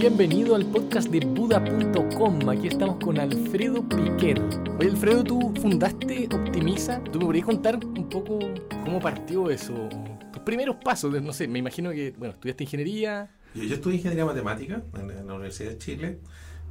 Bienvenido 0.00 0.54
al 0.54 0.64
podcast 0.64 1.08
de 1.10 1.18
Buda.com. 1.26 2.48
Aquí 2.48 2.68
estamos 2.68 3.02
con 3.02 3.18
Alfredo 3.18 3.82
Piquer. 3.88 4.40
Oye, 4.78 4.90
Alfredo, 4.90 5.24
tú 5.24 5.52
fundaste 5.60 6.28
Optimiza. 6.32 7.02
¿Tú 7.02 7.18
me 7.18 7.24
podrías 7.24 7.44
contar 7.44 7.80
un 7.84 8.08
poco 8.08 8.38
cómo 8.84 9.00
partió 9.00 9.50
eso? 9.50 9.88
Tus 10.32 10.42
primeros 10.42 10.76
pasos, 10.76 11.20
no 11.20 11.32
sé, 11.32 11.48
me 11.48 11.58
imagino 11.58 11.90
que, 11.90 12.14
bueno, 12.16 12.34
estudiaste 12.34 12.62
ingeniería. 12.62 13.34
Yo, 13.56 13.64
yo 13.64 13.74
estudié 13.74 13.96
ingeniería 13.96 14.24
matemática 14.24 14.82
en, 14.94 15.10
en 15.10 15.26
la 15.26 15.34
Universidad 15.34 15.70
de 15.70 15.78
Chile. 15.78 16.18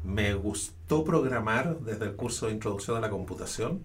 Me 0.06 0.34
gustó 0.34 1.04
programar 1.04 1.82
desde 1.82 2.06
el 2.06 2.16
curso 2.16 2.48
de 2.48 2.54
introducción 2.54 2.96
a 2.96 3.02
la 3.02 3.10
computación. 3.10 3.82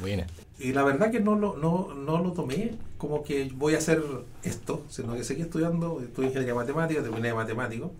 Buena. 0.00 0.28
Y 0.60 0.72
la 0.72 0.84
verdad 0.84 1.10
que 1.10 1.18
no 1.18 1.34
lo, 1.34 1.56
no, 1.56 1.92
no 1.92 2.22
lo 2.22 2.32
tomé 2.34 2.76
como 2.98 3.24
que 3.24 3.50
voy 3.52 3.74
a 3.74 3.78
hacer 3.78 4.00
esto, 4.44 4.84
sino 4.88 5.14
que 5.14 5.24
seguí 5.24 5.42
estudiando, 5.42 6.00
estudié 6.00 6.28
ingeniería 6.28 6.54
matemática, 6.54 7.02
terminé 7.02 7.28
de 7.28 7.34
matemático. 7.34 7.92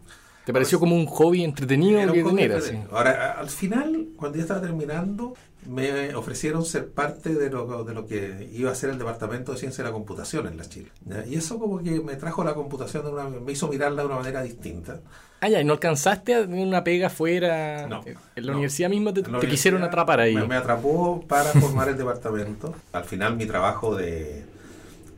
¿Te 0.46 0.52
pareció 0.52 0.78
como 0.78 0.95
un 0.95 1.06
hobby 1.06 1.42
entretenido 1.42 1.98
Era 2.00 2.12
que 2.12 2.23
tener? 2.23 2.52
entretenido. 2.52 2.96
Ahora, 2.96 3.32
al 3.32 3.50
final, 3.50 4.06
cuando 4.16 4.38
ya 4.38 4.42
estaba 4.42 4.60
terminando, 4.60 5.34
me 5.68 6.14
ofrecieron 6.14 6.64
ser 6.64 6.88
parte 6.88 7.34
de 7.34 7.50
lo, 7.50 7.82
de 7.82 7.92
lo 7.92 8.06
que 8.06 8.48
iba 8.54 8.70
a 8.70 8.74
ser 8.77 8.90
el 8.90 8.98
Departamento 8.98 9.51
de 9.51 9.59
Ciencia 9.59 9.82
de 9.82 9.90
la 9.90 9.92
Computación 9.92 10.46
en 10.46 10.56
la 10.56 10.64
Chile. 10.64 10.92
Y 11.28 11.34
eso 11.34 11.59
como 11.59 11.82
que 11.82 12.01
me 12.01 12.14
trajo 12.14 12.45
la 12.45 12.54
computación, 12.54 13.04
de 13.04 13.10
una, 13.10 13.24
me 13.24 13.51
hizo 13.51 13.66
mirarla 13.66 14.02
de 14.02 14.06
una 14.06 14.18
manera 14.18 14.40
distinta. 14.42 15.01
Ah, 15.40 15.48
ya, 15.48 15.60
¿y 15.60 15.64
no 15.64 15.73
alcanzaste 15.73 16.34
a 16.37 16.42
tener 16.42 16.65
una 16.65 16.84
pega 16.84 17.09
afuera? 17.09 17.88
No, 17.88 18.02
En 18.04 18.46
la 18.46 18.52
no. 18.52 18.59
universidad 18.59 18.88
misma 18.88 19.12
te, 19.12 19.23
te 19.24 19.48
quisieron 19.48 19.82
atrapar 19.82 20.20
ahí. 20.20 20.34
Me, 20.37 20.46
me 20.46 20.54
atrapó 20.54 21.23
para 21.26 21.51
formar 21.51 21.88
el 21.88 21.96
departamento. 21.98 22.73
Al 22.92 23.02
final 23.04 23.34
mi 23.37 23.46
trabajo 23.46 23.96
de, 23.96 24.45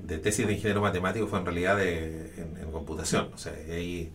de 0.05 0.17
tesis 0.19 0.47
de 0.47 0.55
ingeniero 0.55 0.81
matemático 0.81 1.27
fue 1.27 1.39
en 1.39 1.45
realidad 1.45 1.77
de, 1.77 2.33
en, 2.39 2.57
en 2.63 2.73
computación. 2.73 3.29
O 3.35 3.39
sea, 3.39 3.53
ahí 3.71 4.11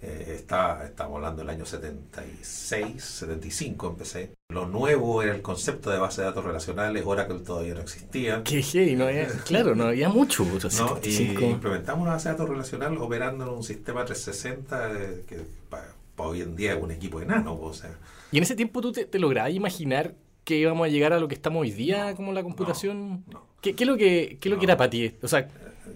eh, 0.00 0.34
está, 0.36 0.84
estamos 0.84 1.16
hablando 1.16 1.42
del 1.42 1.50
año 1.50 1.66
76, 1.66 3.02
75 3.02 3.88
empecé. 3.88 4.30
Lo 4.50 4.66
nuevo 4.66 5.22
era 5.22 5.34
el 5.34 5.42
concepto 5.42 5.90
de 5.90 5.98
base 5.98 6.20
de 6.20 6.26
datos 6.28 6.44
relacionales, 6.44 7.02
Oracle 7.04 7.40
todavía 7.40 7.74
no 7.74 7.80
existía. 7.80 8.42
Qué 8.44 8.62
hey, 8.62 8.94
no 8.96 9.06
había, 9.06 9.26
claro, 9.44 9.74
no 9.74 9.84
había 9.84 10.08
mucho. 10.08 10.44
¿no? 10.44 10.56
Y 10.56 10.60
75. 10.60 11.42
implementamos 11.42 12.02
una 12.02 12.12
base 12.12 12.28
de 12.28 12.34
datos 12.34 12.48
relacional 12.48 12.96
operando 12.98 13.44
en 13.44 13.50
un 13.50 13.62
sistema 13.64 14.04
360 14.04 14.92
eh, 14.92 15.24
que 15.28 15.40
para 15.68 15.88
hoy 16.16 16.42
en 16.42 16.56
día 16.56 16.74
es 16.74 16.82
un 16.82 16.90
equipo 16.90 17.20
enano. 17.20 17.58
O 17.60 17.72
sea, 17.74 17.90
Y 18.30 18.38
en 18.38 18.42
ese 18.42 18.54
tiempo 18.54 18.80
tú 18.80 18.92
te, 18.92 19.04
te 19.04 19.18
lograbas 19.18 19.52
imaginar 19.52 20.14
que 20.44 20.56
íbamos 20.56 20.86
a 20.86 20.88
llegar 20.88 21.12
a 21.12 21.20
lo 21.20 21.28
que 21.28 21.34
estamos 21.34 21.60
hoy 21.62 21.70
día 21.72 22.10
No, 22.10 22.16
como 22.16 22.32
la 22.32 22.42
computación. 22.42 23.24
no. 23.30 23.46
¿Qué, 23.60 23.74
qué 23.74 23.84
es 23.84 23.88
lo 23.88 23.96
que, 23.96 24.38
qué 24.40 24.48
es 24.48 24.54
lo 24.54 24.58
que 24.58 24.64
era 24.66 24.76
para 24.76 24.88
ti? 24.90 25.12
O 25.22 25.28
sea, 25.28 25.48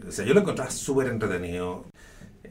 O 0.06 0.10
sea, 0.10 0.24
yo 0.24 0.34
lo 0.34 0.40
encontraba 0.40 0.70
súper 0.70 1.06
entretenido. 1.06 1.84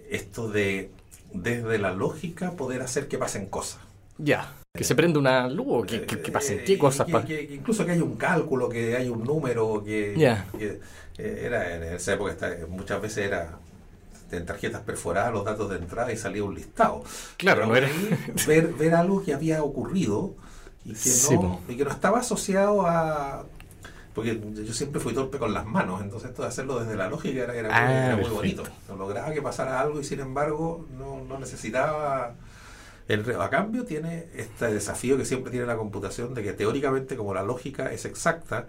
Esto 0.10 0.50
de, 0.50 0.90
desde 1.34 1.78
la 1.78 1.92
lógica, 1.94 2.52
poder 2.52 2.82
hacer 2.82 3.08
que 3.08 3.18
pasen 3.18 3.48
cosas. 3.48 3.80
ya, 4.18 4.54
que 4.74 4.84
se 4.84 4.96
prende 4.96 5.18
una 5.20 5.48
luz 5.50 5.68
o 5.70 5.82
que, 5.84 6.06
que, 6.06 6.22
que 6.22 6.32
pasen 6.32 6.60
Eh, 6.60 6.64
qué 6.66 6.78
cosas. 6.78 7.08
que- 7.26 7.42
incluso 7.56 7.86
que 7.86 7.92
hay 7.94 8.02
un 8.02 8.16
cálculo, 8.16 8.70
que 8.70 8.96
hay 8.96 9.10
un 9.10 9.24
número, 9.24 9.84
que, 9.84 10.14
Ya. 10.18 10.46
que, 10.58 10.80
eh, 11.18 11.42
era 11.46 11.76
en 11.76 11.84
esa 11.96 12.14
época 12.14 12.32
está- 12.32 12.56
muchas 12.70 13.02
veces 13.02 13.26
era 13.28 13.58
en 14.32 14.46
tarjetas 14.46 14.82
perforadas 14.82 15.34
los 15.34 15.44
datos 15.44 15.70
de 15.72 15.78
entrada 15.78 16.12
y 16.14 16.18
salía 16.18 16.44
un 16.44 16.56
listado. 16.56 17.04
Claro, 17.38 17.66
no 17.66 17.76
era- 17.76 17.90
ver, 18.48 18.68
ver 18.74 18.96
algo 18.96 19.24
que 19.24 19.34
había 19.34 19.62
ocurrido 19.64 20.36
y 20.86 20.94
que, 20.94 21.10
no, 21.36 21.60
y 21.68 21.76
que 21.76 21.84
no 21.84 21.92
estaba 21.92 22.20
asociado 22.20 22.86
a... 22.88 23.46
Porque 24.14 24.40
yo 24.66 24.74
siempre 24.74 25.00
fui 25.00 25.14
torpe 25.14 25.38
con 25.38 25.54
las 25.54 25.66
manos, 25.66 26.02
entonces 26.02 26.32
esto 26.32 26.42
de 26.42 26.50
hacerlo 26.50 26.80
desde 26.80 26.96
la 26.96 27.08
lógica 27.08 27.44
era, 27.44 27.56
era 27.56 27.70
muy, 27.70 27.78
Ah, 27.78 28.06
era 28.08 28.18
muy 28.18 28.30
bonito. 28.30 28.64
No 28.90 28.96
lograba 28.96 29.32
que 29.34 29.42
pasara 29.42 29.80
algo 29.80 30.00
y 30.00 30.04
sin 30.04 30.20
embargo 30.20 30.86
no, 30.98 31.24
no 31.24 31.40
necesitaba... 31.40 32.34
El, 33.08 33.30
a 33.40 33.50
cambio 33.50 33.84
tiene 33.84 34.28
este 34.36 34.72
desafío 34.74 35.18
que 35.18 35.26
siempre 35.26 35.52
tiene 35.52 35.66
la 35.66 35.76
computación 35.76 36.34
de 36.34 36.44
que 36.44 36.54
teóricamente 36.54 37.16
como 37.16 37.34
la 37.34 37.44
lógica 37.44 37.92
es 37.92 38.06
exacta, 38.06 38.68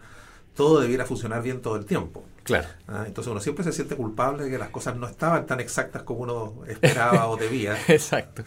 todo 0.54 0.80
debiera 0.80 1.04
funcionar 1.04 1.42
bien 1.42 1.60
todo 1.60 1.76
el 1.76 1.84
tiempo. 1.84 2.24
Claro. 2.44 2.68
¿ah? 2.88 3.04
Entonces 3.06 3.30
uno 3.30 3.40
siempre 3.40 3.64
se 3.64 3.72
siente 3.72 3.96
culpable 3.96 4.44
de 4.44 4.50
que 4.50 4.58
las 4.58 4.70
cosas 4.70 4.96
no 4.96 5.06
estaban 5.06 5.46
tan 5.46 5.60
exactas 5.60 6.02
como 6.02 6.20
uno 6.20 6.64
esperaba 6.66 7.28
o 7.28 7.36
debía. 7.36 7.76
Exacto. 7.88 8.42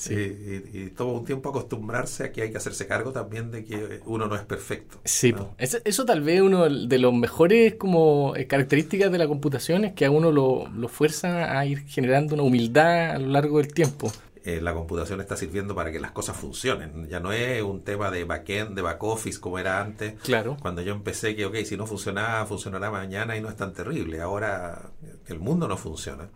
Sí, 0.00 0.14
y, 0.14 0.78
y 0.78 0.90
toma 0.96 1.12
un 1.12 1.26
tiempo 1.26 1.50
acostumbrarse 1.50 2.24
a 2.24 2.32
que 2.32 2.40
hay 2.40 2.50
que 2.50 2.56
hacerse 2.56 2.86
cargo 2.86 3.12
también 3.12 3.50
de 3.50 3.66
que 3.66 4.00
uno 4.06 4.28
no 4.28 4.34
es 4.34 4.40
perfecto. 4.40 4.98
Sí, 5.04 5.32
¿no? 5.32 5.38
po. 5.38 5.54
Eso, 5.58 5.76
eso 5.84 6.06
tal 6.06 6.22
vez 6.22 6.40
uno 6.40 6.70
de 6.70 6.98
los 6.98 7.12
mejores 7.12 7.74
como 7.74 8.34
eh, 8.34 8.46
características 8.46 9.12
de 9.12 9.18
la 9.18 9.28
computación 9.28 9.84
es 9.84 9.92
que 9.92 10.06
a 10.06 10.10
uno 10.10 10.32
lo, 10.32 10.68
lo 10.68 10.88
fuerza 10.88 11.58
a 11.58 11.66
ir 11.66 11.80
generando 11.80 12.32
una 12.32 12.44
humildad 12.44 13.10
a 13.10 13.18
lo 13.18 13.26
largo 13.26 13.58
del 13.58 13.74
tiempo. 13.74 14.10
Eh, 14.42 14.62
la 14.62 14.72
computación 14.72 15.20
está 15.20 15.36
sirviendo 15.36 15.74
para 15.74 15.92
que 15.92 16.00
las 16.00 16.12
cosas 16.12 16.34
funcionen. 16.34 17.06
Ya 17.10 17.20
no 17.20 17.30
es 17.30 17.62
un 17.62 17.82
tema 17.82 18.10
de 18.10 18.24
backend, 18.24 18.74
de 18.74 18.80
back 18.80 19.02
office 19.04 19.38
como 19.38 19.58
era 19.58 19.82
antes. 19.82 20.14
Claro. 20.22 20.56
Cuando 20.62 20.80
yo 20.80 20.94
empecé 20.94 21.36
que, 21.36 21.44
ok, 21.44 21.56
si 21.56 21.76
no 21.76 21.86
funcionaba, 21.86 22.46
funcionará 22.46 22.90
mañana 22.90 23.36
y 23.36 23.42
no 23.42 23.50
es 23.50 23.56
tan 23.56 23.74
terrible. 23.74 24.22
Ahora 24.22 24.92
el 25.26 25.38
mundo 25.40 25.68
no 25.68 25.76
funciona. 25.76 26.30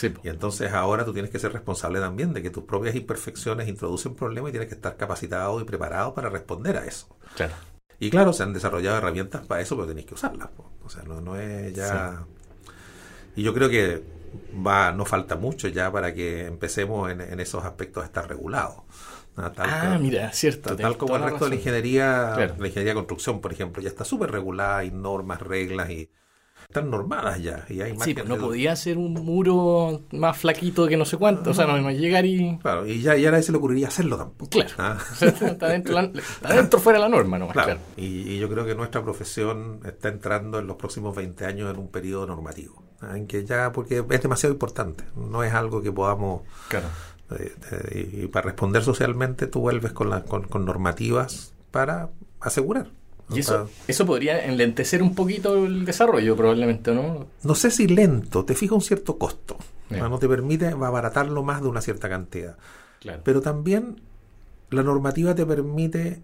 Sí. 0.00 0.14
Y 0.22 0.28
entonces 0.28 0.72
ahora 0.72 1.04
tú 1.04 1.12
tienes 1.12 1.30
que 1.30 1.38
ser 1.38 1.52
responsable 1.52 2.00
también 2.00 2.32
de 2.32 2.42
que 2.42 2.50
tus 2.50 2.64
propias 2.64 2.94
imperfecciones 2.94 3.68
introducen 3.68 4.14
problemas 4.14 4.48
y 4.50 4.52
tienes 4.52 4.68
que 4.68 4.74
estar 4.74 4.96
capacitado 4.96 5.60
y 5.60 5.64
preparado 5.64 6.14
para 6.14 6.28
responder 6.30 6.76
a 6.78 6.86
eso. 6.86 7.08
claro. 7.36 7.54
Y 8.02 8.08
claro, 8.10 8.32
se 8.32 8.42
han 8.44 8.54
desarrollado 8.54 8.96
herramientas 8.96 9.46
para 9.46 9.60
eso, 9.60 9.76
pero 9.76 9.86
tenéis 9.88 10.06
que 10.06 10.14
usarlas. 10.14 10.48
po. 10.48 10.70
O 10.82 10.88
sea, 10.88 11.02
no, 11.02 11.20
no 11.20 11.36
es 11.36 11.74
ya... 11.74 12.24
Y 13.36 13.42
yo 13.42 13.54
creo 13.54 13.68
que 13.68 14.02
va 14.66 14.92
no 14.92 15.04
falta 15.04 15.36
mucho 15.36 15.68
ya 15.68 15.90
para 15.92 16.14
que 16.14 16.46
empecemos 16.46 17.10
en, 17.10 17.20
en 17.20 17.40
esos 17.40 17.64
aspectos 17.64 18.02
a 18.02 18.06
estar 18.06 18.28
regulados. 18.28 18.76
Ah, 19.36 19.52
tal 19.52 19.68
Ah, 19.70 19.98
mira, 20.00 20.32
cierto. 20.32 20.74
Tal, 20.76 20.96
como 20.96 21.16
el 21.16 21.22
resto 21.22 21.44
de 21.44 21.50
la 21.50 21.56
ingeniería, 21.56 22.32
Claro. 22.34 22.54
la 22.58 22.66
ingeniería 22.66 22.92
de 22.92 22.94
construcción, 22.94 23.40
por 23.40 23.52
ejemplo, 23.52 23.82
ya 23.82 23.88
está 23.88 24.04
súper 24.04 24.30
regulada, 24.30 24.78
hay 24.78 24.90
normas, 24.90 25.40
reglas 25.40 25.90
y 25.90 26.10
están 26.70 26.88
normadas 26.90 27.42
ya. 27.42 27.66
Y 27.68 27.80
hay 27.80 27.94
Sí, 28.00 28.14
pues 28.14 28.26
no 28.28 28.36
de- 28.36 28.40
podía 28.40 28.76
ser 28.76 28.96
un 28.96 29.12
muro 29.14 30.02
más 30.12 30.38
flaquito 30.38 30.86
que 30.86 30.96
no 30.96 31.04
sé 31.04 31.16
cuánto. 31.16 31.50
O 31.50 31.54
sea, 31.54 31.66
no 31.66 31.74
a 31.86 31.92
llegar 31.92 32.24
y. 32.24 32.58
Claro, 32.62 32.86
y 32.86 33.02
ya, 33.02 33.16
ya 33.16 33.28
a 33.28 33.32
nadie 33.32 33.42
se 33.42 33.50
le 33.52 33.58
ocurriría 33.58 33.88
hacerlo 33.88 34.16
tampoco. 34.16 34.50
Claro. 34.50 34.70
Ah, 34.78 34.98
está 35.20 35.68
dentro, 35.68 35.94
la- 35.94 36.02
está 36.02 36.54
dentro 36.54 36.78
fuera 36.78 36.98
de 36.98 37.04
la 37.04 37.08
norma 37.08 37.38
nomás, 37.38 37.52
claro. 37.54 37.66
claro. 37.74 37.80
Y, 37.96 38.06
y 38.32 38.38
yo 38.38 38.48
creo 38.48 38.64
que 38.64 38.74
nuestra 38.76 39.02
profesión 39.02 39.80
está 39.84 40.08
entrando 40.08 40.58
en 40.60 40.66
los 40.68 40.76
próximos 40.76 41.14
20 41.16 41.44
años 41.44 41.72
en 41.74 41.78
un 41.80 41.88
periodo 41.88 42.26
normativo. 42.26 42.82
ah, 43.00 43.16
En 43.16 43.26
que 43.26 43.44
ya, 43.44 43.72
porque 43.72 44.04
es 44.08 44.22
demasiado 44.22 44.52
importante. 44.52 45.04
No 45.16 45.42
es 45.42 45.52
algo 45.52 45.82
que 45.82 45.90
podamos. 45.92 46.42
Claro. 46.68 46.86
eh, 47.38 47.52
eh, 47.72 48.20
y 48.24 48.26
para 48.28 48.46
responder 48.46 48.82
socialmente, 48.84 49.46
tú 49.48 49.60
vuelves 49.60 49.92
con, 49.92 50.08
la- 50.10 50.22
con, 50.22 50.44
con 50.44 50.64
normativas 50.64 51.52
para 51.72 52.10
asegurar. 52.40 52.90
Y 53.32 53.40
eso, 53.40 53.68
eso 53.86 54.06
podría 54.06 54.44
enlentecer 54.44 55.02
un 55.02 55.14
poquito 55.14 55.64
el 55.66 55.84
desarrollo, 55.84 56.36
probablemente, 56.36 56.92
¿no? 56.94 57.26
no 57.42 57.54
sé 57.54 57.70
si 57.70 57.86
lento, 57.86 58.44
te 58.44 58.54
fija 58.54 58.74
un 58.74 58.80
cierto 58.80 59.18
costo. 59.18 59.56
Ya. 59.88 60.04
Ah, 60.04 60.08
No 60.08 60.18
te 60.18 60.28
permite 60.28 60.68
abaratarlo 60.68 61.42
más 61.42 61.62
de 61.62 61.68
una 61.68 61.80
cierta 61.80 62.08
cantidad. 62.08 62.56
Claro. 63.00 63.20
Pero 63.24 63.40
también 63.40 64.00
la 64.70 64.82
normativa 64.82 65.34
te 65.34 65.44
permite 65.46 66.20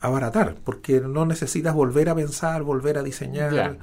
abaratar, 0.00 0.54
porque 0.64 1.00
no 1.00 1.26
necesitas 1.26 1.74
volver 1.74 2.08
a 2.08 2.14
pensar, 2.14 2.62
volver 2.62 2.98
a 2.98 3.02
diseñar. 3.02 3.50
Claro. 3.50 3.76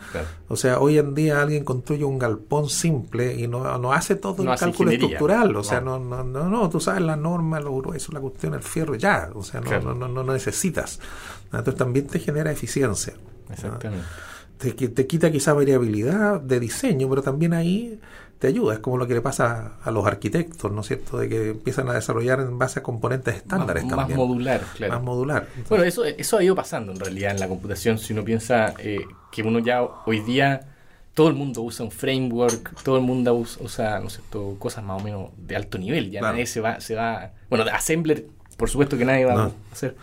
O 0.47 0.55
sea, 0.55 0.79
hoy 0.79 0.97
en 0.97 1.13
día 1.13 1.41
alguien 1.41 1.63
construye 1.65 2.05
un 2.05 2.17
galpón 2.17 2.69
simple 2.69 3.35
y 3.35 3.47
no, 3.47 3.77
no 3.77 3.91
hace 3.91 4.15
todo 4.15 4.37
No 4.37 4.43
el 4.43 4.49
hace 4.55 4.65
cálculo 4.65 4.91
ingeniería. 4.91 5.17
estructural. 5.17 5.55
O 5.57 5.63
sea, 5.63 5.81
No. 5.81 5.99
no, 5.99 6.23
no, 6.23 6.49
no, 6.49 6.69
tú 6.69 6.79
sabes 6.79 7.01
la 7.01 7.17
norma, 7.17 7.59
lo 7.59 7.75
grueso, 7.75 8.11
la 8.13 8.21
cuestión, 8.21 8.53
el 8.53 8.63
fierro, 8.63 8.95
ya. 8.95 9.29
O 9.35 9.43
sea, 9.43 9.59
no, 9.59 9.67
Claro. 9.67 9.93
no, 9.93 10.07
no, 10.07 10.23
necesitas. 10.33 10.99
Entonces 11.45 11.75
también 11.75 12.07
te 12.07 12.19
genera 12.19 12.49
eficiencia. 12.51 13.13
Exactamente. 13.51 14.05
Te, 14.57 14.71
te 14.71 15.05
quita 15.07 15.29
quizá 15.31 15.51
variabilidad 15.51 16.39
de 16.39 16.61
diseño, 16.61 17.09
pero 17.09 17.21
también 17.21 17.53
ahí 17.53 17.99
te 18.39 18.47
ayuda. 18.47 18.73
Es 18.73 18.79
como 18.79 18.97
lo 18.97 19.07
que 19.07 19.13
le 19.13 19.21
pasa 19.21 19.73
a 19.83 19.91
los 19.91 20.05
arquitectos, 20.05 20.71
¿no 20.71 20.81
es 20.81 20.87
cierto? 20.87 21.17
De 21.17 21.29
que 21.29 21.49
empiezan 21.51 21.87
a 21.89 21.93
desarrollar 21.93 22.39
en 22.41 22.57
base 22.59 22.79
a 22.79 22.83
componentes 22.83 23.35
estándares 23.35 23.83
más, 23.83 23.91
más 23.91 23.99
también. 24.07 24.17
modular, 24.19 24.61
claro. 24.75 24.93
Más 24.93 25.03
modular. 25.03 25.41
Entonces, 25.47 25.69
Bueno, 25.69 25.83
eso, 25.85 26.03
eso 26.05 26.37
ha 26.37 26.43
ido 26.43 26.55
pasando 26.55 26.91
en 26.91 26.99
realidad 26.99 27.31
en 27.31 27.39
la 27.39 27.47
computación. 27.47 27.97
Si 27.97 28.13
uno 28.13 28.23
piensa 28.23 28.73
eh, 28.79 28.99
que 29.31 29.41
uno 29.43 29.59
ya 29.59 29.81
hoy 29.83 30.19
día 30.21 30.67
todo 31.13 31.29
el 31.29 31.33
mundo 31.35 31.61
usa 31.61 31.85
un 31.85 31.91
framework, 31.91 32.83
todo 32.83 32.97
el 32.97 33.03
mundo 33.03 33.33
usa, 33.35 33.63
usa, 33.63 33.99
no 34.01 34.09
sé, 34.09 34.19
todo- 34.29 34.59
cosas 34.59 34.83
más 34.83 35.01
o 35.01 35.03
menos 35.05 35.29
de 35.37 35.55
alto 35.55 35.77
nivel. 35.77 36.11
Ya 36.11 36.19
Claro. 36.19 36.33
nadie 36.33 36.45
se 36.45 36.59
va, 36.59 36.81
se 36.81 36.93
va. 36.95 37.31
Bueno, 37.49 37.63
de 37.63 37.71
Assembler, 37.71 38.25
por 38.57 38.69
supuesto 38.69 38.97
que 38.97 39.05
nadie 39.05 39.23
va 39.25 39.33
No. 39.35 39.41
a 39.43 39.51
hacer. 39.71 39.95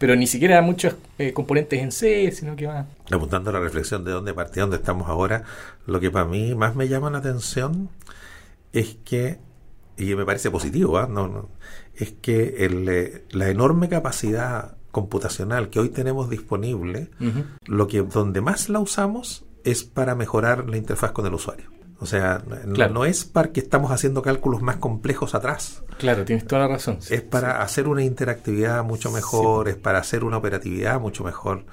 Pero 0.00 0.16
ni 0.16 0.26
siquiera 0.26 0.62
muchos 0.62 0.94
eh, 1.18 1.34
componentes 1.34 1.78
en 1.78 1.92
C, 1.92 2.32
sino 2.32 2.56
que 2.56 2.66
va. 2.66 2.86
apuntando 3.10 3.50
a 3.50 3.52
la 3.52 3.60
reflexión 3.60 4.02
de 4.02 4.12
dónde 4.12 4.32
partí, 4.32 4.58
dónde 4.58 4.76
estamos 4.76 5.10
ahora, 5.10 5.44
lo 5.84 6.00
que 6.00 6.10
para 6.10 6.24
mí 6.24 6.54
más 6.54 6.74
me 6.74 6.88
llama 6.88 7.10
la 7.10 7.18
atención 7.18 7.90
es 8.72 8.96
que, 9.04 9.36
y 9.98 10.14
me 10.14 10.24
parece 10.24 10.50
positivo, 10.50 10.96
¿ah? 10.96 11.06
no, 11.06 11.28
no, 11.28 11.50
es 11.94 12.12
que 12.12 12.64
el, 12.64 12.88
eh, 12.88 13.24
la 13.28 13.50
enorme 13.50 13.90
capacidad 13.90 14.78
computacional 14.90 15.68
que 15.68 15.80
hoy 15.80 15.90
tenemos 15.90 16.30
disponible, 16.30 17.10
lo 17.66 17.86
que 17.86 18.00
donde 18.00 18.40
más 18.40 18.70
la 18.70 18.80
usamos 18.80 19.44
es 19.64 19.84
para 19.84 20.14
mejorar 20.14 20.66
la 20.66 20.78
interfaz 20.78 21.12
con 21.12 21.26
el 21.26 21.34
usuario. 21.34 21.66
O 22.00 22.06
sea, 22.06 22.42
no, 22.64 23.04
es 23.04 23.26
para 23.26 23.52
que 23.52 23.60
estamos 23.60 23.92
haciendo 23.92 24.22
cálculos 24.22 24.62
más 24.62 24.76
complejos 24.76 25.34
atrás. 25.34 25.82
Claro, 25.98 26.24
tienes 26.24 26.46
toda 26.46 26.62
la 26.62 26.68
razón. 26.68 26.98
es 27.10 27.20
para 27.20 27.60
hacer 27.62 27.88
una 27.88 28.02
interactividad 28.02 28.82
mucho 28.84 29.10
mejor, 29.10 29.68
es 29.68 29.76
para 29.76 29.98
hacer 29.98 30.24
una 30.24 30.38
operatividad 30.38 30.98
mucho 30.98 31.24
mejor, 31.24 31.66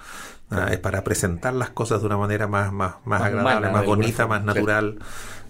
es 0.69 0.79
para 0.79 1.03
presentar 1.06 1.53
las 1.53 1.69
cosas 1.69 2.01
de 2.01 2.07
una 2.07 2.18
manera 2.18 2.45
más, 2.45 2.74
más, 2.74 2.95
más, 3.06 3.21
agradable, 3.21 3.69
más 3.69 3.85
bonita, 3.85 4.27
más 4.27 4.44
natural. 4.44 5.00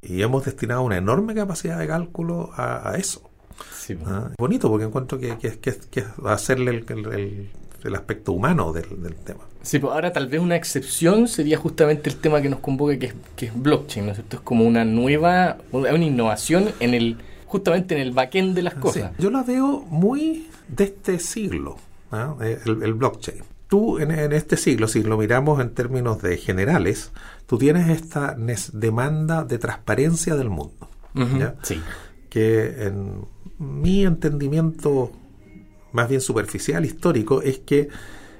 Y 0.03 0.21
hemos 0.21 0.45
destinado 0.45 0.83
una 0.83 0.97
enorme 0.97 1.33
capacidad 1.33 1.79
de 1.79 1.87
cálculo 1.87 2.51
a, 2.55 2.93
eso. 2.97 3.27
Sí, 3.73 3.97
ah, 4.05 4.29
bonito 4.37 4.69
porque 4.69 4.85
encuentro 4.85 5.17
que, 5.17 5.39
que, 5.39 5.57
que, 5.59 5.75
que 5.89 6.05
hacerle 6.25 6.83
el, 6.87 7.49
el, 7.83 7.95
aspecto 7.95 8.31
humano 8.31 8.71
del, 8.73 9.01
del 9.01 9.15
tema. 9.15 9.41
Sí, 9.61 9.79
pues 9.79 9.93
ahora 9.93 10.13
tal 10.13 10.27
vez 10.27 10.41
una 10.41 10.55
excepción 10.55 11.27
sería 11.27 11.57
justamente 11.57 12.09
el 12.09 12.17
tema 12.17 12.41
que 12.41 12.49
nos 12.49 12.59
convoca, 12.59 12.97
que 12.97 13.07
es, 13.07 13.13
que 13.35 13.47
es 13.47 13.61
blockchain, 13.61 14.05
¿no 14.05 14.11
es 14.11 14.17
cierto? 14.17 14.37
Es 14.37 14.41
como 14.41 14.65
una 14.65 14.85
nueva, 14.85 15.57
una 15.71 16.03
innovación 16.03 16.69
en 16.79 16.93
el, 16.93 17.17
justamente 17.45 17.95
en 17.95 18.01
el 18.01 18.11
backend 18.11 18.55
de 18.55 18.61
las 18.61 18.75
cosas. 18.75 19.11
yo 19.17 19.29
la 19.29 19.43
veo 19.43 19.85
muy 19.89 20.47
de 20.67 20.85
este 20.85 21.19
siglo, 21.19 21.77
¿ah? 22.11 22.35
eh, 22.41 22.59
el, 22.65 22.93
blockchain. 22.93 23.43
Tú 23.67 23.99
en, 23.99 24.11
este 24.31 24.55
siglo, 24.55 24.87
si 24.87 25.03
lo 25.03 25.17
miramos 25.17 25.59
en 25.59 25.71
términos 25.71 26.21
de 26.21 26.37
generales, 26.37 27.11
tú 27.45 27.57
tienes 27.57 27.89
esta 27.89 28.37
demanda 28.71 29.43
de 29.43 29.57
transparencia 29.57 30.35
del 30.35 30.49
mundo. 30.49 30.89
Sí. 31.63 31.81
Que 32.29 32.83
en 32.83 33.25
mi 33.57 34.05
entendimiento 34.05 35.11
más 35.91 36.09
bien 36.09 36.21
superficial, 36.21 36.85
histórico, 36.85 37.41
es 37.41 37.59
que 37.59 37.89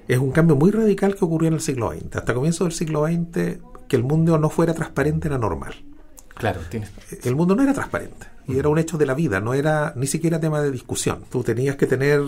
es 0.07 0.17
un 0.19 0.31
cambio 0.31 0.55
muy 0.55 0.71
radical 0.71 1.15
que 1.15 1.25
ocurrió 1.25 1.47
en 1.47 1.55
el 1.55 1.61
siglo 1.61 1.91
XX. 1.91 2.15
Hasta 2.15 2.33
comienzo 2.33 2.63
del 2.63 2.73
siglo 2.73 3.05
XX, 3.05 3.59
que 3.87 3.95
el 3.95 4.03
mundo 4.03 4.37
no 4.37 4.49
fuera 4.49 4.73
transparente 4.73 5.27
era 5.27 5.37
normal. 5.37 5.75
Claro, 6.35 6.61
tienes. 6.69 6.91
El 7.23 7.35
mundo 7.35 7.55
no 7.55 7.63
era 7.63 7.73
transparente 7.73 8.27
y 8.47 8.57
era 8.57 8.69
un 8.69 8.77
hecho 8.77 8.97
de 8.97 9.05
la 9.05 9.13
vida, 9.13 9.41
no 9.41 9.53
era 9.53 9.93
ni 9.95 10.07
siquiera 10.07 10.39
tema 10.39 10.61
de 10.61 10.71
discusión. 10.71 11.23
Tú 11.29 11.43
tenías 11.43 11.75
que 11.75 11.85
tener 11.85 12.21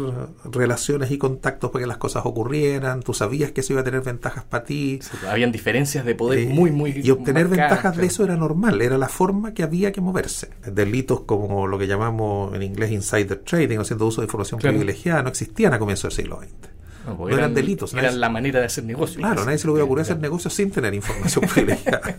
relaciones 0.44 1.12
y 1.12 1.18
contactos 1.18 1.72
para 1.72 1.84
que 1.84 1.88
las 1.88 1.98
cosas 1.98 2.26
ocurrieran, 2.26 3.02
tú 3.02 3.14
sabías 3.14 3.52
que 3.52 3.62
eso 3.62 3.74
iba 3.74 3.82
a 3.82 3.86
tener 3.86 4.02
ventajas 4.02 4.44
para 4.44 4.66
ti. 4.66 5.00
habían 5.30 5.52
diferencias 5.52 6.06
de 6.06 6.16
poder 6.16 6.40
eh, 6.40 6.46
muy, 6.48 6.72
muy... 6.72 7.02
Y 7.02 7.12
obtener 7.12 7.48
ventajas 7.48 7.96
de 7.96 8.08
eso 8.08 8.24
era 8.26 8.36
normal, 8.36 8.82
era 8.82 8.98
la 8.98 9.08
forma 9.08 9.54
que 9.54 9.64
había 9.64 9.92
que 9.92 10.02
moverse. 10.02 10.50
Delitos 10.66 11.22
como 11.22 11.68
lo 11.68 11.80
que 11.80 11.88
llamamos 11.88 12.54
en 12.54 12.64
inglés 12.64 12.92
insider 12.92 13.40
trading, 13.40 13.78
haciendo 13.78 14.06
uso 14.06 14.22
de 14.22 14.26
información 14.26 14.60
privilegiada, 14.60 15.24
no 15.24 15.30
existían 15.30 15.74
a 15.74 15.80
comienzo 15.80 16.08
del 16.08 16.16
siglo 16.16 16.42
XX. 16.42 16.79
No, 17.18 17.30
eran, 17.30 17.54
delitos. 17.54 17.94
Eran 17.94 18.20
la 18.20 18.30
manera 18.30 18.60
de 18.60 18.66
hacer 18.66 18.84
negocios. 18.84 19.18
Claro, 19.18 19.46
nadie 19.46 19.58
se 19.58 19.68
le 19.68 19.72
hubiera 19.72 19.86
ocurrido 19.86 20.04
hacer 20.04 20.20
negocios 20.20 20.54
sin 20.54 20.72
tener 20.72 20.94
información 20.94 21.46
privilegiada. 21.54 22.16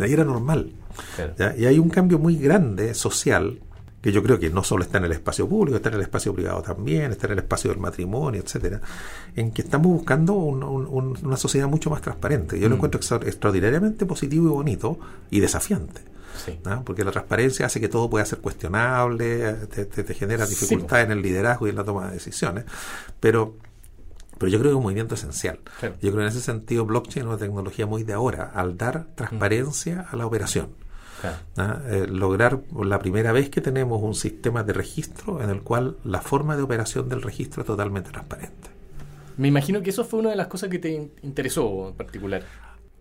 ahí 0.00 0.12
era 0.12 0.24
normal. 0.24 0.72
Y 1.58 1.64
hay 1.64 1.78
un 1.78 1.88
cambio 1.88 2.18
muy 2.18 2.36
grande 2.36 2.94
social 2.94 3.60
que 4.00 4.12
yo 4.12 4.22
creo 4.22 4.38
que 4.38 4.50
no 4.50 4.62
solo 4.62 4.84
está 4.84 4.98
en 4.98 5.06
el 5.06 5.12
espacio 5.12 5.48
público, 5.48 5.76
está 5.76 5.88
en 5.88 5.96
el 5.96 6.02
espacio 6.02 6.32
privado 6.32 6.62
también, 6.62 7.10
está 7.10 7.26
en 7.26 7.32
el 7.32 7.38
espacio 7.40 7.70
del 7.70 7.80
matrimonio, 7.80 8.40
etcétera, 8.40 8.80
en 9.34 9.50
que 9.50 9.62
estamos 9.62 9.88
buscando 9.88 10.34
una 10.34 11.36
sociedad 11.36 11.66
mucho 11.66 11.90
más 11.90 12.02
transparente. 12.02 12.56
Yo 12.60 12.68
lo 12.68 12.76
mm. 12.76 12.78
encuentro 12.78 13.00
extraordinariamente 13.26 14.06
positivo 14.06 14.46
y 14.46 14.50
bonito 14.50 14.98
y 15.30 15.40
desafiante. 15.40 16.02
Porque 16.84 17.04
la 17.04 17.10
transparencia 17.10 17.66
hace 17.66 17.80
que 17.80 17.88
todo 17.88 18.08
pueda 18.08 18.24
ser 18.24 18.38
cuestionable, 18.38 19.54
te, 19.54 20.14
genera 20.14 20.46
dificultades 20.46 21.06
en 21.06 21.12
el 21.12 21.22
liderazgo 21.22 21.66
y 21.66 21.70
en 21.70 21.76
la 21.76 21.84
toma 21.84 22.06
de 22.06 22.12
decisiones, 22.12 22.64
pero 23.20 23.56
pero 24.38 24.50
yo 24.50 24.58
creo 24.58 24.70
que 24.70 24.74
es 24.74 24.76
un 24.76 24.82
movimiento 24.82 25.14
esencial. 25.14 25.60
Yo 25.80 25.88
creo 25.98 26.14
que 26.14 26.20
en 26.22 26.28
ese 26.28 26.40
sentido 26.40 26.84
blockchain 26.84 27.24
es 27.24 27.28
una 27.28 27.38
tecnología 27.38 27.86
muy 27.86 28.02
de 28.02 28.12
ahora, 28.12 28.50
al 28.54 28.76
dar 28.76 29.06
transparencia 29.14 30.06
a 30.10 30.16
la 30.16 30.26
operación. 30.26 30.68
¿Ah? 31.56 31.80
Eh, 31.88 32.06
lograr 32.08 32.60
la 32.78 32.98
primera 32.98 33.32
vez 33.32 33.50
que 33.50 33.60
tenemos 33.60 34.02
un 34.02 34.14
sistema 34.14 34.62
de 34.62 34.72
registro 34.72 35.42
en 35.42 35.50
el 35.50 35.62
cual 35.62 35.96
la 36.04 36.20
forma 36.20 36.56
de 36.56 36.62
operación 36.62 37.08
del 37.08 37.22
registro 37.22 37.62
es 37.62 37.66
totalmente 37.66 38.10
transparente. 38.10 38.70
Me 39.36 39.48
imagino 39.48 39.82
que 39.82 39.90
eso 39.90 40.04
fue 40.04 40.20
una 40.20 40.30
de 40.30 40.36
las 40.36 40.46
cosas 40.46 40.68
que 40.68 40.78
te 40.78 41.10
interesó 41.22 41.88
en 41.88 41.94
particular. 41.94 42.42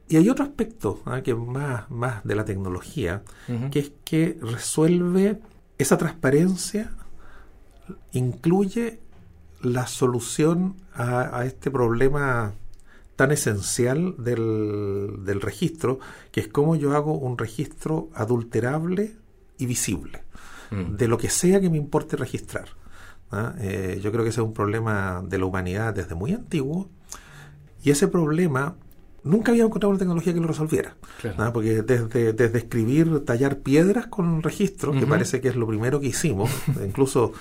Y 0.08 0.18
hay 0.18 0.30
otro 0.30 0.46
aspecto 0.46 1.02
¿ah? 1.06 1.22
que 1.22 1.36
más, 1.36 1.90
más 1.92 2.24
de 2.24 2.36
la 2.36 2.46
tecnología, 2.46 3.24
que 3.72 3.80
es 3.80 3.92
que 4.04 4.38
resuelve 4.42 5.40
esa 5.78 5.98
transparencia, 5.98 6.92
incluye 8.12 9.00
la 9.65 9.88
solución 9.88 10.75
a, 10.94 11.44
este 11.45 11.71
problema 11.71 12.53
tan 13.15 13.31
esencial 13.31 14.15
del, 14.17 15.23
del, 15.25 15.41
registro, 15.41 16.00
que 16.31 16.41
es 16.41 16.47
cómo 16.47 16.75
yo 16.75 16.95
hago 16.95 17.17
un 17.17 17.38
registro 17.38 18.09
adulterable 18.13 19.15
y 19.57 19.65
visible, 19.65 20.23
mm. 20.71 20.95
de 20.95 21.07
lo 21.07 21.17
que 21.17 21.29
sea 21.29 21.59
que 21.59 21.69
me 21.69 21.77
importe 21.77 22.17
registrar. 22.17 22.69
¿ah? 23.31 23.53
Eh, 23.59 24.00
yo 24.03 24.12
creo 24.12 24.23
que 24.23 24.29
ese 24.29 24.41
es 24.41 24.45
un 24.45 24.53
problema 24.53 25.23
de 25.25 25.38
la 25.38 25.45
humanidad 25.45 25.94
desde 25.94 26.15
muy 26.15 26.33
antiguo, 26.33 26.89
y 27.83 27.91
ese 27.91 28.07
problema 28.07 28.75
nunca 29.23 29.51
había 29.51 29.63
encontrado 29.63 29.91
una 29.91 30.00
tecnología 30.00 30.33
que 30.33 30.39
lo 30.39 30.47
resolviera. 30.47 30.95
¿ah? 31.38 31.51
Porque 31.53 31.81
desde, 31.81 32.33
desde, 32.33 32.57
escribir, 32.57 33.23
tallar 33.25 33.59
piedras 33.59 34.07
con 34.07 34.44
registro, 34.44 34.91
que 34.91 35.07
parece 35.07 35.41
que 35.41 35.50
es 35.50 35.56
lo 35.56 35.67
primero 35.67 36.00
que 36.00 36.07
hicimos, 36.07 36.50
incluso 36.85 37.33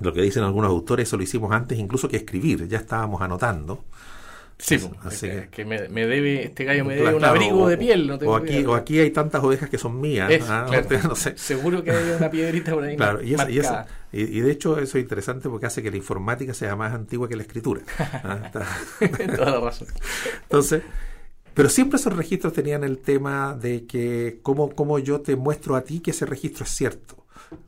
lo 0.00 0.12
que 0.12 0.22
dicen 0.22 0.42
algunos 0.42 0.70
autores, 0.70 1.08
eso 1.08 1.16
lo 1.16 1.22
hicimos 1.22 1.52
antes 1.52 1.78
incluso 1.78 2.08
que 2.08 2.16
escribir, 2.16 2.68
ya 2.68 2.78
estábamos 2.78 3.20
anotando. 3.20 3.84
Sí, 4.60 4.78
así 5.04 5.28
que, 5.50 5.64
me, 5.64 5.78
debe, 5.78 6.44
este 6.44 6.64
gallo 6.64 6.84
me 6.84 6.94
debe 6.94 7.14
un 7.14 7.24
abrigo 7.24 7.66
de 7.66 7.78
piel. 7.78 8.06
No 8.06 8.16
o, 8.16 8.36
aquí, 8.36 8.62
o 8.64 8.74
aquí 8.74 8.98
hay 8.98 9.10
tantas 9.10 9.42
ovejas 9.42 9.70
que 9.70 9.78
son 9.78 9.98
mías. 9.98 10.30
¿ah? 10.48 10.66
no 11.08 11.16
sé. 11.16 11.36
Seguro 11.38 11.82
que 11.82 11.90
hay 11.90 12.10
una 12.18 12.30
piedrita 12.30 12.74
por 12.74 12.84
ahí. 12.84 12.94
Claro, 12.94 13.22
y, 13.22 13.34
y, 14.12 14.40
de 14.40 14.50
hecho 14.50 14.78
eso 14.78 14.98
es 14.98 15.02
interesante 15.02 15.48
porque 15.48 15.66
hace 15.66 15.82
que 15.82 15.90
la 15.90 15.96
informática 15.96 16.52
sea 16.52 16.76
más 16.76 16.92
antigua 16.92 17.26
que 17.26 17.36
la 17.36 17.42
escritura. 17.42 17.80
¿ah? 17.98 18.50
Toda 18.52 19.50
la 19.50 19.60
razón. 19.60 19.88
Entonces, 20.42 20.82
pero 21.54 21.68
siempre 21.70 21.98
esos 21.98 22.14
registros 22.14 22.52
tenían 22.52 22.84
el 22.84 22.98
tema 22.98 23.56
de 23.58 23.86
que 23.86 24.40
cómo, 24.42 24.70
cómo 24.70 24.98
yo 24.98 25.20
te 25.22 25.36
muestro 25.36 25.74
a 25.74 25.82
ti 25.82 26.00
que 26.00 26.10
ese 26.10 26.26
registro 26.26 26.64
es 26.64 26.70
cierto. 26.70 27.19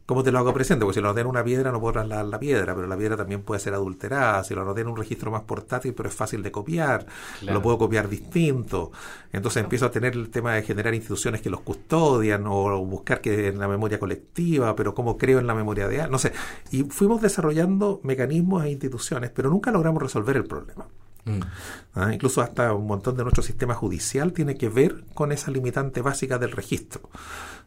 ¿Cómo 0.06 0.22
te 0.22 0.30
lo 0.30 0.38
hago 0.38 0.52
presente? 0.52 0.84
Porque 0.84 0.96
si 0.96 1.00
lo 1.00 1.08
anoté 1.08 1.22
en 1.22 1.26
una 1.26 1.42
piedra 1.42 1.72
no 1.72 1.80
puedo 1.80 1.94
trasladar 1.94 2.26
la 2.26 2.38
piedra, 2.38 2.74
pero 2.74 2.86
la 2.86 2.96
piedra 2.96 3.16
también 3.16 3.42
puede 3.42 3.60
ser 3.60 3.74
adulterada. 3.74 4.44
Si 4.44 4.54
lo 4.54 4.62
anoté 4.62 4.82
en 4.82 4.88
un 4.88 4.96
registro 4.96 5.30
más 5.30 5.42
portátil, 5.42 5.94
pero 5.94 6.08
es 6.08 6.14
fácil 6.14 6.42
de 6.42 6.52
copiar, 6.52 7.06
lo 7.42 7.62
puedo 7.62 7.78
copiar 7.78 8.08
distinto. 8.08 8.92
Entonces 9.32 9.62
empiezo 9.62 9.86
a 9.86 9.90
tener 9.90 10.14
el 10.14 10.30
tema 10.30 10.54
de 10.54 10.62
generar 10.62 10.94
instituciones 10.94 11.40
que 11.40 11.50
los 11.50 11.60
custodian 11.60 12.44
o 12.46 12.84
buscar 12.84 13.20
que 13.20 13.48
en 13.48 13.58
la 13.58 13.68
memoria 13.68 13.98
colectiva, 13.98 14.76
pero 14.76 14.94
cómo 14.94 15.16
creo 15.16 15.38
en 15.38 15.46
la 15.46 15.54
memoria 15.54 15.88
de 15.88 16.08
no 16.08 16.18
sé. 16.18 16.32
Y 16.70 16.84
fuimos 16.84 17.20
desarrollando 17.20 18.00
mecanismos 18.02 18.64
e 18.64 18.70
instituciones, 18.70 19.30
pero 19.30 19.50
nunca 19.50 19.70
logramos 19.70 20.02
resolver 20.02 20.36
el 20.36 20.44
problema. 20.44 20.86
Mm. 21.24 21.40
Ah, 21.94 22.12
incluso 22.12 22.40
hasta 22.40 22.72
un 22.72 22.86
montón 22.86 23.16
de 23.16 23.22
nuestro 23.22 23.42
sistema 23.42 23.74
judicial 23.74 24.32
tiene 24.32 24.56
que 24.56 24.68
ver 24.68 25.04
con 25.14 25.30
esa 25.30 25.50
limitante 25.50 26.02
básica 26.02 26.38
del 26.38 26.50
registro. 26.52 27.02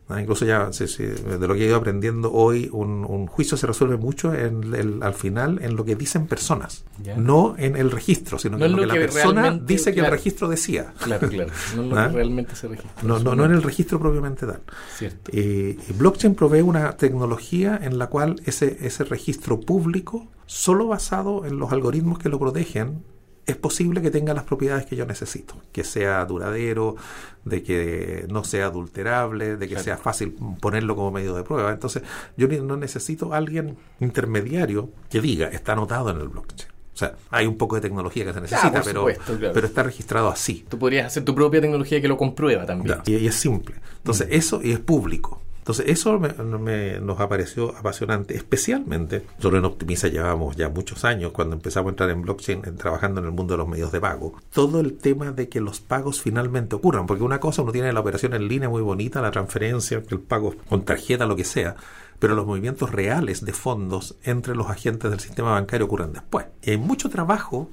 Ah, 0.08 0.22
incluso 0.22 0.46
ya 0.46 0.70
de 0.70 1.48
lo 1.48 1.56
que 1.56 1.64
he 1.64 1.66
ido 1.66 1.78
aprendiendo 1.78 2.32
hoy, 2.32 2.70
un, 2.72 3.26
juicio 3.26 3.58
se 3.58 3.66
resuelve 3.66 3.98
mucho 3.98 4.36
en 4.36 5.02
al 5.02 5.16
final 5.16 5.60
en 5.64 5.76
lo 5.76 5.84
que 5.84 5.96
dicen 5.96 6.28
personas, 6.28 6.86
no 7.18 7.56
en 7.58 7.76
el 7.76 7.90
registro, 7.90 8.38
sino 8.38 8.64
en 8.64 8.72
lo, 8.72 8.78
que, 8.78 8.86
la 8.86 8.94
persona 8.94 9.60
dice 9.60 9.96
que 9.96 10.02
el 10.02 10.12
registro 10.12 10.48
decía. 10.48 10.94
Claro, 11.04 11.28
claro. 11.28 11.52
No 11.76 11.82
en 11.82 11.90
lo 11.90 11.96
que 11.96 12.02
¿Ah? 12.02 12.08
realmente 12.10 12.56
se 12.56 12.68
registra. 12.68 13.02
No, 13.02 13.18
no, 13.18 13.36
no 13.36 13.46
en 13.46 13.52
el 13.52 13.64
registro 13.64 14.00
propiamente 14.00 14.46
tal. 14.46 14.62
Cierto. 14.96 15.32
y 15.34 15.74
blockchain 15.98 16.36
provee 16.36 16.62
una 16.62 16.98
tecnología 16.98 17.80
en 17.82 17.98
la 17.98 18.08
cual 18.08 18.42
ese, 18.46 18.78
ese 18.82 19.06
registro 19.06 19.60
público, 19.60 20.28
solo 20.46 20.86
basado 20.86 21.46
en 21.46 21.58
los 21.58 21.72
algoritmos 21.72 22.20
que 22.20 22.30
lo 22.30 22.38
protegen, 22.38 23.04
es 23.46 23.56
posible 23.56 24.02
que 24.02 24.12
tenga 24.12 24.34
las 24.34 24.44
propiedades 24.44 24.86
que 24.86 24.96
yo 24.96 25.06
necesito, 25.06 25.56
que 25.72 25.84
sea 25.84 26.26
duradero, 26.26 26.96
de 27.44 27.62
que 27.62 28.26
no 28.30 28.44
sea 28.44 28.66
adulterable, 28.66 29.56
de 29.58 29.68
que 29.68 29.80
sea 29.80 29.98
fácil 29.98 30.36
ponerlo 30.60 30.96
como 30.96 31.12
medio 31.12 31.36
de 31.36 31.44
prueba. 31.44 31.72
Entonces, 31.72 32.02
yo 32.38 32.48
no 32.48 32.76
necesito 32.76 33.34
alguien 33.34 33.78
intermediario 34.00 34.90
que 35.10 35.22
diga, 35.22 35.48
está 35.48 35.74
anotado 35.74 36.10
en 36.10 36.22
el 36.22 36.28
blockchain. 36.30 36.72
O 36.96 36.98
sea, 36.98 37.14
hay 37.30 37.46
un 37.46 37.58
poco 37.58 37.76
de 37.76 37.82
tecnología 37.82 38.24
que 38.24 38.34
se 38.34 38.40
necesita, 38.40 38.82
pero, 38.82 39.08
pero 39.28 39.68
está 39.68 39.84
registrado 39.84 40.30
así. 40.30 40.66
Tú 40.70 40.80
podrías 40.80 41.08
hacer 41.08 41.26
tu 41.26 41.36
propia 41.36 41.60
tecnología 41.60 42.02
que 42.02 42.08
lo 42.08 42.16
comprueba 42.16 42.66
también. 42.66 43.00
y, 43.06 43.28
es 43.28 43.36
simple. 43.36 43.76
Entonces, 43.98 44.28
mm. 44.30 44.34
eso 44.34 44.62
y 44.64 44.72
es 44.72 44.80
público. 44.80 45.42
Entonces, 45.66 45.88
eso 45.88 46.20
me, 46.20 47.00
nos 47.00 47.20
apareció 47.20 47.76
apasionante, 47.76 48.36
especialmente, 48.36 49.26
solo 49.40 49.58
en 49.58 49.66
Optimiza 49.66 50.10
llevamos 50.10 50.56
ya 50.56 50.70
muchos 50.70 51.04
años, 51.06 51.32
cuando 51.32 51.56
empezamos 51.56 51.88
a 51.88 51.90
entrar 51.90 52.12
en 52.12 52.22
blockchain, 52.22 52.62
trabajando 52.78 53.20
en 53.20 53.26
el 53.26 53.32
mundo 53.32 53.56
de 53.56 53.58
los 53.58 53.68
medios 53.68 53.92
de 53.92 54.00
pago, 54.00 54.36
todo 54.54 54.80
el 54.80 54.96
tema 55.00 55.32
de 55.32 55.50
que 55.50 55.62
los 55.62 55.80
pagos 55.80 56.22
finalmente 56.22 56.76
ocurran, 56.76 57.08
porque 57.08 57.24
una 57.24 57.40
cosa 57.40 57.64
uno 57.64 57.72
tiene 57.72 57.92
la 57.92 58.00
operación 58.02 58.36
en 58.36 58.48
línea 58.48 58.70
muy 58.70 58.84
bonita, 58.84 59.24
la 59.24 59.32
transferencia, 59.32 60.04
el 60.08 60.20
pago 60.20 60.54
con 60.70 60.86
tarjeta, 60.86 61.26
lo 61.26 61.36
que 61.36 61.46
sea, 61.46 61.76
pero 62.20 62.36
los 62.36 62.46
movimientos 62.46 62.92
reales 62.92 63.44
de 63.44 63.54
fondos 63.54 64.18
entre 64.24 64.54
los 64.54 64.70
agentes 64.70 65.10
del 65.10 65.20
sistema 65.20 65.54
bancario 65.54 65.88
ocurren 65.88 66.14
después. 66.14 66.46
Y 66.62 66.70
hay 66.70 66.78
mucho 66.78 67.10
trabajo 67.10 67.72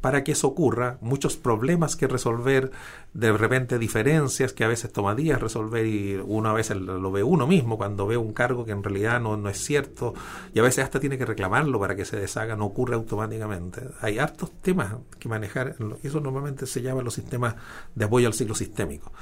para 0.00 0.24
que 0.24 0.32
eso 0.32 0.48
ocurra, 0.48 0.98
muchos 1.00 1.36
problemas 1.36 1.96
que 1.96 2.06
resolver, 2.06 2.70
de 3.12 3.32
repente 3.32 3.78
diferencias 3.78 4.52
que 4.52 4.64
a 4.64 4.68
veces 4.68 4.92
toma 4.92 5.14
días 5.14 5.40
resolver 5.40 5.86
y 5.86 6.16
uno 6.16 6.48
a 6.48 6.52
veces 6.52 6.76
lo 6.76 7.10
ve 7.10 7.22
uno 7.22 7.46
mismo 7.46 7.76
cuando 7.76 8.06
ve 8.06 8.16
un 8.16 8.32
cargo 8.32 8.64
que 8.64 8.72
en 8.72 8.82
realidad 8.82 9.20
no, 9.20 9.36
no 9.36 9.48
es 9.48 9.58
cierto 9.58 10.14
y 10.54 10.58
a 10.58 10.62
veces 10.62 10.84
hasta 10.84 11.00
tiene 11.00 11.18
que 11.18 11.26
reclamarlo 11.26 11.78
para 11.78 11.96
que 11.96 12.04
se 12.04 12.16
deshaga, 12.16 12.56
no 12.56 12.66
ocurre 12.66 12.94
automáticamente. 12.94 13.82
Hay 14.00 14.18
hartos 14.18 14.50
temas 14.62 14.94
que 15.18 15.28
manejar, 15.28 15.76
eso 16.02 16.20
normalmente 16.20 16.66
se 16.66 16.82
llama 16.82 17.02
los 17.02 17.14
sistemas 17.14 17.56
de 17.94 18.04
apoyo 18.04 18.26
al 18.26 18.34
ciclo 18.34 18.54
sistémico. 18.54 19.12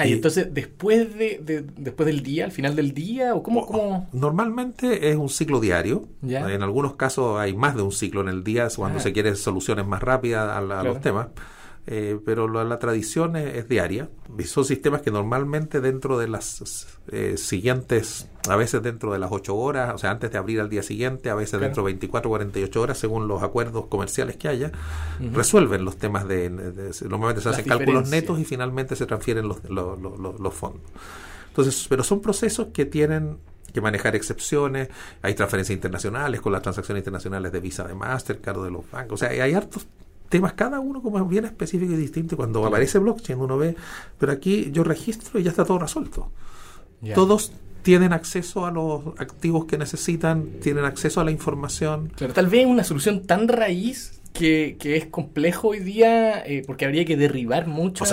Ah, 0.00 0.06
y, 0.06 0.12
entonces 0.12 0.48
después 0.52 1.14
de, 1.16 1.64
después 1.76 2.06
del 2.06 2.22
día, 2.22 2.46
al 2.46 2.52
final 2.52 2.74
del 2.74 2.94
día, 2.94 3.34
o 3.34 3.42
cómo, 3.42 3.66
cómo... 3.66 4.08
Normalmente 4.12 5.10
es 5.10 5.16
un 5.16 5.28
ciclo 5.28 5.60
diario. 5.60 6.08
En 6.26 6.62
algunos 6.62 6.94
casos 6.94 7.38
hay 7.38 7.54
más 7.54 7.76
de 7.76 7.82
un 7.82 7.92
ciclo 7.92 8.22
en 8.22 8.28
el 8.28 8.42
día 8.42 8.68
cuando 8.74 8.98
ah. 8.98 9.02
se 9.02 9.12
quieren 9.12 9.36
soluciones 9.36 9.86
más 9.86 10.02
rápidas 10.02 10.50
a, 10.50 10.60
los 10.82 11.00
temas. 11.00 11.28
Eh, 11.92 12.20
pero 12.24 12.46
la, 12.46 12.78
tradición 12.78 13.34
es, 13.34 13.68
diaria. 13.68 14.08
Y 14.38 14.44
son 14.44 14.64
sistemas 14.64 15.02
que 15.02 15.10
normalmente 15.10 15.80
dentro 15.80 16.18
de 16.18 16.28
las 16.28 16.86
eh, 17.10 17.36
siguientes, 17.36 18.28
a 18.48 18.54
veces 18.54 18.80
dentro 18.80 19.12
de 19.12 19.18
las 19.18 19.32
8 19.32 19.56
horas, 19.56 19.92
o 19.92 19.98
sea, 19.98 20.12
antes 20.12 20.30
de 20.30 20.38
abrir 20.38 20.60
al 20.60 20.70
día 20.70 20.84
siguiente, 20.84 21.30
a 21.30 21.34
veces 21.34 21.60
dentro 21.60 21.82
de 21.82 21.86
24 21.86 22.28
o 22.28 22.30
48 22.30 22.80
horas, 22.80 22.96
según 22.96 23.26
los 23.26 23.42
acuerdos 23.42 23.86
comerciales 23.86 24.36
que 24.36 24.46
haya, 24.46 24.70
resuelven 25.32 25.84
los 25.84 25.96
temas 25.96 26.28
de, 26.28 26.48
Normalmente 27.08 27.42
se 27.42 27.48
hacen 27.48 27.64
cálculos 27.64 28.08
netos 28.08 28.38
y 28.38 28.44
finalmente 28.44 28.94
se 28.94 29.06
transfieren 29.06 29.48
los, 29.48 29.68
los, 29.68 29.98
los 29.98 30.54
fondos. 30.54 30.82
Entonces, 31.48 31.86
pero 31.88 32.04
son 32.04 32.20
procesos 32.20 32.68
que 32.72 32.84
tienen 32.84 33.38
que 33.72 33.80
manejar 33.80 34.14
excepciones, 34.14 34.90
hay 35.22 35.34
transferencias 35.34 35.74
internacionales 35.74 36.40
con 36.40 36.52
las 36.52 36.62
transacciones 36.62 37.00
internacionales 37.00 37.50
de 37.50 37.58
Visa 37.58 37.82
de 37.82 37.94
Mastercard 37.94 38.58
o 38.58 38.64
de 38.64 38.70
los 38.70 38.88
bancos, 38.88 39.14
o 39.14 39.26
sea, 39.26 39.42
hay 39.42 39.54
hartos 39.54 39.86
temas, 40.30 40.54
cada 40.54 40.80
uno 40.80 41.02
como 41.02 41.22
bien 41.26 41.44
específico 41.44 41.92
y 41.92 41.96
distinto. 41.96 42.36
Cuando 42.36 42.64
aparece 42.64 42.98
blockchain 42.98 43.38
uno 43.38 43.58
ve, 43.58 43.76
pero 44.18 44.32
aquí 44.32 44.70
yo 44.72 44.84
registro 44.84 45.38
y 45.38 45.42
ya 45.42 45.50
está 45.50 45.64
todo 45.66 45.78
resuelto. 45.78 46.30
Todos 47.14 47.52
tienen 47.82 48.12
acceso 48.12 48.66
a 48.66 48.70
los 48.70 49.02
activos 49.18 49.64
que 49.66 49.76
necesitan, 49.76 50.60
tienen 50.62 50.84
acceso 50.84 51.20
a 51.20 51.24
la 51.24 51.30
información. 51.30 52.12
Pero 52.18 52.32
tal 52.32 52.46
vez 52.46 52.66
una 52.66 52.84
solución 52.84 53.26
tan 53.26 53.48
raíz 53.48 54.20
que, 54.32 54.76
que 54.78 54.96
es 54.96 55.06
complejo 55.06 55.68
hoy 55.68 55.80
día 55.80 56.44
eh, 56.46 56.62
porque 56.66 56.84
habría 56.84 57.04
que 57.04 57.16
derribar 57.16 57.66
muchas 57.66 58.12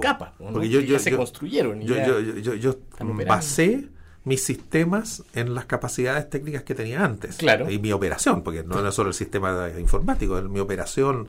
capas. 0.00 0.32
Porque 0.38 0.68
yo, 0.68 0.80
ya 0.80 0.98
se 0.98 1.14
construyeron. 1.14 1.82
yo, 1.82 1.96
yo, 2.40 2.54
yo, 2.54 2.78
basé 3.26 3.88
mis 4.28 4.44
sistemas 4.44 5.22
en 5.34 5.54
las 5.54 5.64
capacidades 5.64 6.28
técnicas 6.28 6.62
que 6.62 6.74
tenía 6.74 7.04
antes. 7.04 7.38
Claro. 7.38 7.70
Y 7.70 7.78
mi 7.78 7.92
operación, 7.92 8.42
porque 8.42 8.62
no, 8.62 8.86
es 8.86 8.94
solo 8.94 9.08
el 9.08 9.14
sistema 9.14 9.70
informático, 9.78 10.40
mi 10.42 10.60
operación. 10.60 11.26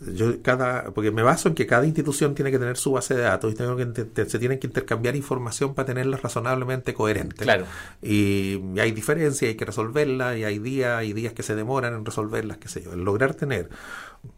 Yo 0.00 0.40
cada, 0.42 0.90
porque 0.92 1.10
me 1.10 1.22
baso 1.22 1.48
en 1.48 1.54
que 1.54 1.66
cada 1.66 1.84
institución 1.84 2.34
tiene 2.34 2.50
que 2.50 2.58
tener 2.58 2.76
su 2.76 2.92
base 2.92 3.14
de 3.14 3.22
datos 3.22 3.52
y 3.52 3.54
tengo 3.54 3.76
que, 3.76 3.84
se 4.26 4.38
tienen 4.38 4.58
que 4.58 4.66
intercambiar 4.66 5.14
información 5.14 5.74
para 5.74 5.86
tenerla 5.86 6.16
razonablemente 6.16 6.94
coherente. 6.94 7.44
Claro. 7.44 7.66
Y, 8.02 8.60
hay 8.78 8.92
diferencias, 8.92 9.48
hay 9.48 9.56
que 9.56 9.64
resolverlas, 9.64 10.38
y 10.38 10.44
hay 10.44 10.58
días, 10.58 11.04
y 11.04 11.12
días 11.12 11.32
que 11.34 11.42
se 11.42 11.54
demoran 11.54 11.94
en 11.94 12.04
resolverlas, 12.04 12.58
qué 12.58 12.68
sé 12.68 12.82
yo. 12.82 12.92
El 12.92 13.04
lograr 13.04 13.34
tener 13.34 13.68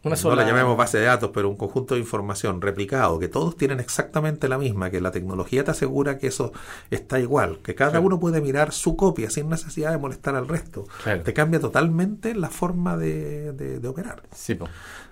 no 0.03 0.35
la 0.35 0.45
llamemos 0.45 0.77
base 0.77 0.97
de 0.97 1.05
datos, 1.05 1.31
pero 1.33 1.49
un 1.49 1.57
conjunto 1.57 1.95
de 1.95 1.99
información 1.99 2.61
replicado, 2.61 3.19
que 3.19 3.27
todos 3.27 3.57
tienen 3.57 3.79
exactamente 3.79 4.47
la 4.47 4.57
misma, 4.57 4.89
que 4.89 5.01
la 5.01 5.11
tecnología 5.11 5.63
te 5.63 5.71
asegura 5.71 6.17
que 6.17 6.27
eso 6.27 6.53
está 6.89 7.19
igual, 7.19 7.59
que 7.59 7.75
cada 7.75 7.99
uno 7.99 8.19
puede 8.19 8.41
mirar 8.41 8.71
su 8.71 8.95
copia 8.95 9.29
sin 9.29 9.49
necesidad 9.49 9.91
de 9.91 9.97
molestar 9.97 10.35
al 10.35 10.47
resto. 10.47 10.85
Te 11.23 11.33
cambia 11.33 11.59
totalmente 11.59 12.33
la 12.33 12.49
forma 12.49 12.97
de, 12.97 13.81
operar. 13.85 14.23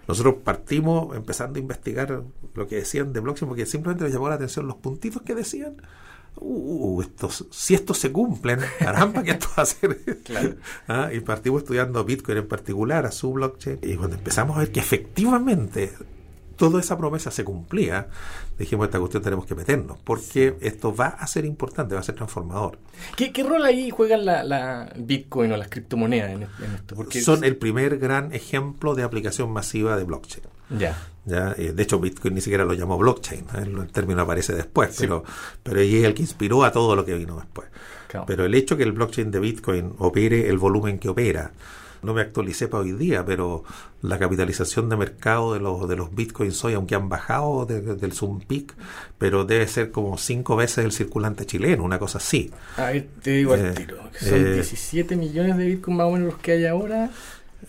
Nosotros 0.08 0.36
partimos 0.43 1.15
empezando 1.15 1.58
a 1.58 1.62
investigar 1.62 2.24
lo 2.53 2.67
que 2.67 2.75
decían 2.75 3.13
de 3.13 3.20
blockchain, 3.20 3.48
porque 3.48 3.65
simplemente 3.65 4.03
me 4.03 4.12
llamó 4.12 4.29
la 4.29 4.36
atención 4.36 4.67
los 4.67 4.77
puntitos 4.77 5.22
que 5.22 5.36
decían 5.36 5.77
uh, 6.38 7.01
estos, 7.01 7.48
si 7.51 7.74
estos 7.74 7.98
se 7.98 8.12
cumplen, 8.12 8.60
caramba, 8.79 9.24
¿qué 9.24 9.31
esto 9.31 9.48
va 9.58 9.63
a 9.63 9.65
ser? 9.65 10.00
¿Ah? 10.88 11.10
Y 11.13 11.20
partimos 11.22 11.62
estudiando 11.62 12.03
Bitcoin 12.03 12.39
en 12.39 12.48
particular, 12.48 13.05
a 13.05 13.12
su 13.12 13.31
blockchain, 13.31 13.79
y 13.81 13.96
cuando 13.96 14.15
empezamos 14.17 14.58
a 14.58 14.60
ver 14.60 14.72
que 14.72 14.79
efectivamente 14.79 15.93
toda 16.62 16.80
esa 16.80 16.96
promesa 16.96 17.32
se 17.32 17.44
cumplía, 17.44 18.08
dijimos, 18.60 18.86
esta 18.86 19.00
cuestión 19.00 19.24
tenemos 19.24 19.48
que 19.48 19.56
meternos, 19.56 19.98
porque 20.03 20.58
esto 20.62 20.96
va 20.96 21.08
a 21.08 21.25
ser 21.25 21.44
importante, 21.44 21.96
va 21.96 22.01
a 22.01 22.03
ser 22.03 22.13
transformador. 22.13 22.77
¿Qué, 23.15 23.32
rol 23.44 23.65
ahí 23.65 23.89
juegan 23.89 24.25
la, 24.25 24.94
Bitcoin 24.96 25.51
o 25.53 25.58
las 25.58 25.70
criptomonedas 25.70 26.30
en, 26.34 26.44
esto? 26.44 26.94
Porque 26.94 27.20
Son 27.20 27.44
el 27.44 27.58
primer 27.58 27.98
gran 27.98 28.32
ejemplo 28.32 28.94
de 28.94 29.01
aplicación 29.01 29.51
masiva 29.51 29.98
de 29.98 30.03
blockchain. 30.03 30.44
Ya. 30.77 30.96
¿ya? 31.25 31.56
Eh, 31.58 31.74
de 31.74 31.82
hecho, 31.82 32.00
Bitcoin 32.00 32.36
ni 32.36 32.41
siquiera 32.41 32.63
lo 32.63 32.75
llamó 32.75 32.96
blockchain, 32.96 33.41
¿eh? 33.56 33.63
el 33.63 33.88
término 33.88 34.22
aparece 34.22 34.53
después, 34.53 34.96
pero, 35.00 35.24
pero 35.63 35.80
es 35.80 36.03
el 36.03 36.13
que 36.13 36.22
inspiró 36.22 36.63
a 36.63 36.72
todo 36.72 36.96
lo 36.96 37.03
que 37.03 37.15
vino 37.15 37.38
después. 37.38 37.70
Pero 38.27 38.46
el 38.46 38.53
hecho 38.53 38.77
que 38.77 38.84
el 38.84 38.91
blockchain 38.91 39.32
de 39.32 39.39
Bitcoin 39.39 39.96
opere 39.98 40.48
el 40.48 40.60
volumen 40.60 41.00
que 41.00 41.10
opera, 41.10 41.53
no 42.03 42.13
me 42.13 42.22
actualicé 42.22 42.67
para 42.67 42.84
hoy 42.84 42.93
día, 42.93 43.25
pero 43.25 43.63
la 44.01 44.17
capitalización 44.17 44.89
de 44.89 44.98
mercado 44.98 45.53
de 45.53 45.60
los, 45.60 45.88
de 45.88 45.96
los 45.96 46.13
bitcoins 46.13 46.63
hoy, 46.63 46.74
aunque 46.74 46.96
han 46.96 47.10
bajado 47.10 47.65
del 47.65 48.13
Zoom 48.13 48.41
Peak, 48.41 48.74
pero 49.17 49.46
debe 49.46 49.67
ser 49.67 49.91
como 49.91 50.17
cinco 50.17 50.55
veces 50.55 50.86
el 50.86 50.91
circulante 50.91 51.46
chileno, 51.46 51.84
una 51.84 52.00
cosa 52.00 52.17
así. 52.17 52.51
Ahí 52.77 53.10
te 53.22 53.31
digo 53.31 53.53
al 53.53 53.67
eh, 53.67 53.72
tiro. 53.72 53.98
Son 54.20 54.53
17 54.53 55.15
millones 55.15 55.58
de 55.58 55.65
bitcoins 55.65 55.98
más 55.98 56.08
o 56.08 56.12
menos 56.12 56.34
los 56.34 56.41
que 56.41 56.53
hay 56.53 56.65
ahora, 56.65 57.10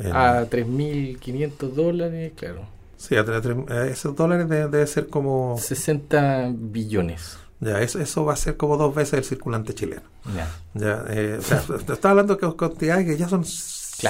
a 0.01 0.45
3.500 0.49 1.71
dólares, 1.73 2.33
claro. 2.37 2.67
Sí, 2.97 3.17
a, 3.17 3.87
esos 3.87 4.15
dólares 4.15 4.49
debe, 4.49 4.87
ser 4.87 5.09
como... 5.09 5.59
60 5.59 6.53
billones. 6.55 7.37
Ya, 7.59 7.81
eso, 7.81 8.01
eso 8.01 8.25
va 8.25 8.33
a 8.33 8.37
ser 8.37 8.57
como 8.57 8.77
dos 8.77 8.95
veces 8.95 9.15
el 9.15 9.25
circulante 9.25 9.75
chileno. 9.75 10.03
Ya. 10.35 10.49
ya 10.75 11.05
eh, 11.11 11.37
o 11.39 11.43
sea, 11.43 11.63
está 11.93 12.11
hablando 12.11 12.37
de 12.37 12.57
cantidades 12.57 13.07
que 13.07 13.17
ya 13.17 13.29
son 13.29 13.45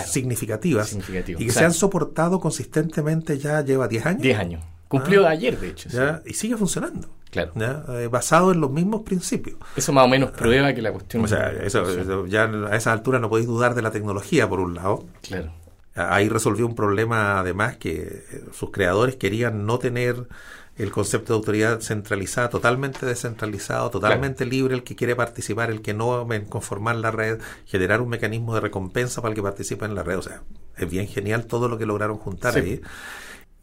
significativas 0.01 0.97
y 1.27 1.47
que 1.47 1.53
se 1.53 1.65
han 1.65 1.73
soportado 1.73 2.41
consistentemente 2.41 3.39
ya 3.39 3.63
lleva 3.63 3.89
10 3.89 4.07
años. 4.07 4.23
10 4.23 4.39
años. 4.39 4.65
Cumplió 4.89 5.27
ah. 5.27 5.31
ayer, 5.31 5.59
de 5.59 5.69
hecho. 5.69 5.89
Ya, 5.89 6.23
Y 6.27 6.35
sigue 6.35 6.57
funcionando. 6.57 7.09
Claro. 7.31 7.53
¿ya? 7.55 7.83
Eh, 7.89 8.09
basado 8.09 8.53
en 8.53 8.61
los 8.61 8.71
mismos 8.71 9.03
principios. 9.03 9.57
Eso 9.75 9.91
más 9.93 10.05
o 10.05 10.09
menos 10.09 10.33
prueba 10.33 10.75
que 10.75 10.83
la 10.83 10.93
cuestión. 10.93 11.25
O 11.25 11.29
sea, 11.29 11.49
eso, 11.49 12.27
ya 12.27 12.45
a 12.45 12.77
esa 12.77 12.93
altura 12.93 13.19
no 13.19 13.31
podéis 13.31 13.47
dudar 13.47 13.75
de 13.75 13.81
la 13.81 13.91
tecnología, 13.91 14.47
por 14.47 14.61
un 14.61 14.75
lado. 14.75 15.07
Claro. 15.23 15.51
Ahí 15.95 16.29
resolvió 16.29 16.67
un 16.67 16.75
problema, 16.75 17.39
además, 17.39 17.79
que 17.79 18.23
sus 18.53 18.71
creadores 18.71 19.17
querían 19.17 19.65
no 19.65 19.79
tener 19.79 20.27
el 20.77 20.91
concepto 20.91 21.33
de 21.33 21.37
autoridad 21.39 21.81
centralizada, 21.81 22.49
totalmente 22.49 23.05
descentralizado, 23.05 23.91
totalmente 23.91 24.47
libre, 24.47 24.75
el 24.75 24.83
que 24.83 24.97
quiere 24.97 25.15
participar, 25.15 25.71
el 25.71 25.83
que 25.83 25.93
no 25.93 26.27
conformar 26.49 26.97
la 26.97 27.11
red, 27.11 27.41
generar 27.67 28.01
un 28.01 28.09
mecanismo 28.09 28.55
de 28.55 28.61
recompensa 28.61 29.21
para 29.21 29.33
el 29.33 29.37
que 29.37 29.43
participa 29.43 29.85
en 29.85 29.95
la 29.95 30.03
red. 30.03 30.19
O 30.19 30.23
sea, 30.23 30.43
es 30.77 30.91
bien 30.91 31.07
genial 31.09 31.47
todo 31.47 31.69
lo 31.69 31.77
que 31.79 31.87
lograron 31.87 32.17
juntar 32.17 32.57
ahí. 32.57 32.81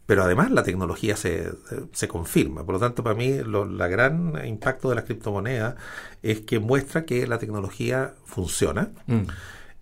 Pero 0.06 0.24
además 0.24 0.50
la 0.50 0.62
tecnología 0.62 1.16
se, 1.16 1.52
se 1.92 2.08
confirma. 2.08 2.64
Por 2.64 2.74
lo 2.74 2.80
tanto, 2.80 3.02
para 3.02 3.14
mí, 3.14 3.38
lo, 3.38 3.64
la 3.64 3.86
gran 3.88 4.44
impacto 4.44 4.88
de 4.88 4.96
las 4.96 5.04
criptomonedas 5.04 5.76
es 6.22 6.40
que 6.40 6.58
muestra 6.58 7.04
que 7.04 7.26
la 7.26 7.38
tecnología 7.38 8.14
funciona 8.24 8.90
mm. 9.06 9.22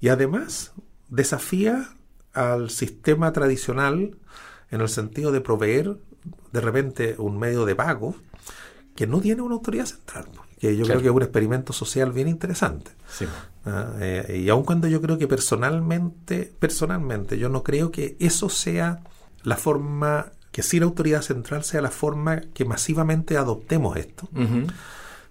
y 0.01 0.09
además 0.09 0.73
desafía 1.09 1.91
al 2.35 2.71
sistema 2.71 3.33
tradicional 3.33 4.19
en 4.71 4.81
el 4.81 4.89
sentido 4.89 5.33
de 5.33 5.41
proveer 5.41 5.97
de 6.53 6.61
repente 6.61 7.15
un 7.19 7.39
medio 7.39 7.65
de 7.65 7.75
pago 7.75 8.15
que 8.95 9.07
no 9.07 9.21
tiene 9.21 9.43
una 9.43 9.55
autoridad 9.55 9.87
central, 9.87 10.27
que 10.59 10.77
yo 10.77 10.85
creo 10.85 11.01
que 11.01 11.07
es 11.07 11.15
un 11.15 11.23
experimento 11.23 11.73
social 11.73 12.13
bien 12.13 12.27
interesante. 12.27 12.91
Ah, 13.65 13.93
eh, 14.01 14.43
y 14.45 14.49
aun 14.49 14.65
cuando 14.65 14.89
yo 14.89 15.01
creo 15.01 15.19
que 15.19 15.29
personalmente, 15.29 16.53
personalmente, 16.59 17.39
yo 17.39 17.49
no 17.49 17.63
creo 17.63 17.93
que 17.93 18.17
eso 18.19 18.49
sea 18.49 19.01
la 19.45 19.57
forma, 19.57 20.33
que 20.51 20.63
sin 20.63 20.83
autoridad 20.83 21.23
central 21.23 21.63
sea 21.63 21.81
la 21.81 21.91
forma 21.91 22.41
que 22.55 22.65
masivamente 22.65 23.37
adoptemos 23.37 23.97
esto. 23.97 24.29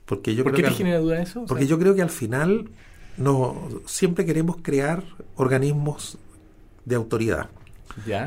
Porque 0.05 0.33
yo 0.33 0.43
¿Por 0.43 0.53
creo 0.53 0.65
qué 0.65 0.71
te 0.71 0.77
genera 0.77 0.99
duda 0.99 1.21
eso? 1.21 1.45
Porque 1.45 1.67
yo 1.67 1.77
creo 1.77 1.93
que 1.93 2.01
al 2.01 2.09
final 2.09 2.69
no, 3.17 3.67
siempre 3.85 4.25
queremos 4.25 4.57
crear 4.61 5.03
organismos 5.35 6.17
de 6.85 6.95
autoridad. 6.95 7.49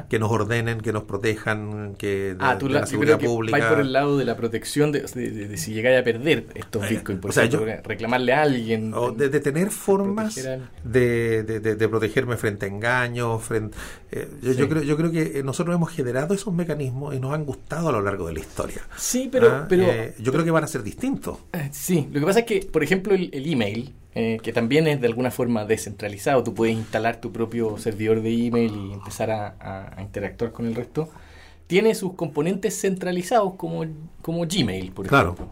Que 0.08 0.18
nos 0.18 0.30
ordenen, 0.30 0.80
que 0.80 0.92
nos 0.92 1.04
protejan, 1.04 1.94
que 1.96 2.34
de, 2.34 2.36
ah, 2.40 2.58
tú 2.58 2.68
la, 2.68 2.86
seguridad 2.86 3.20
pública. 3.20 3.68
por 3.68 3.80
el 3.80 3.92
lado 3.92 4.18
de 4.18 4.24
la 4.24 4.36
protección 4.36 4.90
de, 4.92 5.06
si 5.56 5.72
llegáis 5.72 6.00
a 6.00 6.04
perder 6.04 6.46
estos 6.54 6.84
eh, 6.84 6.88
bitcoins, 6.90 7.20
por 7.20 7.34
reclamarle 7.84 8.32
a 8.32 8.42
alguien. 8.42 8.92
O 8.94 9.12
de, 9.12 9.28
tener 9.40 9.70
formas 9.70 10.34
de, 10.82 11.88
protegerme 11.90 12.36
frente 12.36 12.66
a 12.66 12.68
engaños. 12.68 13.42
Frente, 13.42 13.76
eh, 14.10 14.28
yo, 14.42 14.68
creo, 14.68 14.82
yo 14.82 14.96
creo 14.96 15.12
que 15.12 15.42
nosotros 15.44 15.74
hemos 15.74 15.90
generado 15.90 16.34
esos 16.34 16.52
mecanismos 16.52 17.14
y 17.14 17.20
nos 17.20 17.32
han 17.32 17.44
gustado 17.44 17.88
a 17.90 17.92
lo 17.92 18.00
largo 18.00 18.26
de 18.26 18.34
la 18.34 18.40
historia. 18.40 18.82
Sí, 18.96 19.28
pero. 19.30 19.50
Ah, 19.50 19.66
pero 19.68 19.84
eh, 19.84 20.14
yo 20.18 20.32
creo 20.32 20.44
que 20.44 20.50
van 20.50 20.64
a 20.64 20.66
ser 20.66 20.82
distintos. 20.82 21.38
sí, 21.70 22.08
lo 22.12 22.20
que 22.20 22.26
pasa 22.26 22.40
es 22.40 22.46
que, 22.46 22.60
por 22.62 22.82
ejemplo, 22.82 23.14
el, 23.14 23.30
el 23.32 23.52
email 23.52 23.94
eh, 24.14 24.38
que 24.42 24.52
también 24.52 24.86
es 24.86 25.00
de 25.00 25.06
alguna 25.06 25.30
forma 25.30 25.64
descentralizado. 25.64 26.42
Tú 26.42 26.54
puedes 26.54 26.74
instalar 26.76 27.20
tu 27.20 27.32
propio 27.32 27.78
servidor 27.78 28.22
de 28.22 28.46
email 28.46 28.72
y 28.90 28.92
empezar 28.92 29.30
a, 29.30 29.54
a 29.96 30.02
interactuar 30.02 30.52
con 30.52 30.66
el 30.66 30.74
resto. 30.74 31.08
Tiene 31.66 31.94
sus 31.94 32.14
componentes 32.14 32.80
centralizados 32.80 33.54
como, 33.54 33.84
como 34.22 34.40
Gmail, 34.46 34.90
por 34.92 35.06
Claro. 35.06 35.34
ejemplo. 35.34 35.48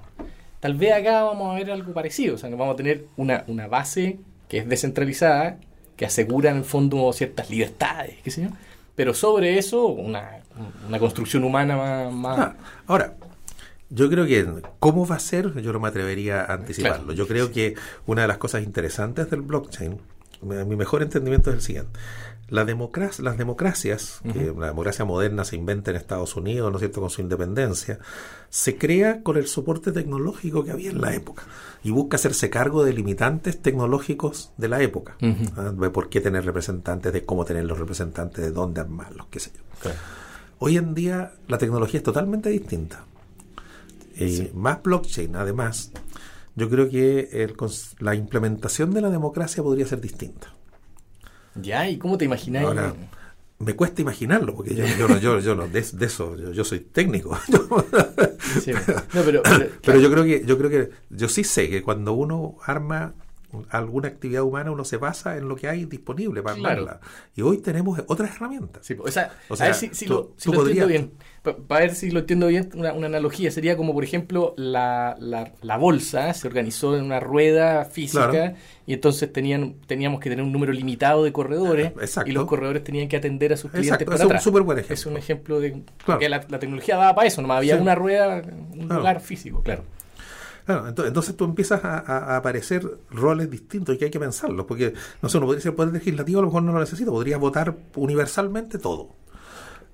Tal 0.61 0.75
vez 0.75 0.93
acá 0.93 1.23
vamos 1.23 1.53
a 1.53 1.55
ver 1.59 1.71
algo 1.71 1.93
parecido. 1.93 2.35
O 2.35 2.39
sea, 2.39 2.51
vamos 2.51 2.75
a 2.75 2.77
tener 2.77 3.05
una, 3.17 3.45
una 3.47 3.69
base 3.69 4.19
que 4.49 4.59
es 4.59 4.69
descentralizada, 4.69 5.59
que 5.97 6.05
asegura 6.07 6.51
en 6.51 6.57
el 6.59 6.65
fondo 6.65 7.13
ciertas 7.13 7.49
libertades, 7.51 8.17
qué 8.25 8.31
sé 8.33 8.43
yo. 8.43 8.49
Pero 8.97 9.15
sobre 9.15 9.59
eso, 9.59 9.87
una, 9.87 10.41
una 10.89 10.99
construcción 10.99 11.45
humana 11.45 11.77
más... 11.77 12.13
más- 12.13 12.39
Ah, 12.41 12.55
ahora, 12.89 13.15
yo 13.91 14.09
creo 14.11 14.27
que 14.27 14.47
cómo 14.79 15.07
va 15.07 15.17
a 15.17 15.21
ser, 15.21 15.61
yo 15.63 15.73
no 15.73 15.81
me 15.81 15.89
atrevería 15.89 16.43
a 16.43 16.55
anticiparlo. 16.55 17.07
Claro. 17.07 17.13
Yo 17.15 17.27
creo 17.27 17.53
que 17.53 17.75
una 18.07 18.23
de 18.23 18.29
las 18.29 18.39
cosas 18.39 18.63
interesantes 18.63 19.31
del 19.31 19.43
blockchain, 19.43 19.99
mi 20.43 20.65
mi 20.65 20.77
mejor 20.77 21.03
entendimiento 21.03 21.51
es 21.51 21.57
el 21.57 21.63
siguiente. 21.63 21.99
La 22.49 22.65
democracia, 22.65 23.23
las 23.23 23.37
democracias, 23.37 24.21
que 24.33 24.55
la 24.59 24.69
democracia 24.69 25.05
moderna 25.05 25.45
se 25.45 25.57
inventa 25.57 25.91
en 25.91 25.99
Estados 25.99 26.35
Unidos, 26.35 26.71
¿no 26.71 26.79
es 26.79 26.81
cierto?, 26.81 27.03
con 27.03 27.11
su 27.11 27.21
independencia, 27.21 27.99
se 28.49 28.79
crea 28.79 29.23
con 29.23 29.37
el 29.37 29.47
soporte 29.47 29.93
tecnológico 29.93 30.65
que 30.65 30.71
había 30.71 30.91
en 30.91 31.03
la 31.03 31.15
época 31.15 31.43
y 31.85 31.91
busca 31.91 32.17
hacerse 32.17 32.49
cargo 32.49 32.85
de 32.85 32.95
limitantes 32.95 33.61
tecnológicos 33.61 34.53
de 34.57 34.69
la 34.69 34.81
época. 34.81 35.17
¿ah? 35.57 35.73
De 35.73 35.91
por 35.91 36.09
qué 36.09 36.23
tener 36.23 36.47
representantes, 36.47 37.13
de 37.13 37.23
cómo 37.23 37.45
tener 37.45 37.67
los 37.67 37.79
representantes, 37.79 38.43
de 38.43 38.51
dónde 38.51 38.81
armarlos, 38.81 39.27
qué 39.31 39.41
sé 39.41 39.51
yo. 39.55 39.61
Claro. 39.83 39.99
Hoy 40.59 40.79
en 40.79 40.95
día 40.95 41.33
la 41.49 41.59
tecnología 41.59 41.99
es 41.99 42.05
totalmente 42.05 42.49
distinta. 42.49 43.05
Y 44.19 44.51
Más 44.55 44.83
blockchain, 44.83 45.37
además, 45.37 45.93
yo 46.57 46.69
creo 46.69 46.89
que 46.89 47.29
el 47.33 47.55
la 48.01 48.15
implementación 48.15 48.93
de 48.93 49.01
la 49.01 49.11
democracia 49.11 49.63
podría 49.63 49.87
ser 49.87 50.01
distinta. 50.01 50.53
Ya, 51.55 51.89
¿y 51.89 51.99
cómo 51.99 52.19
te 52.19 52.25
imagináis? 52.25 52.67
Ahora, 52.67 52.95
me 53.59 53.75
cuesta 53.75 54.03
imaginarlo, 54.03 54.55
porque 54.55 54.75
yo, 54.75 54.85
yo, 54.99 55.09
no- 55.09 55.19
yo, 55.19 55.41
yo 55.41 55.55
no- 55.55 55.67
de, 55.69 55.83
de 55.93 56.07
eso, 56.07 56.37
yo, 56.37 56.53
yo 56.53 56.65
soy 56.65 56.81
técnico. 56.81 57.37
Sí, 58.65 58.73
no, 59.13 59.23
pero, 59.23 59.43
pero, 59.43 59.67
Pero 59.85 60.01
yo 60.01 60.11
creo 60.11 60.25
que, 60.25 60.43
yo 60.47 60.57
creo 60.57 60.71
que, 60.71 60.91
yo 61.11 61.29
sí 61.29 61.45
sé 61.45 61.69
que 61.69 61.83
cuando 61.83 62.15
uno 62.15 62.57
arma 62.65 63.13
alguna 63.71 64.09
actividad 64.09 64.43
humana, 64.43 64.71
uno 64.71 64.85
se 64.85 64.97
basa 64.99 65.37
en 65.39 65.49
lo 65.49 65.57
que 65.57 65.69
hay 65.69 65.85
disponible 65.87 66.43
para 66.43 66.57
Claro. 66.57 66.83
armarla. 66.83 67.01
Y 67.35 67.43
hoy 67.43 67.59
tenemos 67.59 67.99
otras 68.07 68.37
herramientas. 68.37 68.85
Sí, 68.87 68.95
o 68.99 69.11
sea, 69.11 69.33
O 69.49 69.57
sea, 69.57 69.67
a 69.67 69.69
ver 69.71 69.75
si, 69.77 69.89
si 69.95 70.07
tú- 70.07 70.13
lo, 70.13 70.31
si 70.37 70.45
tú 70.51 70.53
lo 70.53 70.61
entiendo 70.67 70.85
podrías- 70.87 70.89
bien. 71.09 71.13
Para 71.67 71.81
ver 71.83 71.95
si 71.95 72.11
lo 72.11 72.21
entiendo 72.21 72.49
bien, 72.49 72.69
una, 72.75 72.93
una 72.93 73.07
analogía 73.07 73.51
sería 73.51 73.75
como, 73.77 73.95
por 73.95 74.05
ejemplo, 74.05 74.53
la, 74.59 75.17
la, 75.19 75.53
la 75.63 75.77
bolsa 75.79 76.35
se 76.35 76.47
organizó 76.47 76.95
en 76.97 77.05
una 77.05 77.21
rueda 77.21 77.87
física 77.87 78.29
Claro. 78.31 78.55
y 78.87 78.93
entonces 78.93 79.33
tenían 79.33 79.77
teníamos 79.87 80.21
que 80.21 80.29
tener 80.29 80.45
un 80.45 80.53
número 80.53 80.73
limitado 80.73 81.25
de 81.25 81.33
corredores 81.33 81.93
Exacto. 82.01 82.29
y 82.31 82.35
los 82.35 82.45
corredores 82.45 82.85
tenían 82.85 83.09
que 83.09 83.17
atender 83.17 83.55
a 83.55 83.57
sus 83.57 83.71
clientes 83.71 83.93
Exacto, 83.93 84.05
para 84.07 84.17
es 84.17 84.21
un 84.25 84.27
atrás. 84.33 84.43
súper 84.43 84.63
buen 84.63 84.79
ejemplo. 84.79 84.95
Es 84.95 85.07
un 85.07 85.17
ejemplo 85.17 85.61
de 85.61 85.83
Claro. 86.05 86.21
que 86.21 86.29
la, 86.29 86.45
la 86.49 86.59
tecnología 86.59 86.97
daba 86.97 87.15
para 87.15 87.29
eso, 87.29 87.41
nomás 87.41 87.59
había 87.59 87.77
Sí. 87.77 87.83
una 87.83 87.95
rueda, 87.95 88.43
un 88.73 88.89
lugar 88.89 89.21
físico, 89.21 89.63
claro. 89.63 89.85
Claro, 90.69 90.87
ento- 90.87 91.07
entonces 91.07 91.35
tú 91.35 91.47
empiezas 91.47 91.83
a, 91.83 92.37
aparecer 92.37 92.99
roles 93.11 93.51
distintos 93.51 93.95
y 93.95 93.99
que 93.99 94.05
hay 94.05 94.11
que 94.11 94.21
pensarlos, 94.21 94.67
porque, 94.67 94.93
no 95.23 95.31
sé, 95.31 95.39
uno 95.39 95.47
podría 95.47 95.63
ser 95.63 95.75
poder 95.75 95.95
legislativo, 95.95 96.41
a 96.41 96.43
lo 96.43 96.49
mejor 96.49 96.63
no 96.63 96.73
lo 96.75 96.81
necesita, 96.81 97.11
podría 97.11 97.39
votar 97.39 97.75
universalmente 97.97 98.77
todo. 98.77 99.09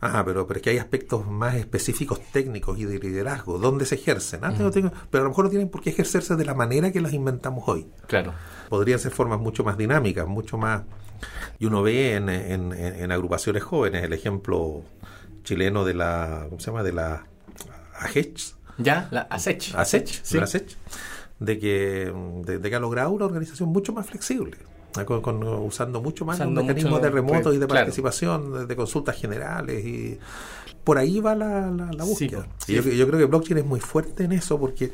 Ajá, 0.01 0.25
pero, 0.25 0.49
pero 0.49 0.59
es 0.59 0.63
que 0.65 0.71
hay 0.71 0.79
aspectos 0.79 1.27
más 1.29 1.55
específicos 1.55 2.21
técnicos 2.33 2.77
y 2.81 2.87
de 2.87 2.99
liderazgo, 2.99 3.59
¿dónde 3.61 3.87
se 3.87 3.95
ejercen? 3.95 4.41
Ah, 4.43 4.53
tengo- 4.73 4.91
pero 5.13 5.23
a 5.23 5.25
lo 5.27 5.31
mejor 5.31 5.45
no 5.45 5.51
tienen 5.51 5.69
por 5.69 5.81
qué 5.81 5.91
ejercerse 5.91 6.35
de 6.35 6.45
la 6.45 6.55
manera 6.55 6.91
que 6.91 7.01
las 7.01 7.13
inventamos 7.13 7.63
hoy. 7.69 7.87
Claro. 8.09 8.35
Podrían 8.69 8.99
ser 8.99 9.13
formas 9.13 9.39
mucho 9.39 9.63
más 9.63 9.79
dinámicas, 9.79 10.27
mucho 10.27 10.59
más... 10.59 10.83
Y 11.61 11.67
uno 11.67 11.83
ve 11.85 12.17
en- 12.17 12.29
en 12.29 13.13
agrupaciones 13.13 13.63
jóvenes 13.63 14.03
el 14.03 14.13
ejemplo 14.13 14.83
chileno 15.45 15.85
de 15.85 15.95
la... 15.95 16.47
¿Cómo 16.49 16.59
se 16.59 16.67
llama? 16.67 16.83
De 16.83 16.93
la 16.93 17.27
AGECH, 18.01 18.54
Ya, 18.79 19.09
la 19.11 19.23
ASECH. 19.23 19.75
ASECH, 19.75 20.21
Sí. 20.23 20.35
de 20.35 20.39
la 20.41 20.45
ASECH, 20.45 20.77
de 21.41 21.59
que, 21.59 22.13
de, 22.45 22.59
de 22.59 22.71
que 22.71 22.77
ha 22.77 22.81
logrado 22.81 23.11
una 23.11 23.25
organización 23.27 23.69
mucho 23.71 23.93
más 23.93 24.07
flexible, 24.07 24.57
con- 25.07 25.21
con- 25.23 25.43
usando 25.43 26.01
mucho 26.01 26.25
más 26.25 26.37
Usando 26.37 26.61
los 26.61 26.65
mecanismos 26.65 26.93
mucho- 26.93 27.03
de 27.05 27.11
remoto 27.11 27.53
y 27.53 27.59
de 27.59 27.67
claro. 27.67 27.85
participación, 27.87 28.53
de, 28.53 28.67
de 28.67 28.77
consultas 28.77 29.17
generales 29.17 29.85
y 29.85 30.19
por 30.85 30.99
ahí 30.99 31.21
va 31.21 31.35
la, 31.35 31.71
la, 31.71 31.87
la 31.93 32.05
Sí, 32.05 32.11
búsqueda. 32.11 32.47
Y 32.69 32.75
yo, 32.75 32.83
yo 32.83 33.07
creo 33.07 33.19
que 33.19 33.25
blockchain 33.27 33.59
es 33.59 33.65
muy 33.65 33.81
fuerte 33.81 34.25
en 34.25 34.33
eso 34.33 34.59
porque 34.61 34.93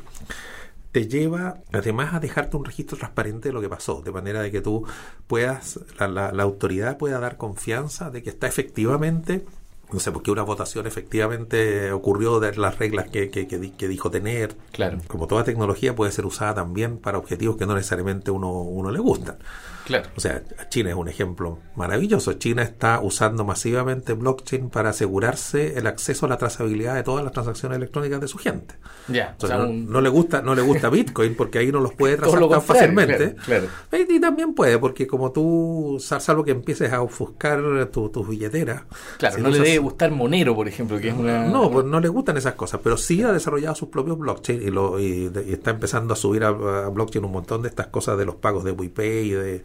te 0.91 1.07
lleva 1.07 1.57
además 1.71 2.13
a 2.13 2.19
dejarte 2.19 2.57
un 2.57 2.65
registro 2.65 2.97
transparente 2.97 3.49
de 3.49 3.53
lo 3.53 3.61
que 3.61 3.69
pasó, 3.69 4.01
de 4.01 4.11
manera 4.11 4.41
de 4.41 4.51
que 4.51 4.59
tú 4.61 4.85
puedas, 5.27 5.79
la, 5.99 6.07
la- 6.07 6.31
la 6.31 6.43
autoridad 6.43 6.97
pueda 6.97 7.19
dar 7.19 7.37
confianza 7.37 8.09
de 8.09 8.23
que 8.23 8.29
está 8.29 8.47
efectivamente, 8.47 9.45
no 9.91 9.99
sé, 9.99 10.11
porque 10.11 10.31
una 10.31 10.43
votación 10.43 10.87
efectivamente 10.87 11.91
ocurrió 11.91 12.39
de 12.39 12.55
las 12.55 12.77
reglas 12.79 13.09
que, 13.09 13.29
que, 13.29 13.47
que 13.47 13.59
di- 13.59 13.71
que 13.71 13.87
dijo 13.87 14.09
tener. 14.11 14.55
Claro, 14.71 14.97
Como 15.07 15.27
toda 15.27 15.43
tecnología 15.43 15.95
puede 15.95 16.11
ser 16.11 16.25
usada 16.25 16.53
también 16.55 16.97
para 16.97 17.17
objetivos 17.17 17.57
que 17.57 17.65
no 17.65 17.75
necesariamente 17.75 18.31
uno, 18.31 18.51
uno 18.61 18.91
le 18.91 18.99
gustan. 18.99 19.37
claro. 19.85 20.09
O 20.15 20.19
sea, 20.19 20.41
China 20.69 20.89
es 20.91 20.95
un 20.95 21.07
ejemplo 21.09 21.59
maravilloso. 21.75 22.33
China 22.33 22.61
está 22.63 22.99
usando 23.01 23.43
masivamente 23.43 24.13
blockchain 24.13 24.69
para 24.69 24.89
asegurarse 24.89 25.77
el 25.77 25.87
acceso 25.87 26.25
a 26.25 26.29
la 26.29 26.37
trazabilidad 26.37 26.95
de 26.95 27.03
todas 27.03 27.23
las 27.23 27.33
transacciones 27.33 27.77
electrónicas 27.77 28.21
de 28.21 28.27
su 28.27 28.37
gente. 28.37 28.75
Ya, 29.07 29.35
O 29.41 29.47
sea, 29.47 29.57
o 29.57 29.59
sea, 29.59 29.65
no, 29.65 29.69
un- 29.71 29.89
no 29.91 30.01
le 30.01 30.09
gusta, 30.09 30.41
no 30.41 30.55
le 30.55 30.61
gusta 30.61 30.89
Bitcoin 30.91 31.35
porque 31.35 31.59
ahí 31.59 31.71
no 31.71 31.79
los 31.81 31.93
puede 31.93 32.17
trazar 32.17 32.39
lo 32.39 32.47
tan 32.49 32.61
fácilmente. 32.61 33.35
claro, 33.45 33.67
claro. 33.89 34.05
Y, 34.09 34.15
y 34.15 34.19
también 34.21 34.53
puede, 34.53 34.77
porque 34.79 35.07
como 35.07 35.31
tú, 35.31 35.97
sal- 35.99 36.21
salvo 36.21 36.43
que 36.43 36.51
empieces 36.51 36.93
a 36.93 37.01
ofuscar 37.01 37.89
tu- 37.91 38.09
tus 38.09 38.27
billeteras. 38.27 38.83
Claro, 39.17 39.35
si 39.35 39.41
no 39.41 39.49
le 39.49 39.59
gustar 39.81 40.11
Monero, 40.11 40.55
por 40.55 40.67
ejemplo, 40.67 40.99
que 40.99 41.09
es 41.09 41.13
una... 41.13 41.45
no, 41.47 41.69
pues 41.69 41.85
no 41.85 41.99
le 41.99 42.07
gustan 42.07 42.37
esas 42.37 42.55
cosas, 42.55 42.79
pero 42.83 42.97
sí 42.97 43.21
ha 43.23 43.31
desarrollado 43.31 43.75
sus 43.75 43.89
propios 43.89 44.17
blockchain 44.17 44.61
y, 44.61 44.71
lo, 44.71 44.99
y, 44.99 45.31
está 45.49 45.71
empezando 45.71 46.13
a 46.13 46.17
subir 46.17 46.43
a, 46.43 46.51
blockchain 46.51 47.25
un 47.25 47.31
montón 47.31 47.61
de 47.61 47.69
estas 47.69 47.87
cosas 47.87 48.17
de 48.17 48.25
los 48.25 48.35
pagos 48.35 48.63
de 48.63 48.71
WePay 48.71 49.27
y, 49.27 49.31
de, 49.31 49.63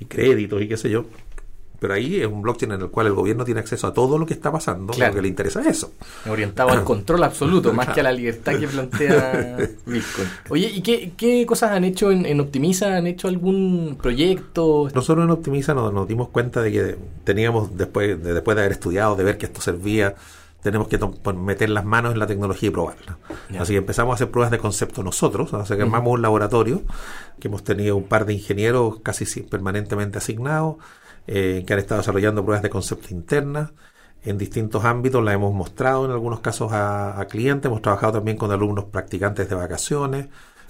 y 0.00 0.04
créditos 0.06 0.60
y 0.62 0.68
qué 0.68 0.76
sé 0.76 0.90
yo. 0.90 1.04
Pero 1.80 1.94
ahí 1.94 2.20
es 2.20 2.26
un 2.26 2.42
blockchain 2.42 2.72
en 2.72 2.80
el 2.82 2.88
cual 2.90 3.06
el 3.06 3.12
gobierno 3.14 3.44
tiene 3.44 3.60
acceso 3.60 3.86
a 3.86 3.94
todo 3.94 4.18
lo 4.18 4.26
que 4.26 4.34
está 4.34 4.50
pasando, 4.50 4.92
Claro. 4.92 5.12
lo 5.12 5.16
que 5.16 5.22
le 5.22 5.28
interesa 5.28 5.60
es 5.60 5.66
eso. 5.68 5.92
orientado 6.28 6.70
al 6.70 6.82
control 6.82 7.22
absoluto, 7.22 7.72
más 7.74 7.88
que 7.90 8.00
a 8.00 8.02
la 8.02 8.12
libertad 8.12 8.58
que 8.58 8.66
plantea 8.66 9.56
Bitcoin. 9.86 10.28
Oye, 10.50 10.66
¿y 10.74 10.80
qué, 10.82 11.12
qué 11.16 11.46
cosas 11.46 11.70
han 11.70 11.84
hecho 11.84 12.10
en, 12.10 12.26
en 12.26 12.40
Optimiza? 12.40 12.96
¿Han 12.96 13.06
hecho 13.06 13.28
algún 13.28 13.96
proyecto? 14.02 14.88
Nosotros 14.94 15.24
en 15.24 15.30
Optimiza 15.30 15.74
nos, 15.74 15.92
nos 15.92 16.08
dimos 16.08 16.28
cuenta 16.30 16.62
de 16.62 16.72
que 16.72 16.96
teníamos, 17.24 17.76
después 17.76 18.22
de, 18.22 18.34
después 18.34 18.56
de 18.56 18.62
haber 18.62 18.72
estudiado, 18.72 19.14
de 19.14 19.24
ver 19.24 19.38
que 19.38 19.46
esto 19.46 19.60
servía, 19.60 20.16
tenemos 20.62 20.88
que 20.88 20.98
meter 21.36 21.70
las 21.70 21.84
manos 21.84 22.12
en 22.12 22.18
la 22.18 22.26
tecnología 22.26 22.68
y 22.68 22.72
probarla. 22.72 23.18
Así 23.60 23.72
que 23.74 23.78
empezamos 23.78 24.12
a 24.12 24.14
hacer 24.16 24.30
pruebas 24.32 24.50
de 24.50 24.58
concepto 24.58 25.04
nosotros, 25.04 25.52
o 25.54 25.64
sea 25.64 25.76
que 25.76 25.82
armamos 25.84 26.12
un 26.14 26.22
laboratorio, 26.22 26.82
que 27.38 27.46
hemos 27.46 27.62
tenido 27.62 27.96
un 27.96 28.04
par 28.04 28.26
de 28.26 28.34
ingenieros 28.34 28.96
casi 29.04 29.24
si- 29.24 29.42
permanentemente 29.42 30.18
asignados, 30.18 30.76
eh, 31.28 31.62
que 31.66 31.72
han 31.74 31.78
estado 31.78 32.00
desarrollando 32.00 32.42
pruebas 32.44 32.62
de 32.62 32.70
concepto 32.70 33.08
internas 33.14 33.70
en 34.24 34.36
distintos 34.38 34.84
ámbitos, 34.84 35.22
la 35.24 35.32
hemos 35.32 35.54
mostrado 35.54 36.04
en 36.06 36.10
algunos 36.10 36.40
casos 36.40 36.72
a, 36.72 37.20
a 37.20 37.26
clientes, 37.26 37.66
hemos 37.70 37.82
trabajado 37.82 38.14
también 38.14 38.36
con 38.36 38.50
alumnos 38.50 38.86
practicantes 38.86 39.48
de 39.48 39.54
vacaciones, 39.54 40.26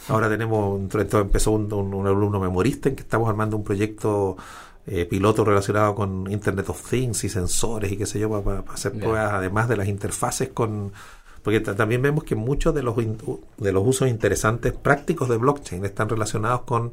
ahora 0.08 0.28
tenemos, 0.28 0.80
esto 0.94 1.20
empezó 1.20 1.52
un, 1.52 1.72
un- 1.72 1.94
un 1.94 2.06
alumno 2.06 2.38
memorista 2.40 2.88
en 2.90 2.96
que 2.96 3.02
estamos 3.02 3.28
armando 3.28 3.56
un 3.56 3.64
proyecto 3.64 4.36
eh, 4.86 5.06
piloto 5.06 5.44
relacionado 5.44 5.94
con 5.94 6.30
Internet 6.30 6.68
of 6.70 6.82
Things 6.90 7.24
y 7.24 7.28
sensores 7.30 7.90
y 7.92 7.96
qué 7.96 8.06
sé 8.06 8.18
yo, 8.20 8.28
para, 8.42 8.62
para 8.62 8.74
hacer 8.74 8.92
pruebas 9.00 9.32
además 9.32 9.68
de 9.68 9.76
las 9.76 9.88
interfaces 9.88 10.50
con... 10.50 10.92
Porque 11.42 11.60
ta- 11.60 11.74
también 11.76 12.02
vemos 12.02 12.24
que 12.24 12.34
muchos 12.36 12.74
de 12.74 12.82
los, 12.82 12.96
de 12.96 13.72
los 13.72 13.86
usos 13.86 14.08
interesantes 14.08 14.72
prácticos 14.72 15.28
de 15.28 15.36
blockchain 15.38 15.84
están 15.84 16.08
relacionados 16.08 16.62
con, 16.62 16.92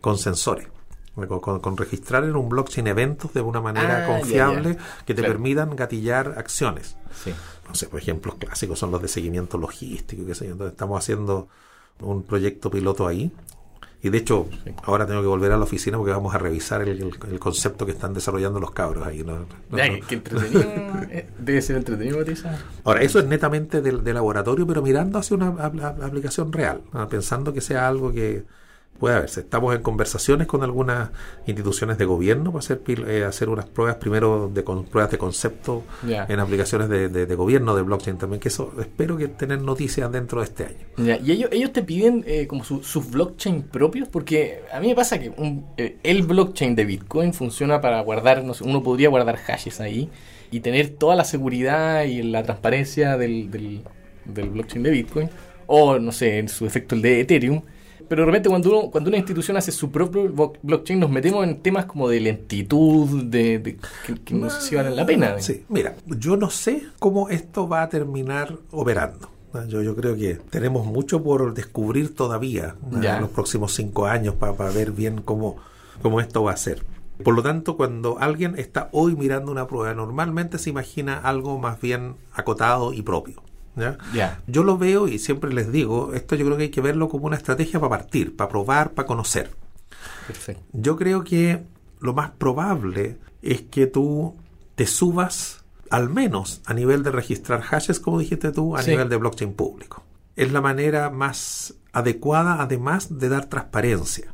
con 0.00 0.16
sensores. 0.18 0.68
Con, 1.14 1.40
con- 1.40 1.60
con 1.60 1.76
registrar 1.76 2.24
en 2.24 2.36
un 2.36 2.48
blockchain 2.48 2.86
eventos 2.86 3.34
de 3.34 3.40
una 3.40 3.60
manera 3.60 4.04
Ah, 4.04 4.06
confiable 4.06 4.74
ya. 4.76 5.04
que 5.04 5.12
te 5.14 5.22
Claro. 5.22 5.34
permitan 5.34 5.74
gatillar 5.76 6.34
acciones. 6.38 6.96
Sí. 7.24 7.32
No 7.68 7.74
sé, 7.74 7.88
por 7.88 8.00
ejemplos 8.00 8.36
clásicos 8.36 8.78
son 8.78 8.90
los 8.92 9.02
de 9.02 9.08
seguimiento 9.08 9.58
logístico, 9.58 10.24
qué 10.24 10.34
sé 10.34 10.46
yo. 10.46 10.52
Entonces 10.52 10.72
estamos 10.72 10.98
haciendo 10.98 11.48
un 12.00 12.22
proyecto 12.22 12.70
piloto 12.70 13.06
ahí. 13.06 13.30
Y 14.02 14.08
de 14.08 14.16
hecho, 14.16 14.46
Sí. 14.64 14.70
ahora 14.84 15.06
tengo 15.06 15.20
que 15.20 15.26
volver 15.26 15.52
a 15.52 15.58
la 15.58 15.64
oficina 15.64 15.98
porque 15.98 16.12
vamos 16.12 16.34
a 16.34 16.38
revisar 16.38 16.80
el, 16.80 16.88
el- 17.02 17.18
el 17.30 17.38
concepto 17.38 17.84
que 17.84 17.92
están 17.92 18.14
desarrollando 18.14 18.58
los 18.58 18.70
cabros 18.70 19.06
ahí. 19.06 19.22
¿no? 19.22 19.40
No, 19.68 19.76
Ya, 19.76 19.88
no. 19.88 20.06
que- 20.06 20.14
entretenido. 20.14 20.62
eh, 21.10 21.28
Debe 21.38 21.60
ser 21.60 21.76
entretenido, 21.76 22.18
Matisa. 22.18 22.56
Ahora, 22.84 23.02
eso 23.02 23.18
es 23.18 23.26
netamente 23.26 23.82
de, 23.82 23.92
de 23.98 24.14
laboratorio, 24.14 24.66
pero 24.66 24.80
mirando 24.80 25.18
hacia 25.18 25.36
una 25.36 25.52
apl- 25.52 25.82
apl- 25.82 26.02
aplicación 26.04 26.50
real, 26.52 26.80
pensando 27.10 27.52
que 27.52 27.60
sea 27.60 27.88
algo 27.88 28.10
que, 28.10 28.44
Puede 28.98 29.16
haberse. 29.16 29.40
Estamos 29.40 29.74
en 29.74 29.80
conversaciones 29.80 30.46
con 30.46 30.62
algunas 30.62 31.08
instituciones 31.46 31.96
de 31.96 32.04
gobierno 32.04 32.52
para 32.52 32.58
hacer, 32.58 32.82
eh, 33.08 33.24
hacer 33.24 33.48
unas 33.48 33.64
pruebas, 33.64 33.96
primero 33.96 34.50
de 34.52 34.62
con, 34.62 34.84
pruebas 34.84 35.10
de 35.10 35.16
concepto 35.16 35.84
en 36.06 36.38
aplicaciones 36.38 36.90
de, 36.90 37.08
de, 37.08 37.34
gobierno 37.34 37.74
de 37.74 37.80
blockchain 37.80 38.18
también, 38.18 38.40
que 38.40 38.48
eso 38.48 38.74
espero 38.78 39.16
que 39.16 39.28
tener 39.28 39.62
noticias 39.62 40.12
dentro 40.12 40.40
de 40.42 40.44
este 40.44 40.64
año. 40.66 41.18
¿Y 41.24 41.32
ellos, 41.32 41.48
ellos 41.50 41.72
te 41.72 41.82
piden 41.82 42.24
eh, 42.26 42.46
como 42.46 42.62
sus 42.62 43.10
blockchain 43.10 43.62
propios? 43.62 44.06
Porque 44.06 44.64
a 44.70 44.80
mí 44.80 44.88
me 44.88 44.94
pasa 44.94 45.18
que 45.18 45.32
eh, 45.78 45.96
el 46.02 46.22
blockchain 46.22 46.74
de 46.76 46.84
Bitcoin 46.84 47.32
funciona 47.32 47.80
para 47.80 48.02
guardar, 48.02 48.44
no 48.44 48.52
sé, 48.52 48.64
uno 48.64 48.82
podría 48.82 49.08
guardar 49.08 49.38
hashes 49.38 49.80
ahí 49.80 50.10
y 50.50 50.60
tener 50.60 50.90
toda 50.90 51.16
la 51.16 51.24
seguridad 51.24 52.04
y 52.04 52.22
la 52.22 52.42
transparencia 52.42 53.16
del, 53.16 53.50
del, 53.50 53.80
del 54.26 54.50
blockchain 54.50 54.82
de 54.82 54.90
Bitcoin, 54.90 55.30
o 55.66 55.98
no 55.98 56.12
sé, 56.12 56.38
en 56.38 56.50
su 56.50 56.66
efecto 56.66 56.94
el 56.94 57.00
de 57.00 57.20
Ethereum 57.20 57.62
pero 58.10 58.22
de 58.22 58.26
repente 58.26 58.48
cuando, 58.48 58.90
cuando 58.90 59.06
una 59.08 59.18
institución 59.18 59.56
hace 59.56 59.70
su 59.70 59.92
propio 59.92 60.32
blockchain 60.64 60.98
nos 60.98 61.10
metemos 61.10 61.46
en 61.46 61.62
temas 61.62 61.84
como 61.84 62.08
de 62.08 62.18
lentitud, 62.18 63.22
de, 63.22 63.78
que, 64.24 64.34
no 64.34 64.50
sé 64.50 64.62
si 64.62 64.74
valen 64.74 64.96
la 64.96 65.06
pena. 65.06 65.38
Sí, 65.38 65.64
mira, 65.68 65.94
yo 66.04 66.36
no 66.36 66.50
sé 66.50 66.82
cómo 66.98 67.28
esto 67.28 67.68
va 67.68 67.82
a 67.82 67.88
terminar 67.88 68.56
operando. 68.72 69.30
Yo, 69.68 69.80
yo 69.80 69.94
creo 69.94 70.16
que 70.16 70.40
tenemos 70.50 70.86
mucho 70.86 71.22
por 71.22 71.54
descubrir 71.54 72.12
todavía 72.12 72.74
en 72.92 73.20
los 73.20 73.30
próximos 73.30 73.74
cinco 73.74 74.06
años 74.06 74.34
para, 74.34 74.54
para 74.54 74.70
ver 74.70 74.90
bien 74.90 75.20
cómo, 75.20 75.58
cómo 76.02 76.20
esto 76.20 76.42
va 76.42 76.50
a 76.50 76.56
ser. 76.56 76.82
Por 77.22 77.36
lo 77.36 77.44
tanto, 77.44 77.76
cuando 77.76 78.18
alguien 78.18 78.58
está 78.58 78.88
hoy 78.90 79.14
mirando 79.14 79.52
una 79.52 79.68
prueba, 79.68 79.94
normalmente 79.94 80.58
se 80.58 80.68
imagina 80.68 81.16
algo 81.16 81.60
más 81.60 81.80
bien 81.80 82.16
acotado 82.32 82.92
y 82.92 83.02
propio. 83.02 83.40
Yo 84.46 84.64
lo 84.64 84.78
veo 84.78 85.08
y 85.08 85.18
siempre 85.18 85.52
les 85.52 85.70
digo, 85.72 86.12
esto 86.14 86.36
yo 86.36 86.44
creo 86.44 86.56
que 86.56 86.64
hay 86.64 86.70
que 86.70 86.80
verlo 86.80 87.08
como 87.08 87.26
una 87.26 87.36
estrategia 87.36 87.80
para 87.80 87.90
partir, 87.90 88.36
para 88.36 88.50
probar, 88.50 88.92
para 88.92 89.06
conocer. 89.06 89.50
Yo 90.72 90.96
creo 90.96 91.24
que 91.24 91.62
lo 92.00 92.14
más 92.14 92.30
probable 92.30 93.18
es 93.42 93.62
que 93.62 93.86
tú 93.86 94.36
te 94.74 94.86
subas 94.86 95.64
al 95.90 96.08
menos 96.08 96.62
a 96.66 96.74
nivel 96.74 97.02
de 97.02 97.10
registrar 97.10 97.62
hashes, 97.62 97.98
como 98.00 98.20
dijiste 98.20 98.52
tú, 98.52 98.76
a 98.76 98.82
nivel 98.82 99.08
de 99.08 99.16
blockchain 99.16 99.54
público. 99.54 100.04
Es 100.36 100.52
la 100.52 100.60
manera 100.60 101.10
más 101.10 101.74
adecuada, 101.92 102.62
además 102.62 103.18
de 103.18 103.28
dar 103.28 103.46
transparencia. 103.46 104.32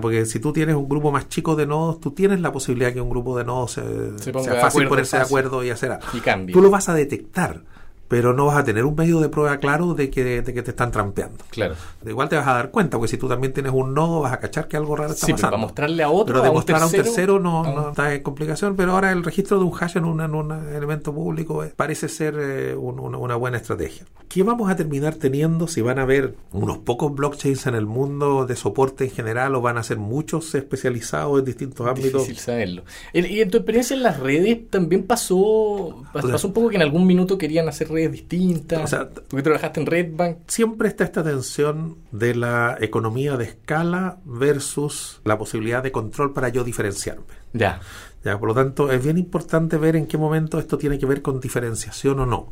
Porque 0.00 0.26
si 0.26 0.38
tú 0.38 0.52
tienes 0.52 0.76
un 0.76 0.88
grupo 0.88 1.10
más 1.10 1.28
chico 1.28 1.56
de 1.56 1.66
nodos, 1.66 2.00
tú 2.00 2.12
tienes 2.12 2.40
la 2.40 2.52
posibilidad 2.52 2.92
que 2.92 3.00
un 3.00 3.10
grupo 3.10 3.36
de 3.36 3.44
nodos 3.44 3.72
se, 3.72 4.18
sea 4.18 4.60
fácil 4.60 4.86
ponerse 4.88 5.16
de 5.16 5.22
acuerdo 5.22 5.64
y 5.64 5.70
hacer 5.70 5.92
algo. 5.92 6.06
Y 6.48 6.52
tú 6.52 6.60
lo 6.62 6.70
vas 6.70 6.88
a 6.88 6.94
detectar 6.94 7.64
pero 8.12 8.34
no 8.34 8.44
vas 8.44 8.58
a 8.58 8.62
tener 8.62 8.84
un 8.84 8.94
medio 8.94 9.20
de 9.20 9.30
prueba 9.30 9.56
claro 9.56 9.94
de 9.94 10.10
que, 10.10 10.42
de 10.42 10.52
que 10.52 10.62
te 10.62 10.72
están 10.72 10.92
trampeando. 10.92 11.42
Claro. 11.48 11.76
Igual 12.04 12.28
te 12.28 12.36
vas 12.36 12.46
a 12.46 12.52
dar 12.52 12.70
cuenta, 12.70 12.98
porque 12.98 13.08
si 13.08 13.16
tú 13.16 13.26
también 13.26 13.54
tienes 13.54 13.72
un 13.72 13.94
nodo, 13.94 14.20
vas 14.20 14.34
a 14.34 14.38
cachar 14.38 14.68
que 14.68 14.76
algo 14.76 14.94
raro 14.96 15.14
está 15.14 15.24
sí, 15.24 15.32
pasando. 15.32 15.48
Pero 15.48 15.50
para 15.50 15.66
mostrarle 15.66 16.02
a 16.02 16.10
otro, 16.10 16.34
pero 16.34 16.44
demostrar 16.44 16.82
a 16.82 16.86
un 16.88 16.92
tercero, 16.92 17.38
no, 17.38 17.62
no, 17.62 17.88
está 17.88 18.12
en 18.12 18.22
complicación. 18.22 18.76
Pero 18.76 18.92
ahora 18.92 19.12
el 19.12 19.24
registro 19.24 19.58
de 19.58 19.64
un 19.64 19.72
hash 19.80 19.96
en, 19.96 20.04
un 20.04 20.52
elemento 20.74 21.14
público 21.14 21.64
eh, 21.64 21.72
parece 21.74 22.10
ser 22.10 22.34
eh, 22.38 22.74
una, 22.76 23.36
buena 23.36 23.56
estrategia. 23.56 24.04
¿Qué 24.28 24.42
vamos 24.42 24.70
a 24.70 24.76
terminar 24.76 25.14
teniendo 25.14 25.66
si 25.66 25.80
van 25.80 25.98
a 25.98 26.02
haber 26.02 26.34
unos 26.52 26.78
pocos 26.78 27.14
blockchains 27.14 27.66
en 27.66 27.74
el 27.74 27.86
mundo 27.86 28.44
de 28.44 28.56
soporte 28.56 29.04
en 29.04 29.10
general 29.10 29.54
o 29.54 29.62
van 29.62 29.78
a 29.78 29.82
ser 29.82 29.96
muchos 29.96 30.54
especializados 30.54 31.38
en 31.38 31.46
distintos 31.46 31.86
ámbitos? 31.86 32.22
Difícil 32.22 32.36
saberlo. 32.36 32.84
Y 33.14 33.40
en 33.40 33.50
tu 33.50 33.56
experiencia 33.56 33.96
en 33.96 34.02
las 34.02 34.20
redes 34.20 34.68
también 34.68 35.04
pasó, 35.04 36.02
pasó 36.12 36.46
un 36.46 36.52
poco 36.52 36.68
que 36.68 36.76
en 36.76 36.82
algún 36.82 37.06
minuto 37.06 37.38
querían 37.38 37.68
hacer 37.68 37.88
redes 37.88 38.01
distintas 38.08 38.84
o 38.84 38.86
sea, 38.86 39.08
porque 39.08 39.42
trabajaste 39.42 39.80
en 39.80 39.86
Redbank. 39.86 40.38
Siempre 40.46 40.88
está 40.88 41.04
esta 41.04 41.22
tensión 41.22 41.98
de 42.10 42.34
la 42.34 42.76
economía 42.80 43.36
de 43.36 43.44
escala 43.44 44.18
versus 44.24 45.20
la 45.24 45.38
posibilidad 45.38 45.82
de 45.82 45.92
control 45.92 46.32
para 46.32 46.48
yo 46.48 46.64
diferenciarme. 46.64 47.24
Ya. 47.52 47.80
Ya, 48.24 48.38
por 48.38 48.48
lo 48.48 48.54
tanto, 48.54 48.90
es 48.92 49.02
bien 49.02 49.18
importante 49.18 49.76
ver 49.76 49.96
en 49.96 50.06
qué 50.06 50.16
momento 50.16 50.58
esto 50.58 50.78
tiene 50.78 50.98
que 50.98 51.06
ver 51.06 51.22
con 51.22 51.40
diferenciación 51.40 52.20
o 52.20 52.26
no. 52.26 52.50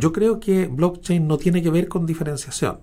Yo 0.00 0.12
creo 0.12 0.40
que 0.40 0.66
blockchain 0.66 1.26
no 1.26 1.38
tiene 1.38 1.62
que 1.62 1.70
ver 1.70 1.86
con 1.86 2.04
diferenciación. 2.04 2.78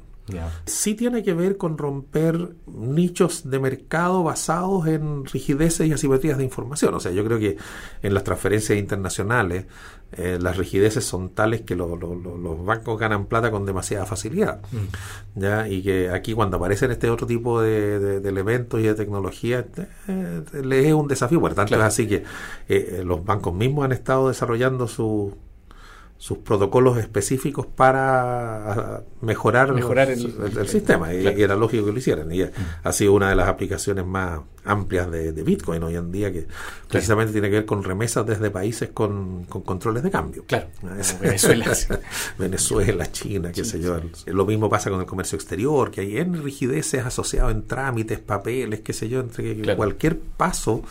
Sí 0.66 0.96
tiene 0.96 1.24
que 1.24 1.34
ver 1.34 1.58
con 1.58 1.78
romper 1.78 2.56
nichos 2.68 3.50
de 3.50 3.60
mercado 3.60 4.24
basados 4.24 4.88
en 4.88 5.26
rigideces 5.26 5.88
y 5.88 5.94
asimetrías 5.94 6.38
de 6.38 6.44
información. 6.44 6.94
O 6.94 7.00
sea, 7.00 7.12
yo 7.12 7.26
creo 7.26 7.40
que 7.40 7.58
en 8.02 8.14
las 8.14 8.24
transferencias 8.24 8.78
internacionales 8.78 9.66
eh, 10.14 10.38
las 10.42 10.58
rigideces 10.58 11.06
son 11.06 11.30
tales 11.30 11.62
que 11.62 11.76
los 11.76 12.66
bancos 12.66 13.00
ganan 13.00 13.26
plata 13.28 13.52
con 13.52 13.66
demasiada 13.66 14.06
facilidad. 14.06 14.62
Mm. 14.72 15.40
¿ya? 15.40 15.68
Y 15.68 15.82
que 15.82 16.10
aquí 16.10 16.34
cuando 16.34 16.58
aparecen 16.58 16.92
este 16.92 17.10
otro 17.10 17.26
tipo 17.28 17.62
de, 17.62 18.18
elementos 18.18 18.80
y 18.80 18.84
de 18.84 18.94
tecnología, 18.94 19.66
eh, 20.08 20.44
les 20.64 20.86
es 20.88 20.94
un 20.94 21.08
desafío. 21.08 21.40
Por 21.40 21.54
tanto, 21.54 21.76
es 21.76 21.82
así 21.82 22.08
que 22.08 22.24
eh, 22.68 23.04
los 23.06 23.24
bancos 23.24 23.54
mismos 23.54 23.86
han 23.86 23.92
estado 23.92 24.28
desarrollando 24.28 24.88
su 24.88 25.36
sus 26.22 26.38
protocolos 26.38 27.00
específicos 27.00 27.66
para 27.66 28.74
ah, 28.74 29.02
mejorar, 29.22 29.72
el, 29.72 30.68
sistema. 30.68 31.12
y, 31.12 31.26
era 31.26 31.56
lógico 31.56 31.88
que 31.88 31.92
lo 31.92 31.98
hicieran. 31.98 32.32
Y 32.32 32.44
ha 32.84 32.92
sido 32.92 33.14
una 33.14 33.32
de 33.32 33.36
las 33.36 33.48
aplicaciones 33.48 34.06
más 34.06 34.40
amplias 34.64 35.10
de, 35.10 35.32
Bitcoin 35.32 35.82
hoy 35.82 35.96
en 35.96 36.12
día 36.12 36.32
que 36.32 36.46
precisamente 36.88 37.34
tiene 37.34 37.50
que 37.50 37.56
ver 37.56 37.66
con 37.66 37.84
remesas 37.84 38.24
desde 38.28 38.52
países 38.52 38.90
con, 38.90 39.46
controles 39.46 40.04
de 40.04 40.12
cambio. 40.12 40.46
Claro. 40.46 40.68
Venezuela 41.20 41.66
Venezuela 42.38 43.12
China 43.12 43.52
qué 43.52 43.66
sé 43.66 43.82
yo. 43.82 44.00
Lo 44.28 44.46
mismo 44.46 44.70
pasa 44.70 44.92
con 44.92 45.00
el 45.00 45.08
comercio 45.08 45.38
exterior 45.38 45.90
que 45.90 46.02
hay 46.02 46.18
en 46.20 46.44
rigideces 46.44 47.04
asociados 47.04 47.52
en 47.52 47.66
trámites 47.66 48.20
papeles 48.20 48.82
qué 48.82 48.94
sé 48.94 49.10
yo 49.10 49.22
entre 49.22 49.56
que 49.56 49.76
cualquier 49.76 50.20
paso 50.20 50.84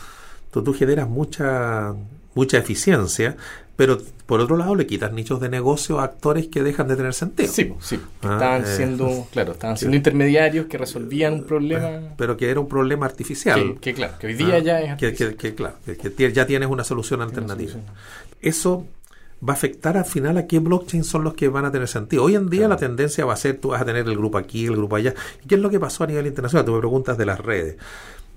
tú, 0.51 0.61
tú 0.61 0.73
generas 0.73 1.07
mucha 1.07 1.95
mucha 2.33 2.57
eficiencia 2.57 3.35
pero 3.81 3.97
por 4.27 4.39
otro 4.41 4.57
lado 4.57 4.75
le 4.75 4.85
quitas 4.85 5.11
nichos 5.11 5.39
de 5.39 5.49
negocio 5.49 5.99
a 5.99 6.03
actores 6.03 6.49
que 6.49 6.61
dejan 6.61 6.87
de 6.87 6.95
tener 6.95 7.15
sentido. 7.15 7.51
Sí, 7.51 7.73
sí. 7.79 7.99
Ah, 8.21 8.33
estaban 8.33 8.61
eh, 8.61 8.65
siendo, 8.67 9.27
claro, 9.31 9.53
estaban 9.53 9.75
siendo 9.75 9.97
intermediarios 9.97 10.67
que 10.67 10.77
resolvían 10.77 11.33
un 11.33 11.43
problema. 11.45 12.13
Pero 12.15 12.37
que 12.37 12.51
era 12.51 12.59
un 12.59 12.67
problema 12.67 13.07
artificial. 13.07 13.79
Que, 13.81 13.95
claro, 13.95 14.19
que 14.19 14.27
hoy 14.27 14.35
día 14.35 14.57
ah, 14.57 14.59
ya 14.59 14.79
es 14.81 14.97
que, 14.97 15.35
que, 15.35 15.55
claro, 15.55 15.77
que, 15.83 16.31
ya 16.31 16.45
tienes 16.45 16.69
una 16.69 16.83
solución 16.83 17.23
alternativa. 17.23 17.73
Eso 18.39 18.85
va 19.43 19.53
a 19.53 19.55
afectar 19.55 19.97
al 19.97 20.05
final 20.05 20.37
a 20.37 20.45
qué 20.45 20.59
blockchain 20.59 21.03
son 21.03 21.23
los 21.23 21.33
que 21.33 21.47
van 21.47 21.65
a 21.65 21.71
tener 21.71 21.87
sentido. 21.87 22.23
Hoy 22.23 22.35
en 22.35 22.51
día 22.51 22.67
la 22.67 22.77
tendencia 22.77 23.25
va 23.25 23.33
a 23.33 23.37
ser, 23.37 23.57
tú 23.57 23.69
vas 23.69 23.81
a 23.81 23.85
tener 23.85 24.07
el 24.07 24.15
grupo 24.15 24.37
aquí, 24.37 24.67
el 24.67 24.75
grupo 24.75 24.95
allá. 24.95 25.15
¿Y 25.43 25.47
qué 25.47 25.55
es 25.55 25.61
lo 25.61 25.71
que 25.71 25.79
pasó 25.79 26.03
a 26.03 26.07
nivel 26.07 26.27
internacional? 26.27 26.65
Tú 26.65 26.73
me 26.73 26.79
preguntas 26.79 27.17
de 27.17 27.25
las 27.25 27.39
redes. 27.39 27.77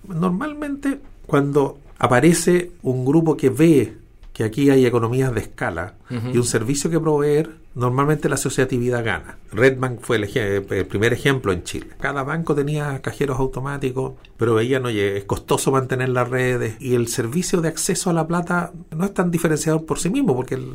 Normalmente 0.08 1.00
cuando 1.26 1.78
aparece 1.98 2.70
un 2.82 3.04
grupo 3.04 3.36
que 3.36 3.50
ve 3.50 3.94
que 4.32 4.44
aquí 4.44 4.70
hay 4.70 4.84
economías 4.84 5.32
de 5.32 5.40
escala 5.40 5.94
y 6.10 6.36
un 6.36 6.44
servicio 6.44 6.90
que 6.90 6.98
proveer, 6.98 7.50
normalmente 7.74 8.28
la 8.28 8.36
asociatividad 8.36 9.04
gana. 9.04 9.38
Redbank 9.52 10.00
fue 10.00 10.16
el, 10.16 10.86
primer 10.86 11.12
ejemplo 11.12 11.52
en 11.52 11.64
Chile. 11.64 11.88
Cada 12.00 12.22
banco 12.22 12.54
tenía 12.54 13.00
cajeros 13.00 13.38
automáticos, 13.38 14.14
pero 14.36 14.54
veían, 14.54 14.86
oye, 14.86 15.16
es 15.16 15.24
costoso 15.24 15.72
mantener 15.72 16.08
las 16.10 16.28
redes 16.28 16.76
y 16.80 16.94
el 16.94 17.08
servicio 17.08 17.60
de 17.60 17.68
acceso 17.68 18.10
a 18.10 18.12
la 18.12 18.26
plata 18.26 18.72
no 18.90 19.04
es 19.04 19.14
tan 19.14 19.30
diferenciado 19.30 19.84
por 19.84 19.98
sí 19.98 20.10
mismo, 20.10 20.36
porque 20.36 20.54
el, 20.54 20.74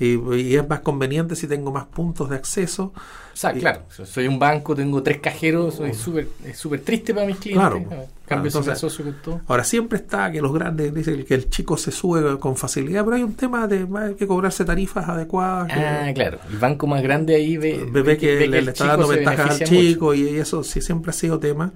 y, 0.00 0.56
es 0.56 0.68
más 0.68 0.80
conveniente 0.80 1.36
si 1.36 1.46
tengo 1.46 1.70
más 1.70 1.84
puntos 1.84 2.30
de 2.30 2.36
acceso. 2.36 2.92
O 3.32 3.36
sea, 3.36 3.52
claro, 3.52 3.82
soy 3.88 4.26
un 4.26 4.38
banco, 4.38 4.74
tengo 4.74 5.02
tres 5.02 5.20
cajeros, 5.20 5.76
soy 5.76 5.94
súper 5.94 6.28
súper 6.54 6.80
triste 6.80 7.14
para 7.14 7.26
mis 7.26 7.36
clientes. 7.36 7.86
Claro. 7.86 8.06
Cambio 8.30 8.52
Ahora 9.48 9.64
siempre 9.64 9.98
está 9.98 10.30
que 10.30 10.40
los 10.40 10.52
grandes 10.52 10.94
dicen 10.94 11.24
que 11.24 11.34
el 11.34 11.50
chico 11.50 11.76
se 11.76 11.90
sube 11.90 12.38
con 12.38 12.56
facilidad, 12.56 13.04
pero 13.04 13.16
hay 13.16 13.24
un 13.24 13.34
tema 13.34 13.66
de 13.66 13.88
hay 13.98 14.14
que 14.14 14.26
cobrarse 14.26 14.64
tarifas 14.64 15.08
adecuadas. 15.08 15.59
Ah, 15.68 16.10
claro. 16.14 16.38
El 16.50 16.58
banco 16.58 16.86
más 16.86 17.02
grande 17.02 17.34
ahí 17.34 17.56
ve, 17.56 17.86
ve, 17.90 18.16
que, 18.16 18.46
le, 18.46 18.58
está 18.58 18.86
dando 18.86 19.08
ventajas 19.08 19.60
al 19.60 19.66
chico 19.66 20.14
y 20.14 20.36
eso 20.38 20.62
sí 20.62 20.80
siempre 20.80 21.10
ha 21.10 21.14
sido 21.14 21.38
tema. 21.38 21.72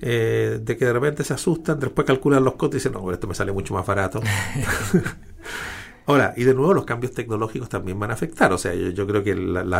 Eh, 0.00 0.58
de 0.60 0.76
que 0.76 0.84
de 0.84 0.92
repente 0.92 1.24
se 1.24 1.32
asustan, 1.32 1.80
después 1.80 2.06
calculan 2.06 2.44
los 2.44 2.54
costos 2.54 2.74
y 2.74 2.78
dicen, 2.78 2.92
no, 2.92 3.10
esto 3.10 3.26
me 3.26 3.34
sale 3.34 3.52
mucho 3.52 3.72
más 3.74 3.86
barato. 3.86 4.20
Ahora, 6.06 6.34
y 6.36 6.44
de 6.44 6.52
nuevo 6.52 6.74
los 6.74 6.84
cambios 6.84 7.12
tecnológicos 7.12 7.70
también 7.70 7.98
van 7.98 8.10
a 8.10 8.14
afectar. 8.14 8.52
O 8.52 8.58
sea, 8.58 8.74
yo, 8.74 9.06
creo 9.06 9.24
que 9.24 9.34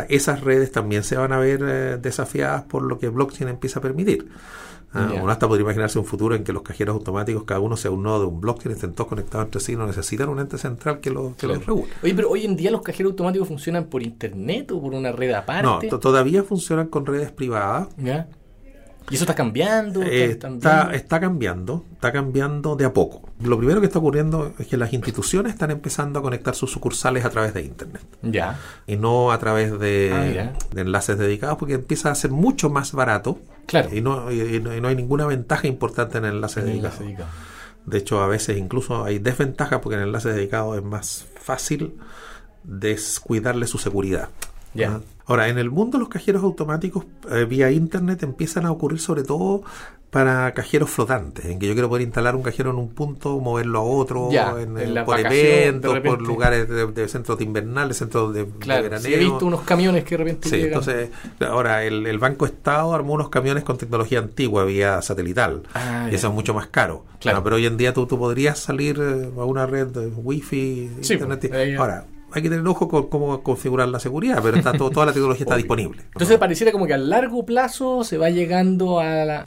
esas 0.09 0.41
redes 0.41 0.73
también 0.73 1.03
se 1.05 1.17
van 1.17 1.33
a 1.33 1.39
ver 1.39 1.61
eh, 1.63 1.99
desafiadas 2.01 2.63
por 2.63 2.83
lo 2.83 2.99
que 2.99 3.09
blockchain 3.09 3.51
empieza 3.51 3.81
a 3.81 3.83
permitir. 3.83 4.29
Ah, 4.95 5.11
uno 5.21 5.31
hasta 5.31 5.49
podría 5.49 5.65
imaginarse 5.65 5.99
un 5.99 6.05
futuro 6.05 6.37
en 6.37 6.45
que 6.45 6.53
los 6.53 6.63
cajeros 6.63 6.95
automáticos, 6.95 7.43
cada 7.43 7.59
uno 7.59 7.77
sea 7.77 7.91
un 7.91 8.05
nodo 8.05 8.21
de 8.21 8.27
un 8.27 8.41
blockchain, 8.41 8.75
estén 8.75 8.93
todos 8.93 9.09
conectados 9.09 9.47
entre 9.47 9.61
sí, 9.61 9.75
no 9.75 9.87
necesitan 9.87 10.29
un 10.29 10.39
ente 10.39 10.57
central 10.57 11.01
que, 11.01 11.11
lo, 11.11 11.35
que 11.37 11.49
los 11.49 11.67
regule. 11.67 11.91
Oye, 12.03 12.15
pero 12.15 12.31
hoy 12.31 12.45
en 12.45 12.57
día 12.57 12.71
los 12.71 12.83
cajeros 12.83 13.11
automáticos 13.11 13.49
funcionan 13.49 13.87
por 13.87 14.05
internet 14.05 14.71
o 14.71 14.81
por 14.81 14.95
una 14.95 15.11
red 15.11 15.33
aparte. 15.33 15.89
No, 15.91 15.99
todavía 15.99 16.45
funcionan 16.45 16.87
con 16.87 17.07
redes 17.07 17.33
privadas. 17.33 17.89
¿Y 19.11 19.17
eso 19.17 19.25
está 19.25 19.35
cambiando? 19.35 20.03
Eh, 20.03 20.25
¿Están 20.25 20.55
está, 20.55 20.75
viendo? 20.85 20.95
está 20.97 21.21
cambiando, 21.21 21.85
está 21.93 22.13
cambiando 22.13 22.75
de 22.77 22.85
a 22.87 22.93
poco. 22.95 23.29
Lo 23.43 23.59
primero 23.59 23.81
que 23.81 23.87
está 23.87 23.99
ocurriendo 23.99 24.55
es 24.59 24.67
que 24.67 24.77
las 24.79 24.93
instituciones 24.95 25.53
están 25.53 25.71
empezando 25.71 26.19
a 26.19 26.23
conectar 26.23 26.55
sus 26.55 26.71
sucursales 26.71 27.25
a 27.27 27.31
través 27.31 27.53
de 27.53 27.63
Internet 27.63 28.03
Ya. 28.23 28.59
y 28.87 28.97
no 28.97 29.31
a 29.31 29.39
través 29.39 29.79
de, 29.79 30.11
Ah, 30.41 30.53
de 30.75 30.81
enlaces 30.81 31.19
dedicados 31.19 31.59
porque 31.59 31.75
empieza 31.75 32.11
a 32.11 32.15
ser 32.15 32.31
mucho 32.31 32.71
más 32.71 32.93
barato 32.93 33.39
Claro. 33.67 33.91
y 33.95 34.01
no, 34.01 34.33
y- 34.33 34.41
y 34.57 34.61
no, 34.61 34.75
y 34.75 34.81
no 34.81 34.89
hay 34.89 34.97
ninguna 34.97 35.27
ventaja 35.27 35.67
importante 35.67 36.17
en 36.19 36.25
enlaces 36.25 36.65
En 36.65 36.71
dedicados. 36.71 36.99
dedicado. 37.01 37.29
De 37.85 37.99
hecho, 37.99 38.23
a 38.23 38.27
veces 38.27 38.57
incluso 38.57 39.05
hay 39.05 39.19
desventajas 39.19 39.81
porque 39.81 39.97
en 39.97 40.03
enlaces 40.05 40.35
dedicados 40.35 40.79
es 40.79 40.83
más 40.83 41.27
fácil 41.39 41.99
descuidarle 42.63 43.67
su 43.67 43.77
seguridad. 43.79 44.29
¿Ah? 44.83 45.01
Ahora, 45.27 45.49
en 45.49 45.57
el 45.59 45.71
mundo 45.71 45.99
los 45.99 46.09
cajeros 46.09 46.43
automáticos 46.43 47.07
eh, 47.31 47.47
vía 47.49 47.71
internet 47.71 48.23
empiezan 48.23 48.67
a 48.67 48.71
ocurrir 48.73 49.01
sobre 49.01 49.23
todo 49.23 49.63
para 50.11 50.53
cajeros 50.55 50.91
flotantes, 50.91 51.47
en 51.47 51.59
que 51.59 51.67
yo 51.67 51.73
quiero 51.73 51.89
poder 51.89 52.03
instalar 52.03 52.37
un 52.37 52.43
cajero 52.43 52.71
en 52.71 52.77
un 52.77 52.91
punto, 52.91 53.41
moverlo 53.41 53.81
a 53.81 53.83
otro, 53.83 54.31
Ya, 54.31 54.55
en, 54.61 54.79
en 54.79 55.05
por 55.05 55.19
eventos, 55.19 55.99
por 56.01 56.23
lugares 56.23 56.69
de, 56.69 56.87
de 56.87 57.09
centros 57.09 57.37
de 57.39 57.45
invernales, 57.45 57.97
centros 57.97 58.33
de, 58.33 58.45
de 58.45 58.51
Claro, 58.61 58.85
veraneo. 58.85 59.05
sí, 59.05 59.13
he 59.15 59.19
visto 59.19 59.45
unos 59.45 59.63
camiones 59.63 60.05
que 60.05 60.11
de 60.11 60.17
repente 60.19 60.49
Sí, 60.49 60.55
llegan. 60.57 60.69
entonces, 60.69 61.11
ahora 61.41 61.83
el, 61.83 62.07
el 62.07 62.19
Banco 62.21 62.47
Estado 62.47 62.95
armó 62.95 63.15
unos 63.15 63.29
camiones 63.29 63.65
con 63.65 63.77
tecnología 63.77 64.21
antigua 64.21 64.65
vía 64.65 65.03
satelital. 65.03 65.63
Ah, 65.75 66.05
y 66.07 66.11
ya. 66.13 66.17
eso 66.17 66.29
es 66.29 66.35
mucho 66.35 66.55
más 66.55 66.69
caro. 66.69 67.05
Claro. 67.19 67.39
Ah, 67.39 67.43
pero 67.43 67.57
hoy 67.57 67.67
en 67.67 67.77
día 67.77 67.93
tú, 67.93 68.07
tú 68.07 68.17
podrías 68.17 68.59
salir 68.61 69.01
eh, 69.01 69.31
a 69.37 69.45
una 69.45 69.67
red 69.67 69.89
de 69.89 70.07
wifi, 70.09 70.91
Sí, 71.01 71.15
internet. 71.15 71.47
pues, 71.49 71.77
Ahora, 71.79 72.05
hay 72.35 72.43
que 72.43 72.51
tener 72.51 72.67
ojo 72.67 72.89
con 72.89 73.09
cómo 73.09 73.43
configurar 73.43 73.89
la 73.89 74.01
seguridad, 74.01 74.41
pero 74.43 74.57
está 74.57 74.73
todo- 74.73 74.91
toda 74.91 75.07
la 75.07 75.13
tecnología 75.13 75.45
está 75.45 75.57
disponible. 75.65 76.03
Entonces 76.13 76.37
pareciera 76.39 76.73
como 76.73 76.87
que 76.87 76.95
a 76.95 76.99
largo 76.99 77.47
plazo 77.47 78.05
se 78.05 78.19
va 78.19 78.29
llegando 78.31 78.99
a 79.01 79.25
la, 79.25 79.45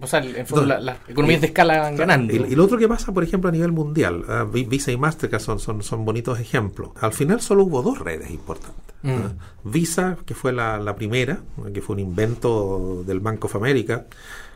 o 0.00 0.06
sea, 0.06 0.20
en 0.20 0.46
fondo 0.46 0.62
Entonces, 0.64 0.68
la- 0.68 0.80
las 0.80 0.96
economías 1.08 1.40
de 1.40 1.48
escala 1.48 1.80
van 1.80 1.96
ganando. 1.96 2.32
Y, 2.32 2.54
lo 2.54 2.64
otro 2.64 2.78
que 2.78 2.88
pasa, 2.88 3.12
por 3.12 3.24
ejemplo, 3.24 3.48
a 3.48 3.52
nivel 3.52 3.72
mundial, 3.72 4.24
ah, 4.28 4.46
Vi- 4.50 4.64
Visa 4.64 4.90
y 4.92 4.96
Mastercard 4.96 5.40
son, 5.40 5.58
son, 5.58 5.82
son 5.82 6.04
bonitos 6.04 6.38
ejemplos. 6.40 6.90
Al 7.00 7.12
final 7.12 7.40
solo 7.40 7.64
hubo 7.64 7.82
dos 7.82 7.98
redes 7.98 8.30
importantes. 8.30 8.84
Mm. 9.02 9.70
Visa, 9.70 10.16
que 10.26 10.34
fue 10.34 10.52
la, 10.52 10.78
la 10.78 10.96
primera, 10.96 11.38
que 11.72 11.80
fue 11.82 11.94
un 11.94 12.00
invento 12.00 13.02
del 13.06 13.20
Bank 13.20 13.44
of 13.44 13.54
America, 13.56 14.06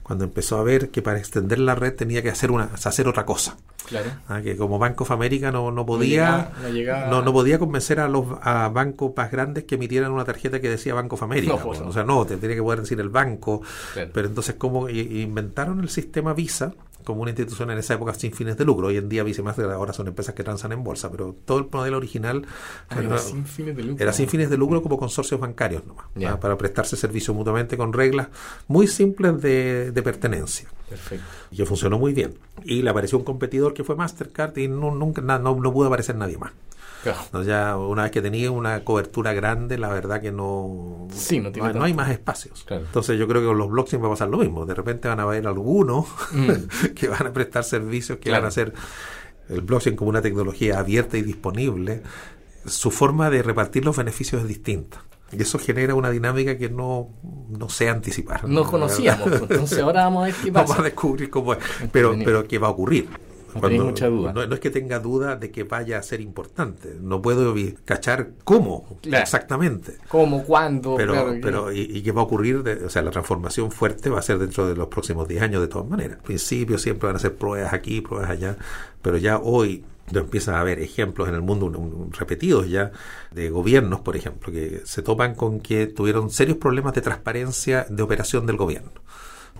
cuando 0.02 0.24
empezó 0.24 0.58
a 0.58 0.62
ver 0.62 0.90
que 0.90 1.00
para 1.02 1.18
extender 1.18 1.58
la 1.58 1.74
red 1.74 1.94
tenía 1.94 2.22
que 2.22 2.30
hacer, 2.30 2.50
una, 2.50 2.64
hacer 2.72 3.06
otra 3.08 3.24
cosa. 3.24 3.56
Claro. 3.86 4.10
Ah, 4.28 4.40
que 4.42 4.56
como 4.56 4.78
Bank 4.78 5.00
of 5.00 5.10
America 5.10 5.50
no, 5.50 5.70
no 5.72 5.84
podía 5.84 6.08
llegaba- 6.08 6.52
no 6.62 6.68
llegaba- 6.68 7.06
no, 7.10 7.22
no 7.22 7.32
podía 7.32 7.58
convencer 7.58 7.98
a 8.00 8.08
los 8.08 8.26
a 8.42 8.68
bancos 8.68 9.12
más 9.16 9.30
grandes 9.30 9.64
que 9.64 9.74
emitieran 9.74 10.12
una 10.12 10.24
tarjeta 10.24 10.60
que 10.60 10.68
decía 10.68 10.94
Bank 10.94 11.12
of 11.12 11.22
America 11.22 11.54
No, 11.54 11.58
pues, 11.58 11.80
o 11.80 11.92
sea 11.92 12.04
no 12.04 12.24
te 12.24 12.36
tiene 12.36 12.54
que 12.54 12.62
poder 12.62 12.80
decir 12.82 13.00
el 13.00 13.08
banco 13.08 13.60
Claro. 13.92 14.10
pero 14.14 14.28
entonces 14.28 14.54
como 14.54 14.88
inventaron 14.88 15.80
el 15.80 15.88
sistema 15.88 16.32
Visa 16.32 16.72
como 17.04 17.22
una 17.22 17.30
institución 17.30 17.70
en 17.70 17.78
esa 17.78 17.94
época 17.94 18.14
sin 18.14 18.32
fines 18.32 18.56
de 18.56 18.64
lucro 18.64 18.88
hoy 18.88 18.96
en 18.96 19.08
día 19.08 19.24
Mastercard 19.24 19.72
ahora 19.72 19.92
son 19.92 20.08
empresas 20.08 20.34
que 20.34 20.42
transan 20.44 20.72
en 20.72 20.82
bolsa 20.84 21.10
pero 21.10 21.34
todo 21.44 21.58
el 21.58 21.66
modelo 21.70 21.96
original 21.96 22.46
Ah, 22.88 23.00
era 23.02 23.18
sin 23.18 23.44
fines 23.46 23.76
de 23.76 23.82
lucro. 23.82 24.02
era 24.02 24.12
sin 24.12 24.28
fines 24.28 24.50
de 24.50 24.56
lucro 24.56 24.82
como 24.82 24.98
consorcios 24.98 25.40
bancarios 25.40 25.86
nomás 25.86 26.06
Ya. 26.14 26.32
ah, 26.32 26.40
para 26.40 26.56
prestarse 26.58 26.96
servicio 26.96 27.34
mutuamente 27.34 27.76
con 27.76 27.92
reglas 27.92 28.28
muy 28.68 28.86
simples 28.86 29.40
de, 29.42 29.90
de 29.92 30.02
pertenencia 30.02 30.68
Perfecto. 30.88 31.24
y 31.50 31.56
que 31.56 31.64
funcionó 31.66 31.98
muy 31.98 32.12
bien. 32.12 32.34
Y 32.64 32.82
le 32.82 32.90
apareció 32.90 33.16
un 33.18 33.24
competidor 33.24 33.72
que 33.72 33.82
fue 33.82 33.96
Mastercard 33.96 34.56
y 34.58 34.68
no, 34.68 34.90
nunca, 34.94 35.22
na- 35.22 35.38
no, 35.38 35.54
no 35.56 35.72
pudo 35.72 35.86
aparecer 35.86 36.16
nadie 36.16 36.36
más. 36.36 36.52
Claro. 37.02 37.18
No, 37.32 37.42
ya 37.42 37.76
una 37.76 38.02
vez 38.04 38.12
que 38.12 38.22
tenía 38.22 38.50
una 38.50 38.84
cobertura 38.84 39.32
grande, 39.32 39.76
la 39.78 39.88
verdad 39.88 40.20
que 40.20 40.30
no, 40.32 41.08
Sí, 41.12 41.40
no 41.40 41.50
tiene 41.50 41.68
hay, 41.68 41.72
tanto. 41.74 41.84
hay 41.86 41.94
más 41.94 42.10
espacios. 42.10 42.62
Claro. 42.64 42.84
Entonces 42.84 43.18
yo 43.18 43.26
creo 43.26 43.40
que 43.40 43.48
con 43.48 43.58
los 43.58 43.68
blockchain 43.70 44.02
va 44.02 44.06
a 44.06 44.10
pasar 44.10 44.28
lo 44.28 44.38
mismo. 44.38 44.64
De 44.66 44.74
repente 44.74 45.08
van 45.08 45.20
a 45.20 45.24
haber 45.24 45.46
algunos 45.46 46.06
Mm. 46.32 46.50
que 46.94 47.08
van 47.08 47.26
a 47.26 47.32
prestar 47.32 47.64
servicios 47.64 48.18
que 48.18 48.24
Claro. 48.30 48.42
van 48.42 48.44
a 48.46 48.48
hacer 48.48 48.72
el 49.48 49.60
blockchain 49.62 49.96
como 49.96 50.10
una 50.10 50.22
tecnología 50.22 50.78
abierta 50.78 51.16
y 51.18 51.22
disponible. 51.22 52.02
Su 52.66 52.90
forma 52.92 53.28
de 53.30 53.42
repartir 53.42 53.84
los 53.84 53.96
beneficios 53.96 54.42
es 54.42 54.48
distinta. 54.48 55.02
Y 55.32 55.40
eso 55.42 55.58
genera 55.58 55.94
una 55.94 56.10
dinámica 56.10 56.56
que 56.58 56.68
no, 56.68 57.08
no 57.48 57.68
sé 57.70 57.88
anticipar. 57.88 58.46
No 58.48 58.64
conocíamos, 58.64 59.26
entonces 59.42 59.78
ahora 59.78 60.04
vamos 60.04 60.22
a 60.22 60.26
ver 60.26 60.34
qué 60.44 60.50
Vamos 60.50 60.78
a 60.78 60.82
descubrir 60.82 61.30
cómo 61.30 61.54
es. 61.54 61.58
Pero, 61.90 62.14
pero 62.24 62.46
que 62.46 62.58
va 62.58 62.68
a 62.68 62.70
ocurrir. 62.70 63.08
No 63.54 63.60
tenéis 63.60 63.82
mucha 63.82 64.06
duda. 64.08 64.32
No, 64.32 64.46
no 64.46 64.54
es 64.54 64.60
que 64.60 64.70
tenga 64.70 64.98
duda 64.98 65.36
de 65.36 65.50
que 65.50 65.64
vaya 65.64 65.98
a 65.98 66.02
ser 66.02 66.20
importante. 66.20 66.96
No 67.00 67.20
puedo 67.20 67.54
cachar 67.84 68.30
cómo 68.44 68.98
Claro. 69.02 69.22
exactamente. 69.22 69.98
¿Cómo? 70.08 70.42
¿Cuándo? 70.44 70.94
Pero, 70.96 71.12
Claro, 71.12 71.34
pero 71.42 71.72
y, 71.72 71.80
y 71.80 72.02
que 72.02 72.12
va 72.12 72.22
a 72.22 72.24
ocurrir, 72.24 72.62
de- 72.62 72.84
o 72.86 72.90
sea, 72.90 73.02
la 73.02 73.10
transformación 73.10 73.70
fuerte 73.70 74.08
va 74.10 74.18
a 74.18 74.22
ser 74.22 74.38
dentro 74.38 74.66
de 74.66 74.74
los 74.74 74.88
próximos 74.88 75.28
10 75.28 75.42
años 75.42 75.60
de 75.60 75.68
todas 75.68 75.88
maneras. 75.88 76.18
Al 76.18 76.24
principio 76.24 76.78
siempre 76.78 77.06
van 77.08 77.16
a 77.16 77.18
ser 77.18 77.34
pruebas 77.36 77.72
aquí, 77.72 78.00
pruebas 78.00 78.30
allá, 78.30 78.56
pero 79.02 79.16
ya 79.18 79.38
hoy 79.38 79.84
ya 80.10 80.20
empieza 80.20 80.56
a 80.56 80.60
haber 80.60 80.78
ejemplos 80.80 81.28
en 81.28 81.34
el 81.34 81.42
mundo 81.42 81.66
un- 81.66 81.76
un- 81.76 82.12
repetidos 82.12 82.68
ya 82.68 82.90
de 83.30 83.48
gobiernos, 83.50 84.00
por 84.00 84.16
ejemplo, 84.16 84.52
que 84.52 84.82
se 84.84 85.00
topan 85.02 85.34
con 85.34 85.60
que 85.60 85.86
tuvieron 85.86 86.28
serios 86.30 86.56
problemas 86.58 86.92
de 86.94 87.00
transparencia 87.02 87.86
de 87.88 88.02
operación 88.02 88.44
del 88.46 88.56
gobierno. 88.56 88.90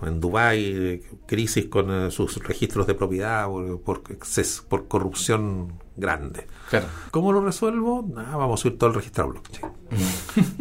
En 0.07 0.19
Dubái, 0.19 1.01
crisis 1.25 1.65
con 1.67 1.89
eh, 1.91 2.11
sus 2.11 2.37
registros 2.43 2.87
de 2.87 2.93
propiedad 2.95 3.45
por, 3.47 3.81
por, 3.81 4.03
exces- 4.03 4.61
por 4.63 4.87
corrupción 4.87 5.73
grande. 5.95 6.47
Claro. 6.69 6.87
¿Cómo 7.11 7.31
lo 7.31 7.43
resuelvo? 7.43 8.01
Vamos 8.03 8.59
a 8.59 8.63
subir 8.63 8.77
todo 8.79 8.89
el 8.89 8.95
registro 8.95 9.25
a 9.25 9.27
blockchain. 9.27 9.71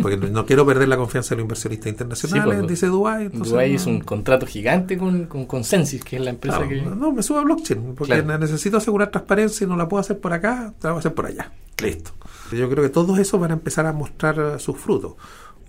Porque 0.02 0.16
no, 0.18 0.44
quiero 0.44 0.66
perder 0.66 0.88
la 0.88 0.96
confianza 0.98 1.30
de 1.30 1.36
los 1.36 1.44
inversionistas 1.44 1.88
internacionales, 1.88 2.52
Sí, 2.54 2.58
pues, 2.58 2.68
dice 2.70 2.86
Dubái 2.88 3.30
no- 3.32 3.60
es 3.60 3.86
un 3.86 4.00
contrato 4.00 4.46
gigante 4.46 4.98
con, 4.98 5.24
con 5.26 5.46
Consensus, 5.46 6.04
que 6.04 6.16
es 6.16 6.22
la 6.22 6.30
empresa 6.30 6.58
no, 6.60 6.68
que... 6.68 6.82
no, 6.82 7.12
me 7.12 7.22
subo 7.22 7.38
a 7.38 7.44
blockchain, 7.44 7.94
porque 7.94 8.20
Claro. 8.22 8.38
necesito 8.38 8.76
asegurar 8.76 9.10
transparencia 9.10 9.64
y 9.64 9.68
no 9.68 9.76
la 9.76 9.88
puedo 9.88 10.00
hacer 10.02 10.18
por 10.20 10.32
acá, 10.34 10.74
la 10.82 10.90
voy 10.90 10.96
a 10.96 11.00
hacer 11.00 11.14
por 11.14 11.26
allá. 11.26 11.50
Listo. 11.82 12.10
Yo 12.52 12.68
creo 12.68 12.82
que 12.84 12.90
todos 12.90 13.18
esos 13.18 13.40
van 13.40 13.50
a 13.52 13.54
empezar 13.54 13.86
a 13.86 13.92
mostrar 13.94 14.38
eh, 14.38 14.58
sus 14.58 14.76
frutos. 14.76 15.14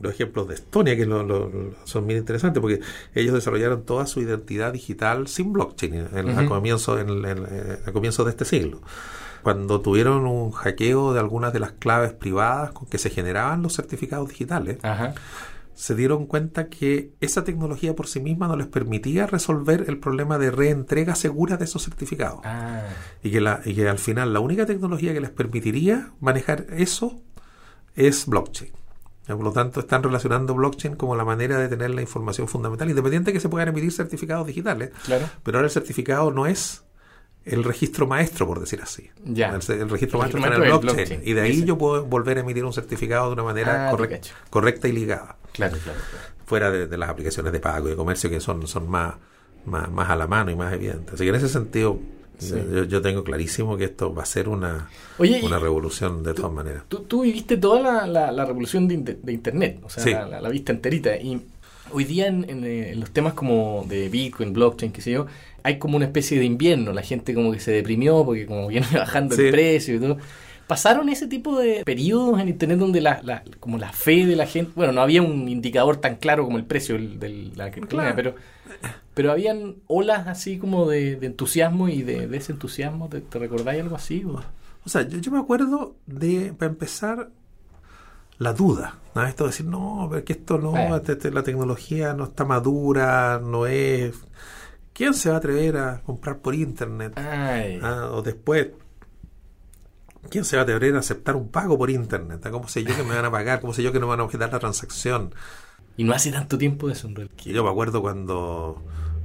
Los 0.03 0.13
ejemplos 0.13 0.47
de 0.47 0.55
Estonia, 0.55 0.95
que 0.95 1.05
lo- 1.05 1.23
lo- 1.23 1.51
son 1.85 2.05
bien 2.05 2.19
interesantes, 2.19 2.61
porque 2.61 2.81
ellos 3.15 3.33
desarrollaron 3.33 3.83
toda 3.83 4.05
su 4.05 4.21
identidad 4.21 4.71
digital 4.73 5.27
sin 5.27 5.51
blockchain 5.53 5.93
en, 5.95 6.07
en- 6.17 6.29
al 6.29 6.45
Ujú. 6.45 6.53
comienzo, 6.55 6.99
en, 6.99 7.09
en- 7.09 7.25
en- 7.25 7.77
a 7.85 7.91
comienzos 7.91 8.25
de 8.25 8.31
este 8.31 8.45
siglo. 8.45 8.81
Cuando 9.41 9.81
tuvieron 9.81 10.25
un 10.25 10.51
hackeo 10.51 11.13
de 11.13 11.19
algunas 11.19 11.51
de 11.53 11.59
las 11.59 11.71
claves 11.73 12.13
privadas 12.13 12.71
con 12.71 12.87
que 12.87 12.97
se 12.97 13.09
generaban 13.09 13.61
los 13.61 13.73
certificados 13.75 14.29
digitales, 14.29 14.77
Ajá. 14.83 15.13
se 15.73 15.95
dieron 15.95 16.27
cuenta 16.27 16.67
que 16.69 17.11
esa 17.19 17.43
tecnología 17.43 17.95
por 17.95 18.07
sí 18.07 18.19
misma 18.19 18.47
no 18.47 18.55
les 18.55 18.67
permitía 18.67 19.25
resolver 19.27 19.85
el 19.87 19.97
problema 19.99 20.37
de 20.37 20.51
reentrega 20.51 21.15
segura 21.15 21.57
de 21.57 21.65
esos 21.65 21.83
certificados. 21.83 22.39
Ah, 22.43 22.83
Y, 23.23 23.31
que 23.31 23.41
la, 23.41 23.59
y 23.65 23.73
que 23.73 23.89
al 23.89 23.99
final 23.99 24.31
la 24.33 24.39
única 24.39 24.65
tecnología 24.65 25.13
que 25.13 25.19
les 25.21 25.31
permitiría 25.31 26.11
manejar 26.21 26.67
eso 26.69 27.19
es 27.95 28.25
blockchain. 28.27 28.71
Por 29.25 29.41
lo 29.43 29.51
tanto, 29.53 29.79
están 29.79 30.03
relacionando 30.03 30.53
blockchain 30.53 30.95
como 30.95 31.15
la 31.15 31.23
manera 31.23 31.57
de 31.57 31.69
tener 31.69 31.89
la 31.91 32.01
información 32.01 32.47
fundamental, 32.47 32.89
independiente 32.89 33.31
de 33.31 33.33
que 33.33 33.39
se 33.39 33.47
puedan 33.49 33.69
emitir 33.69 33.91
certificados 33.91 34.45
digitales. 34.47 34.91
claro. 35.05 35.29
Pero 35.43 35.57
ahora 35.59 35.67
el 35.67 35.71
certificado 35.71 36.29
no 36.31 36.45
es 36.45 36.83
el 37.45 37.63
registro 37.63 38.05
maestro, 38.07 38.45
por 38.47 38.59
decir 38.59 38.81
así. 38.81 39.09
Ya. 39.25 39.49
El, 39.49 39.79
el 39.79 39.89
registro 39.89 40.17
El 40.23 40.23
maestro 40.23 40.39
está 40.41 40.47
en 40.47 40.53
el 40.63 40.69
blockchain. 40.69 40.95
blockchain. 40.95 41.21
Y 41.25 41.33
de 41.33 41.41
ahí 41.41 41.51
Ese. 41.57 41.65
yo 41.65 41.77
puedo 41.77 42.05
volver 42.05 42.37
a 42.37 42.41
emitir 42.41 42.63
un 42.65 42.73
certificado 42.73 43.27
de 43.27 43.33
una 43.33 43.43
manera 43.43 43.89
Ah, 43.89 43.97
correcta 44.49 44.87
y 44.87 44.91
ligada 44.91 45.37
Claro, 45.51 45.77
claro, 45.83 45.99
claro. 46.09 46.25
fuera 46.45 46.71
de, 46.71 46.87
de 46.87 46.97
las 46.97 47.09
aplicaciones 47.09 47.51
de 47.53 47.59
pago 47.59 47.87
y 47.87 47.91
de 47.91 47.95
comercio 47.97 48.29
que 48.29 48.39
son, 48.39 48.65
son 48.67 48.89
más, 48.89 49.15
más, 49.65 49.89
más 49.91 50.09
a 50.09 50.15
la 50.15 50.27
mano 50.27 50.51
y 50.51 50.55
más 50.55 50.73
evidentes. 50.73 51.13
Así 51.13 51.23
que 51.23 51.29
en 51.29 51.35
ese 51.35 51.49
sentido, 51.49 51.99
Sí. 52.37 52.55
yo, 52.73 52.83
yo 52.85 53.01
tengo 53.01 53.23
clarísimo 53.23 53.77
que 53.77 53.85
esto 53.85 54.13
va 54.13 54.23
a 54.23 54.25
ser 54.25 54.49
una, 54.49 54.89
Oye, 55.17 55.41
una 55.43 55.59
revolución 55.59 56.23
de 56.23 56.33
todas 56.33 56.51
maneras. 56.51 56.83
Tú, 56.87 56.99
tú 57.03 57.21
viviste 57.23 57.57
toda 57.57 57.79
la, 57.81 58.07
la- 58.07 58.31
la 58.31 58.45
revolución 58.45 58.87
de, 58.87 58.95
inte- 58.95 59.19
de 59.21 59.33
Internet, 59.33 59.79
o 59.83 59.89
sea, 59.89 60.03
Sí. 60.03 60.11
la, 60.11 60.41
la- 60.41 60.49
viste 60.49 60.71
enterita. 60.71 61.15
Y 61.17 61.41
hoy 61.91 62.03
día 62.05 62.27
en, 62.27 62.49
en, 62.49 62.63
eh, 62.65 62.91
en 62.91 62.99
los 62.99 63.11
temas 63.11 63.33
como 63.33 63.85
de 63.87 64.09
Bitcoin, 64.09 64.51
blockchain, 64.53 64.91
qué 64.91 65.01
sé 65.01 65.11
yo, 65.11 65.27
hay 65.63 65.77
como 65.79 65.95
una 65.95 66.05
especie 66.05 66.37
de 66.39 66.45
invierno. 66.45 66.91
La 66.91 67.03
gente 67.03 67.33
como 67.33 67.51
que 67.51 67.59
se 67.59 67.71
deprimió 67.71 68.25
porque 68.25 68.45
como 68.45 68.67
viene 68.67 68.87
bajando 68.93 69.35
Sí. 69.35 69.43
el 69.43 69.51
precio 69.51 69.95
y 69.95 69.99
todo. 69.99 70.17
¿Pasaron 70.67 71.09
ese 71.09 71.27
tipo 71.27 71.59
de 71.59 71.83
periodos 71.83 72.39
en 72.39 72.47
Internet 72.49 72.79
donde 72.79 73.01
la, 73.01 73.21
la- 73.23 73.43
como 73.59 73.77
la 73.77 73.91
fe 73.91 74.25
de 74.25 74.35
la 74.35 74.47
gente... 74.47 74.71
Bueno, 74.75 74.93
no 74.93 75.01
había 75.01 75.21
un 75.21 75.47
indicador 75.49 75.97
tan 75.97 76.15
claro 76.15 76.45
como 76.45 76.57
el 76.57 76.63
precio 76.65 76.95
del- 76.95 77.19
de 77.19 77.51
la 77.55 77.69
criptomoneda, 77.69 78.13
Claro. 78.15 78.33
pero, 78.35 78.52
pero 79.13 79.31
habían 79.31 79.75
olas 79.87 80.27
así 80.27 80.57
como 80.57 80.87
de, 80.87 81.15
de 81.15 81.27
entusiasmo 81.27 81.89
y 81.89 82.01
de 82.01 82.27
desentusiasmo. 82.27 83.09
¿Te, 83.09 83.21
te 83.21 83.39
recordáis 83.39 83.81
algo 83.81 83.95
así? 83.95 84.23
o? 84.25 84.41
O 84.85 84.89
sea, 84.89 85.03
yo, 85.07 85.19
yo 85.19 85.31
me 85.31 85.39
acuerdo 85.39 85.95
de, 86.05 86.53
para 86.57 86.71
empezar, 86.71 87.29
la 88.39 88.53
duda. 88.53 88.99
¿no? 89.15 89.23
Esto 89.23 89.43
de 89.45 89.51
decir, 89.51 89.65
no, 89.65 90.07
pero 90.09 90.25
que 90.25 90.33
esto 90.33 90.57
no, 90.57 90.75
Eh. 90.77 91.31
la 91.31 91.43
tecnología 91.43 92.13
no 92.13 92.25
está 92.25 92.45
madura, 92.45 93.39
no 93.43 93.65
es... 93.67 94.15
¿Quién 94.93 95.13
se 95.13 95.29
va 95.29 95.35
a 95.35 95.37
atrever 95.39 95.77
a 95.77 96.01
comprar 96.01 96.39
por 96.39 96.53
internet? 96.53 97.13
Ah, 97.15 98.09
o 98.11 98.21
después, 98.21 98.67
¿quién 100.29 100.45
se 100.45 100.55
va 100.55 100.61
a 100.61 100.63
atrever 100.63 100.95
a 100.95 100.99
aceptar 100.99 101.35
un 101.35 101.49
pago 101.49 101.77
por 101.77 101.89
internet? 101.89 102.41
Ah, 102.45 102.51
¿Cómo 102.51 102.67
sé 102.67 102.83
yo 102.83 102.95
que 102.95 103.03
me 103.03 103.15
van 103.15 103.25
a 103.25 103.31
pagar? 103.31 103.59
¿Cómo 103.61 103.73
sé 103.73 103.81
yo 103.81 103.91
que 103.91 103.99
no 103.99 104.05
me 104.05 104.11
van 104.11 104.19
a 104.19 104.23
objetar 104.23 104.51
la 104.51 104.59
transacción? 104.59 105.33
Y 105.97 106.03
no 106.03 106.13
hace 106.13 106.31
tanto 106.31 106.57
tiempo 106.57 106.87
de 106.87 106.93
eso 106.93 107.07
en 107.07 107.15
realidad. 107.15 107.35
Yo 107.45 107.63
me 107.63 107.69
acuerdo 107.69 108.01
cuando, 108.01 108.81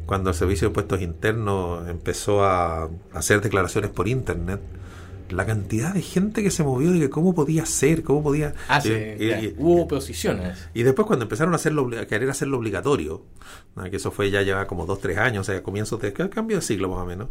cuando 0.06 0.30
el 0.30 0.36
Servicio 0.36 0.66
de 0.66 0.70
Impuestos 0.70 1.00
Internos 1.00 1.88
empezó 1.88 2.44
a 2.44 2.90
hacer 3.12 3.40
declaraciones 3.40 3.90
por 3.90 4.08
Internet 4.08 4.60
la 5.30 5.46
cantidad 5.46 5.92
de 5.92 6.02
gente 6.02 6.42
que 6.42 6.50
se 6.50 6.62
movió 6.62 6.90
de 6.90 7.00
que 7.00 7.10
cómo 7.10 7.34
podía 7.34 7.66
ser, 7.66 8.02
cómo 8.02 8.22
podía... 8.22 8.54
Ah, 8.68 8.80
sí, 8.80 8.90
hubo 9.58 9.82
oposiciones. 9.82 10.68
Y 10.74 10.82
después 10.82 11.06
cuando 11.06 11.24
empezaron 11.24 11.52
a, 11.52 11.56
hacerlo, 11.56 11.90
a 12.00 12.06
querer 12.06 12.30
hacerlo 12.30 12.58
obligatorio, 12.58 13.22
que 13.90 13.96
eso 13.96 14.10
fue 14.10 14.30
ya 14.30 14.42
lleva 14.42 14.66
como 14.66 14.86
dos, 14.86 15.00
tres 15.00 15.18
años, 15.18 15.48
o 15.48 15.52
sea, 15.52 15.62
comienzos 15.62 16.00
de 16.00 16.12
cambio 16.12 16.56
de 16.56 16.62
siglo 16.62 16.88
más 16.88 17.00
o 17.00 17.06
menos. 17.06 17.28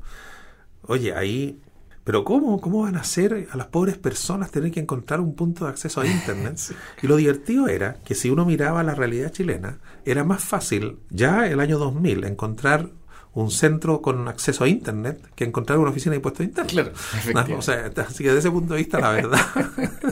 Oye, 0.83 1.13
ahí... 1.13 1.59
Pero 2.07 2.23
¿cómo, 2.23 2.61
¿cómo 2.61 2.83
van 2.83 2.95
a 2.95 3.01
hacer 3.01 3.49
a 3.51 3.57
las 3.57 3.67
pobres 3.67 3.97
personas 3.97 4.49
tener 4.49 4.71
que 4.71 4.79
encontrar 4.79 5.19
un 5.19 5.35
punto 5.35 5.65
de 5.65 5.71
acceso 5.71 5.99
a 5.99 6.07
Internet? 6.07 6.57
Y 7.03 7.07
lo 7.07 7.17
divertido 7.17 7.67
era 7.67 7.97
que 8.05 8.15
si 8.15 8.29
uno 8.29 8.45
miraba 8.45 8.81
la 8.81 8.95
realidad 8.95 9.29
chilena, 9.29 9.79
era 10.05 10.23
más 10.23 10.41
fácil 10.41 10.99
ya 11.09 11.47
el 11.47 11.59
año 11.59 11.77
2000 11.77 12.23
encontrar 12.23 12.91
un 13.33 13.51
centro 13.51 14.01
con 14.01 14.25
acceso 14.29 14.63
a 14.63 14.69
Internet 14.69 15.19
que 15.35 15.43
encontrar 15.43 15.79
una 15.79 15.89
oficina 15.89 16.11
de 16.11 16.15
impuestos 16.15 16.45
internos. 16.45 16.71
Claro, 16.71 17.57
o 17.57 17.61
sea, 17.61 17.91
así 18.07 18.23
que 18.23 18.29
desde 18.29 18.39
ese 18.39 18.51
punto 18.51 18.75
de 18.75 18.79
vista, 18.79 19.01
la 19.01 19.11
verdad, 19.11 19.45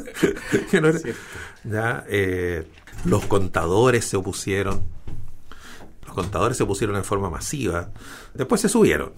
que 0.72 0.82
no 0.82 0.90
ya, 1.64 2.04
eh, 2.10 2.68
los 3.06 3.26
contadores 3.26 4.04
se 4.04 4.18
opusieron, 4.18 4.84
los 6.06 6.14
contadores 6.14 6.58
se 6.58 6.64
opusieron 6.64 6.98
en 6.98 7.06
forma 7.06 7.30
masiva, 7.30 7.92
después 8.34 8.60
se 8.60 8.68
subieron. 8.68 9.14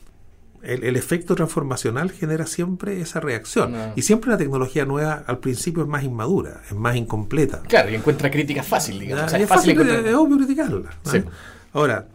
El, 0.63 0.95
efecto 0.95 1.35
transformacional 1.35 2.11
genera 2.11 2.45
siempre 2.45 2.99
esa 2.99 3.19
reacción. 3.19 3.75
Y 3.95 4.01
siempre 4.01 4.31
la 4.31 4.37
tecnología 4.37 4.85
nueva 4.85 5.23
al 5.25 5.39
principio 5.39 5.83
es 5.83 5.89
más 5.89 6.03
inmadura, 6.03 6.61
es 6.65 6.75
más 6.75 6.95
incompleta. 6.95 7.61
Claro, 7.61 7.89
y 7.89 7.95
encuentra 7.95 8.29
crítica 8.31 8.63
fácil, 8.63 8.99
digamos. 8.99 9.31
es 9.33 9.47
fácil, 9.47 9.79
es 9.79 10.15
obvio 10.15 10.37
criticarla. 10.37 10.89
Ahora, 11.73 12.07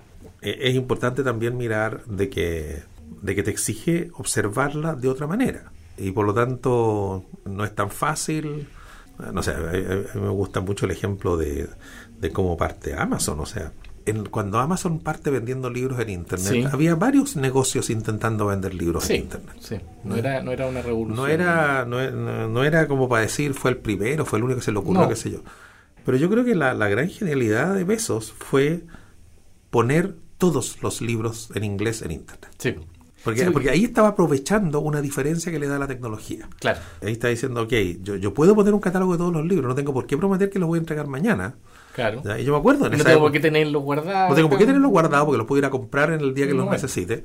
eh, 0.43 0.59
es 0.61 0.75
importante 0.75 1.23
también 1.23 1.57
mirar 1.57 2.05
de 2.05 2.29
que, 2.29 2.83
de 3.23 3.35
que 3.35 3.43
te 3.43 3.51
exige 3.51 4.11
observarla 4.15 4.95
de 4.95 5.09
otra 5.09 5.27
manera. 5.27 5.71
Y 5.97 6.11
por 6.11 6.27
lo 6.27 6.35
tanto, 6.35 7.25
no 7.45 7.65
es 7.65 7.75
tan 7.75 7.91
fácil. 7.91 8.69
No 9.33 9.43
sé, 9.43 9.53
a, 9.53 10.17
mí 10.17 10.21
me 10.21 10.31
gusta 10.31 10.61
mucho 10.61 10.87
el 10.87 10.91
ejemplo 10.91 11.37
de, 11.37 11.69
de 12.19 12.31
cómo 12.31 12.57
parte 12.57 12.95
Amazon. 12.95 13.39
O 13.41 13.47
sea, 13.47 13.73
en, 14.07 14.25
cuando 14.27 14.59
Amazon 14.59 15.01
parte 15.01 15.31
vendiendo 15.31 15.71
libros 15.71 15.99
en 16.01 16.11
Internet, 16.11 16.69
había 16.73 16.95
varios 16.95 17.37
negocios 17.37 17.91
intentando 17.91 18.47
vender 18.47 18.75
libros 18.75 19.09
en 19.11 19.23
Internet. 19.23 19.57
Sí. 19.61 19.77
No, 20.05 20.17
era, 20.17 20.43
no 20.43 20.53
era 20.53 20.67
una 20.67 20.83
revolución. 20.83 21.17
No 21.17 21.27
era, 21.27 21.85
no, 21.85 22.65
era 22.65 22.89
como 22.89 23.09
para 23.09 23.23
decir 23.23 23.55
fue 23.55 23.73
el 23.73 23.77
primero, 23.79 24.25
fue 24.25 24.39
el 24.39 24.45
único 24.45 24.59
que 24.59 24.65
se 24.65 24.73
le 24.73 24.79
ocurrió, 24.79 25.09
qué 25.09 25.17
sé 25.17 25.31
yo. 25.31 25.41
Pero 26.05 26.17
yo 26.17 26.29
creo 26.29 26.45
que 26.45 26.55
la, 26.55 26.75
la 26.75 26.89
gran 26.89 27.09
genialidad 27.09 27.75
de 27.75 27.85
Besos 27.85 28.33
fue 28.33 28.83
poner 29.71 30.17
todos 30.39 30.83
los 30.83 31.01
libros 31.01 31.51
en 31.55 31.65
inglés 31.65 32.03
en 32.03 32.11
Internet. 32.11 32.51
Sí. 32.59 32.75
Porque, 33.25 33.49
porque 33.53 33.71
ahí 33.71 33.85
estaba 33.85 34.09
aprovechando 34.09 34.81
una 34.81 35.01
diferencia 35.01 35.53
que 35.53 35.59
le 35.59 35.69
da 35.69 35.79
la 35.79 35.87
tecnología. 35.87 36.49
Claro. 36.59 36.81
Ahí 37.01 37.13
está 37.13 37.29
diciendo, 37.29 37.63
ok, 37.63 37.73
yo, 38.03 38.17
yo 38.17 38.35
puedo 38.35 38.55
poner 38.55 38.75
un 38.75 38.81
catálogo 38.81 39.13
de 39.13 39.19
todos 39.19 39.33
los 39.33 39.47
libros, 39.47 39.69
no 39.69 39.75
tengo 39.75 39.93
por 39.93 40.07
qué 40.07 40.17
prometer 40.17 40.51
que 40.51 40.59
los 40.59 40.69
voy 40.69 40.79
a 40.79 40.81
entregar 40.81 41.07
mañana. 41.07 41.55
Claro. 41.95 42.23
Y 42.39 42.45
yo 42.45 42.53
me 42.53 42.59
acuerdo. 42.59 42.87
En 42.87 42.97
no 42.97 43.05
tengo 43.05 43.21
por 43.21 43.33
qué 43.33 43.41
tenerlos 43.41 43.83
guardados. 43.83 44.31
No 44.31 44.35
tengo 44.35 44.49
por 44.49 44.59
qué 44.59 44.67
tenerlos 44.67 44.91
guardados 44.91 45.27
porque 45.27 45.39
los 45.39 45.47
puedo 45.47 45.59
ir 45.59 45.67
a 45.67 45.71
comprar 45.71 46.11
en 46.13 46.21
el 46.21 46.35
día 46.35 46.47
que 46.47 46.55
los 46.55 46.71
necesite. 46.71 47.25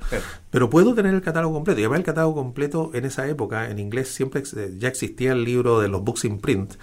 Pero 0.51 0.69
puedo 0.69 0.93
tener 0.93 1.13
el 1.13 1.21
catálogo 1.21 1.53
completo. 1.53 1.79
Y 1.79 1.83
además 1.83 1.99
el 1.99 2.05
catálogo 2.05 2.35
completo 2.35 2.91
en 2.93 3.05
esa 3.05 3.27
época, 3.27 3.69
en 3.69 3.79
inglés, 3.79 4.09
siempre 4.09 4.43
ya 4.77 4.87
existía 4.87 5.31
el 5.31 5.43
libro 5.43 5.79
de 5.79 5.87
los 5.87 6.03
books 6.03 6.25
in 6.25 6.39
print. 6.39 6.73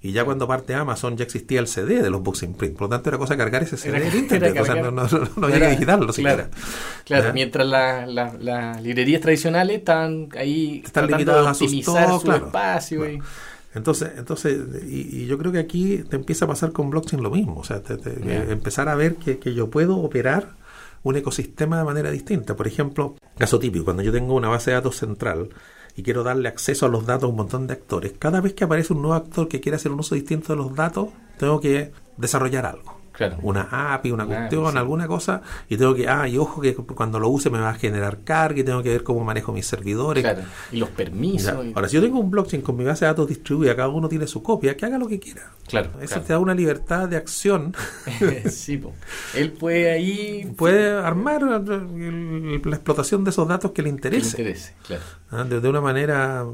Y 0.00 0.12
ya 0.12 0.24
cuando 0.24 0.46
parte 0.46 0.74
Amazon 0.74 1.16
ya 1.16 1.24
existía 1.24 1.60
el 1.60 1.66
CD 1.66 2.02
de 2.02 2.10
los 2.10 2.22
books 2.22 2.42
in 2.42 2.54
print. 2.54 2.76
Por 2.76 2.82
lo 2.82 2.88
tanto, 2.90 3.08
era 3.10 3.18
cosa 3.18 3.34
de 3.34 3.38
cargar 3.38 3.62
ese 3.62 3.76
CD 3.76 4.08
en 4.08 4.16
internet. 4.18 4.56
o 4.60 4.64
sea, 4.64 4.74
no, 4.76 4.90
no, 4.90 5.46
había 5.46 5.60
que 5.60 5.70
digitarlo 5.70 6.12
siquiera. 6.12 6.48
Claro, 7.04 7.32
mientras 7.32 7.66
las 7.66 8.08
la, 8.42 8.80
librerías 8.80 9.20
tradicionales 9.20 9.78
estaban 9.78 10.28
ahí 10.36 10.82
están 10.84 11.06
limitadas 11.06 11.46
a 11.46 11.54
sus 11.54 11.70
su 11.70 12.32
espacio. 12.32 13.10
Y... 13.10 13.20
Entonces, 13.74 14.12
entonces 14.16 14.60
y, 14.88 15.26
yo 15.26 15.36
creo 15.38 15.52
que 15.52 15.58
aquí 15.58 16.04
te 16.08 16.16
empieza 16.16 16.44
a 16.44 16.48
pasar 16.48 16.72
con 16.72 16.90
blockchain 16.90 17.22
lo 17.22 17.30
mismo. 17.30 17.60
O 17.60 17.64
sea, 17.64 17.82
empezar 18.48 18.88
a 18.88 18.94
ver 18.94 19.16
que, 19.16 19.38
que 19.38 19.54
yo 19.54 19.70
puedo 19.70 19.96
operar 19.96 20.54
un 21.02 21.16
ecosistema 21.16 21.78
de 21.78 21.84
manera 21.84 22.10
distinta. 22.10 22.56
Por 22.56 22.66
ejemplo, 22.66 23.16
caso 23.38 23.58
típico, 23.58 23.84
cuando 23.84 24.02
yo 24.02 24.12
tengo 24.12 24.34
una 24.34 24.48
base 24.48 24.70
de 24.70 24.76
datos 24.76 24.96
central 24.96 25.50
y 25.96 26.02
quiero 26.02 26.24
darle 26.24 26.48
acceso 26.48 26.86
a 26.86 26.88
los 26.88 27.06
datos 27.06 27.24
a 27.24 27.28
un 27.28 27.36
montón 27.36 27.66
de 27.66 27.74
actores, 27.74 28.14
cada 28.18 28.40
vez 28.40 28.54
que 28.54 28.64
aparece 28.64 28.92
un 28.92 29.02
nuevo 29.02 29.14
actor 29.14 29.46
que 29.48 29.60
quiere 29.60 29.76
hacer 29.76 29.92
un 29.92 30.00
uso 30.00 30.14
distinto 30.14 30.52
de 30.52 30.56
los 30.56 30.74
datos, 30.74 31.08
tengo 31.38 31.60
que 31.60 31.92
desarrollar 32.16 32.66
algo. 32.66 32.93
Una 33.42 33.94
API, 33.94 34.10
una 34.10 34.26
cuestión, 34.26 34.76
alguna 34.76 35.06
cosa, 35.06 35.40
y 35.68 35.76
tengo 35.76 35.94
que, 35.94 36.08
ah, 36.08 36.26
y 36.26 36.36
ojo 36.36 36.60
que 36.60 36.74
cuando 36.74 37.20
lo 37.20 37.28
use 37.28 37.48
me 37.48 37.60
va 37.60 37.70
a 37.70 37.74
generar 37.74 38.24
carga 38.24 38.60
y 38.60 38.64
tengo 38.64 38.82
que 38.82 38.88
ver 38.88 39.04
cómo 39.04 39.24
manejo 39.24 39.52
mis 39.52 39.66
servidores. 39.66 40.24
Y 40.72 40.78
los 40.78 40.90
permisos. 40.90 41.54
Ahora, 41.74 41.88
si 41.88 41.94
yo 41.94 42.02
tengo 42.02 42.18
un 42.18 42.30
blockchain 42.30 42.62
con 42.62 42.76
mi 42.76 42.84
base 42.84 43.04
de 43.04 43.10
datos 43.10 43.28
distribuida, 43.28 43.76
cada 43.76 43.88
uno 43.88 44.08
tiene 44.08 44.26
su 44.26 44.42
copia, 44.42 44.76
que 44.76 44.86
haga 44.86 44.98
lo 44.98 45.06
que 45.06 45.20
quiera. 45.20 45.52
Claro. 45.68 45.90
Eso 46.00 46.20
te 46.20 46.32
da 46.32 46.38
una 46.38 46.54
libertad 46.54 47.08
de 47.08 47.16
acción. 47.16 47.74
sí, 48.50 48.82
él 49.34 49.52
puede 49.52 49.92
ahí. 49.92 50.52
Puede 50.56 50.90
armar 50.90 51.42
la 51.42 52.76
explotación 52.76 53.22
de 53.22 53.30
esos 53.30 53.46
datos 53.46 53.70
que 53.70 53.82
le 53.82 53.90
interese. 53.90 54.30
interese, 54.30 54.74
claro. 54.86 55.02
Ah, 55.30 55.44
de, 55.44 55.68
una 55.68 55.80
manera 55.80 56.44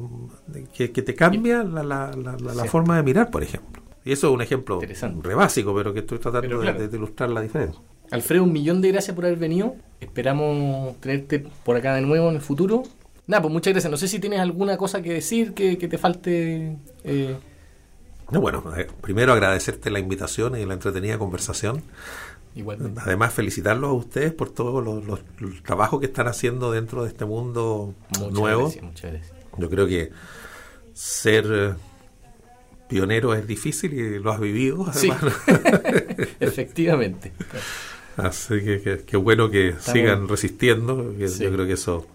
que, 0.74 0.88
te 0.88 1.14
cambia 1.14 1.62
la, 1.62 1.82
la, 1.82 2.10
la 2.12 2.64
forma 2.64 2.96
de 2.96 3.02
mirar, 3.02 3.30
por 3.30 3.42
ejemplo. 3.42 3.89
Y 4.04 4.12
eso 4.12 4.28
es 4.28 4.34
un 4.34 4.40
ejemplo 4.40 4.80
re 4.80 5.34
básico, 5.34 5.74
pero 5.74 5.92
que 5.92 6.00
estoy 6.00 6.18
tratando 6.18 6.60
de, 6.60 6.96
ilustrar 6.96 7.30
la 7.30 7.42
diferencia. 7.42 7.80
Alfredo, 8.10 8.44
un 8.44 8.52
millón 8.52 8.80
de 8.80 8.92
gracias 8.92 9.14
por 9.14 9.24
haber 9.24 9.38
venido. 9.38 9.76
Esperamos 10.00 10.98
tenerte 11.00 11.44
por 11.64 11.76
acá 11.76 11.94
de 11.94 12.00
nuevo 12.00 12.28
en 12.28 12.36
el 12.36 12.40
futuro. 12.40 12.82
Nada, 13.26 13.42
pues 13.42 13.52
muchas 13.52 13.72
gracias. 13.72 13.90
No 13.90 13.96
sé 13.96 14.08
si 14.08 14.18
tienes 14.18 14.40
alguna 14.40 14.76
cosa 14.76 15.02
que 15.02 15.12
decir 15.12 15.54
que, 15.54 15.76
te 15.76 15.98
falte. 15.98 16.76
Eh. 17.04 17.36
No, 18.30 18.40
bueno, 18.40 18.64
eh, 18.76 18.88
primero 19.00 19.32
agradecerte 19.32 19.90
la 19.90 19.98
invitación 19.98 20.56
y 20.56 20.64
la 20.64 20.74
entretenida 20.74 21.18
conversación. 21.18 21.82
Igualmente. 22.56 23.00
Además, 23.04 23.32
felicitarlos 23.32 23.90
a 23.90 23.92
ustedes 23.92 24.32
por 24.32 24.50
todos 24.50 24.82
los, 24.82 25.04
los, 25.04 25.62
trabajos 25.62 26.00
que 26.00 26.06
están 26.06 26.26
haciendo 26.26 26.72
dentro 26.72 27.04
de 27.04 27.10
este 27.10 27.24
mundo 27.24 27.94
nuevo. 28.32 28.62
Gracias, 28.62 28.84
muchas 28.84 29.12
gracias. 29.12 29.32
Yo 29.56 29.70
creo 29.70 29.86
que 29.86 30.10
ser 30.94 31.76
pionero 32.90 33.32
es 33.34 33.46
difícil 33.46 33.94
y 33.94 34.18
lo 34.18 34.32
has 34.32 34.40
vivido. 34.40 34.92
Sí, 34.92 35.10
efectivamente. 36.40 37.32
Así 38.16 38.60
que 38.60 39.04
qué 39.06 39.16
bueno 39.16 39.50
que 39.50 39.76
sigan 39.78 40.28
resistiendo. 40.28 41.14
Yo 41.16 41.52
creo 41.52 41.66
que 41.66 41.72
eso, 41.72 42.06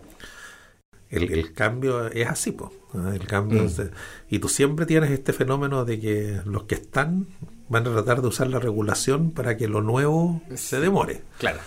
el, 1.09 1.53
cambio 1.53 2.07
es 2.07 2.27
así, 2.27 2.51
pues. 2.51 2.71
el 3.13 3.25
cambio. 3.25 3.63
Mm. 3.63 3.89
y 4.29 4.39
tú 4.39 4.49
siempre 4.49 4.85
tienes 4.85 5.11
este 5.11 5.33
fenómeno 5.33 5.85
de 5.85 5.99
que 5.99 6.41
los 6.45 6.63
que 6.63 6.75
están 6.75 7.27
van 7.69 7.87
a 7.87 7.91
tratar 7.91 8.21
de 8.21 8.27
usar 8.27 8.47
la 8.47 8.59
regulación 8.59 9.31
para 9.31 9.57
que 9.57 9.67
lo 9.67 9.81
nuevo 9.81 10.41
se 10.53 10.79
demore. 10.79 11.21
Claro. 11.39 11.59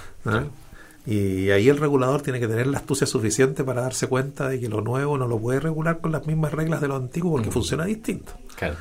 Y 1.09 1.51
ahí 1.53 1.71
el 1.71 1.79
regulador 1.79 2.21
tiene 2.21 2.39
que 2.39 2.47
tener 2.47 2.67
la 2.67 2.77
astucia 2.77 3.07
suficiente 3.07 3.65
para 3.65 3.81
darse 3.81 4.09
cuenta 4.09 4.47
de 4.47 4.61
que 4.61 4.69
lo 4.69 4.83
nuevo 4.83 5.17
no 5.17 5.27
lo 5.27 5.39
puede 5.39 5.59
regular 5.59 6.03
con 6.03 6.13
las 6.13 6.27
mismas 6.27 6.53
reglas 6.53 6.83
de 6.83 6.89
lo 6.89 6.97
antiguo 6.97 7.33
porque 7.33 7.51
funciona 7.51 7.87
distinto. 7.87 8.33
Claro. 8.57 8.77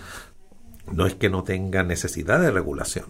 No 0.91 1.05
es 1.05 1.15
que 1.15 1.29
no 1.29 1.45
tenga 1.45 1.83
necesidad 1.83 2.41
de 2.41 2.51
regulación, 2.51 3.05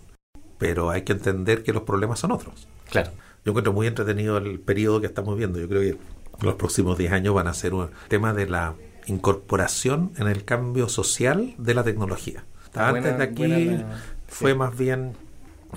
pero 0.60 0.92
hay 0.92 1.02
que 1.02 1.14
entender 1.14 1.64
que 1.64 1.74
los 1.74 1.82
problemas 1.82 2.20
son 2.20 2.32
otros. 2.32 2.68
Claro. 2.92 3.10
Yo 3.44 3.54
encuentro 3.54 3.74
muy 3.74 3.88
entretenido 3.88 4.38
el 4.38 4.60
periodo 4.60 5.02
que 5.02 5.08
estamos 5.08 5.36
viendo. 5.36 5.58
Yo 5.58 5.68
creo 5.68 5.82
que 5.82 5.98
los 6.46 6.54
próximos 6.54 6.96
10 6.96 7.12
años 7.12 7.34
van 7.34 7.48
a 7.48 7.56
ser 7.56 7.74
un 7.74 7.90
tema 8.10 8.36
de 8.36 8.46
la 8.46 8.76
incorporación 9.08 10.12
en 10.18 10.28
el 10.28 10.46
cambio 10.46 10.90
social 10.90 11.56
de 11.58 11.74
la 11.74 11.84
tecnología. 11.84 12.46
Antes 12.76 13.18
de 13.18 13.24
aquí 13.24 13.84
fue 14.28 14.54
más 14.54 14.78
bien 14.78 15.14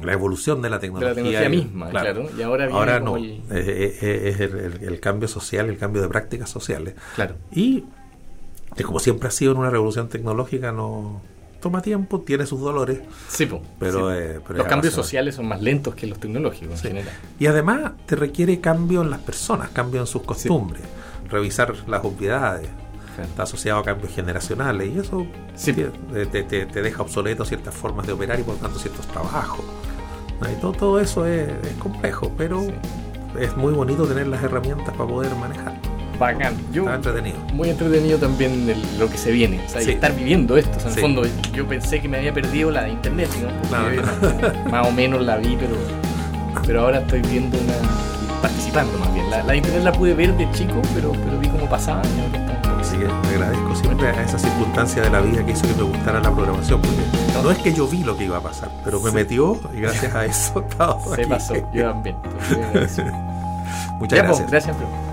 la 0.02 0.12
evolución 0.12 0.62
de 0.62 0.70
la 0.70 0.78
tecnología. 0.78 1.14
De 1.14 1.22
la 1.22 1.30
tecnología 1.30 1.48
misma, 1.48 1.90
claro. 1.90 2.28
Y 2.36 2.42
ahora, 2.42 2.68
ahora 2.70 3.00
no. 3.00 3.16
Es, 3.16 4.00
el, 4.00 5.00
cambio 5.00 5.28
social, 5.28 5.68
el 5.68 5.78
cambio 5.78 6.02
de 6.02 6.08
prácticas 6.08 6.48
sociales. 6.48 6.94
Claro. 7.14 7.34
Y 7.52 7.84
que 8.76 8.84
como 8.84 9.00
siempre 9.00 9.28
ha 9.28 9.30
sido 9.30 9.52
en 9.52 9.58
una 9.58 9.70
revolución 9.70 10.08
tecnológica, 10.08 10.72
no 10.72 11.20
toma 11.60 11.82
tiempo, 11.82 12.20
tiene 12.20 12.46
sus 12.46 12.60
dolores. 12.60 13.00
Sí, 13.28 13.48
pero, 13.78 14.12
eh, 14.12 14.40
los 14.48 14.66
cambios 14.66 14.94
sociales 14.94 15.34
son 15.34 15.46
más 15.46 15.60
lentos 15.60 15.94
que 15.94 16.06
los 16.06 16.18
tecnológicos 16.18 16.84
en 16.84 16.90
general. 16.92 17.14
Y 17.38 17.46
además 17.46 17.92
te 18.06 18.16
requiere 18.16 18.60
cambio 18.60 19.02
en 19.02 19.10
las 19.10 19.20
personas, 19.20 19.70
cambio 19.70 20.00
en 20.00 20.06
sus 20.06 20.22
costumbres, 20.22 20.82
revisar 21.28 21.74
las 21.86 22.04
obviedades. 22.04 22.70
Está 23.18 23.42
asociado 23.42 23.80
a 23.80 23.84
cambios 23.84 24.12
generacionales 24.14 24.88
y 24.94 24.98
eso 24.98 25.26
te, 25.64 26.42
te, 26.42 26.82
deja 26.82 27.02
obsoleto 27.02 27.44
ciertas 27.44 27.74
formas 27.74 28.06
de 28.06 28.12
operar 28.12 28.38
y 28.40 28.42
por 28.42 28.56
tanto 28.56 28.78
ciertos 28.78 29.06
trabajos. 29.08 29.64
Y 30.50 30.60
todo, 30.60 30.72
todo 30.72 31.00
eso 31.00 31.26
es, 31.26 31.50
complejo, 31.78 32.32
pero 32.38 32.62
es 33.38 33.56
muy 33.56 33.72
bonito 33.74 34.04
tener 34.06 34.26
las 34.26 34.42
herramientas 34.42 34.94
para 34.96 35.08
poder 35.08 35.34
manejar. 35.36 35.74
Bacán. 36.18 36.54
Yo, 36.72 36.82
Estaba 36.82 36.96
entretenido. 36.96 37.38
muy 37.54 37.70
entretenido 37.70 38.18
también 38.18 38.66
de 38.66 38.76
lo 38.98 39.08
que 39.08 39.16
se 39.16 39.32
viene. 39.32 39.64
O 39.64 39.68
sea, 39.68 39.80
Sí. 39.80 39.92
estar 39.92 40.14
viviendo 40.14 40.56
esto. 40.56 40.76
O 40.76 40.80
sea, 40.80 40.88
en 40.90 40.94
Sí. 40.94 41.00
el 41.00 41.06
fondo, 41.06 41.22
yo 41.54 41.66
pensé 41.66 42.00
que 42.00 42.08
me 42.08 42.18
había 42.18 42.32
perdido 42.34 42.70
la 42.70 42.82
de 42.82 42.90
internet, 42.90 43.28
¿no? 43.42 43.68
Claro, 43.68 44.02
más 44.70 44.86
o 44.86 44.92
menos 44.92 45.22
la 45.22 45.38
vi, 45.38 45.56
pero, 45.58 45.76
pero 46.66 46.82
ahora 46.82 47.00
estoy 47.00 47.22
viendo 47.22 47.56
una. 47.58 47.74
participando 48.42 48.98
más 48.98 49.12
bien. 49.14 49.28
La, 49.30 49.42
la 49.42 49.52
de 49.52 49.58
internet 49.58 49.84
la 49.84 49.92
pude 49.92 50.14
ver 50.14 50.34
de 50.36 50.50
chico, 50.52 50.80
pero, 50.94 51.12
pero 51.12 51.38
vi 51.38 51.48
cómo 51.48 51.68
pasaba 51.68 52.02
y 52.16 52.20
ahora 52.20 52.50
Así 52.62 52.69
que 53.00 53.28
le 53.28 53.34
agradezco 53.44 53.74
siempre 53.76 54.08
a 54.08 54.22
esa 54.22 54.38
circunstancia 54.38 55.02
de 55.02 55.10
la 55.10 55.20
vida 55.20 55.44
que 55.44 55.52
hizo 55.52 55.66
que 55.66 55.74
me 55.74 55.82
gustara 55.82 56.20
la 56.20 56.30
programación. 56.32 56.80
Porque 56.80 57.02
no 57.42 57.50
es 57.50 57.58
que 57.58 57.72
yo 57.72 57.86
vi 57.86 58.02
lo 58.04 58.16
que 58.16 58.24
iba 58.24 58.36
a 58.38 58.40
pasar, 58.40 58.70
pero 58.84 59.00
me 59.00 59.10
metió 59.10 59.58
y 59.74 59.80
gracias 59.80 60.14
a 60.14 60.24
eso 60.24 60.60
estaba 60.68 60.98
Se 61.14 61.22
aquí. 61.22 61.24
pasó, 61.30 61.54
yo 61.72 61.84
también. 61.90 62.16
Muchas 63.98 64.16
ya, 64.18 64.26
pues, 64.26 64.38
gracias. 64.40 64.50
gracias, 64.50 64.76
Alfredo. 64.76 65.09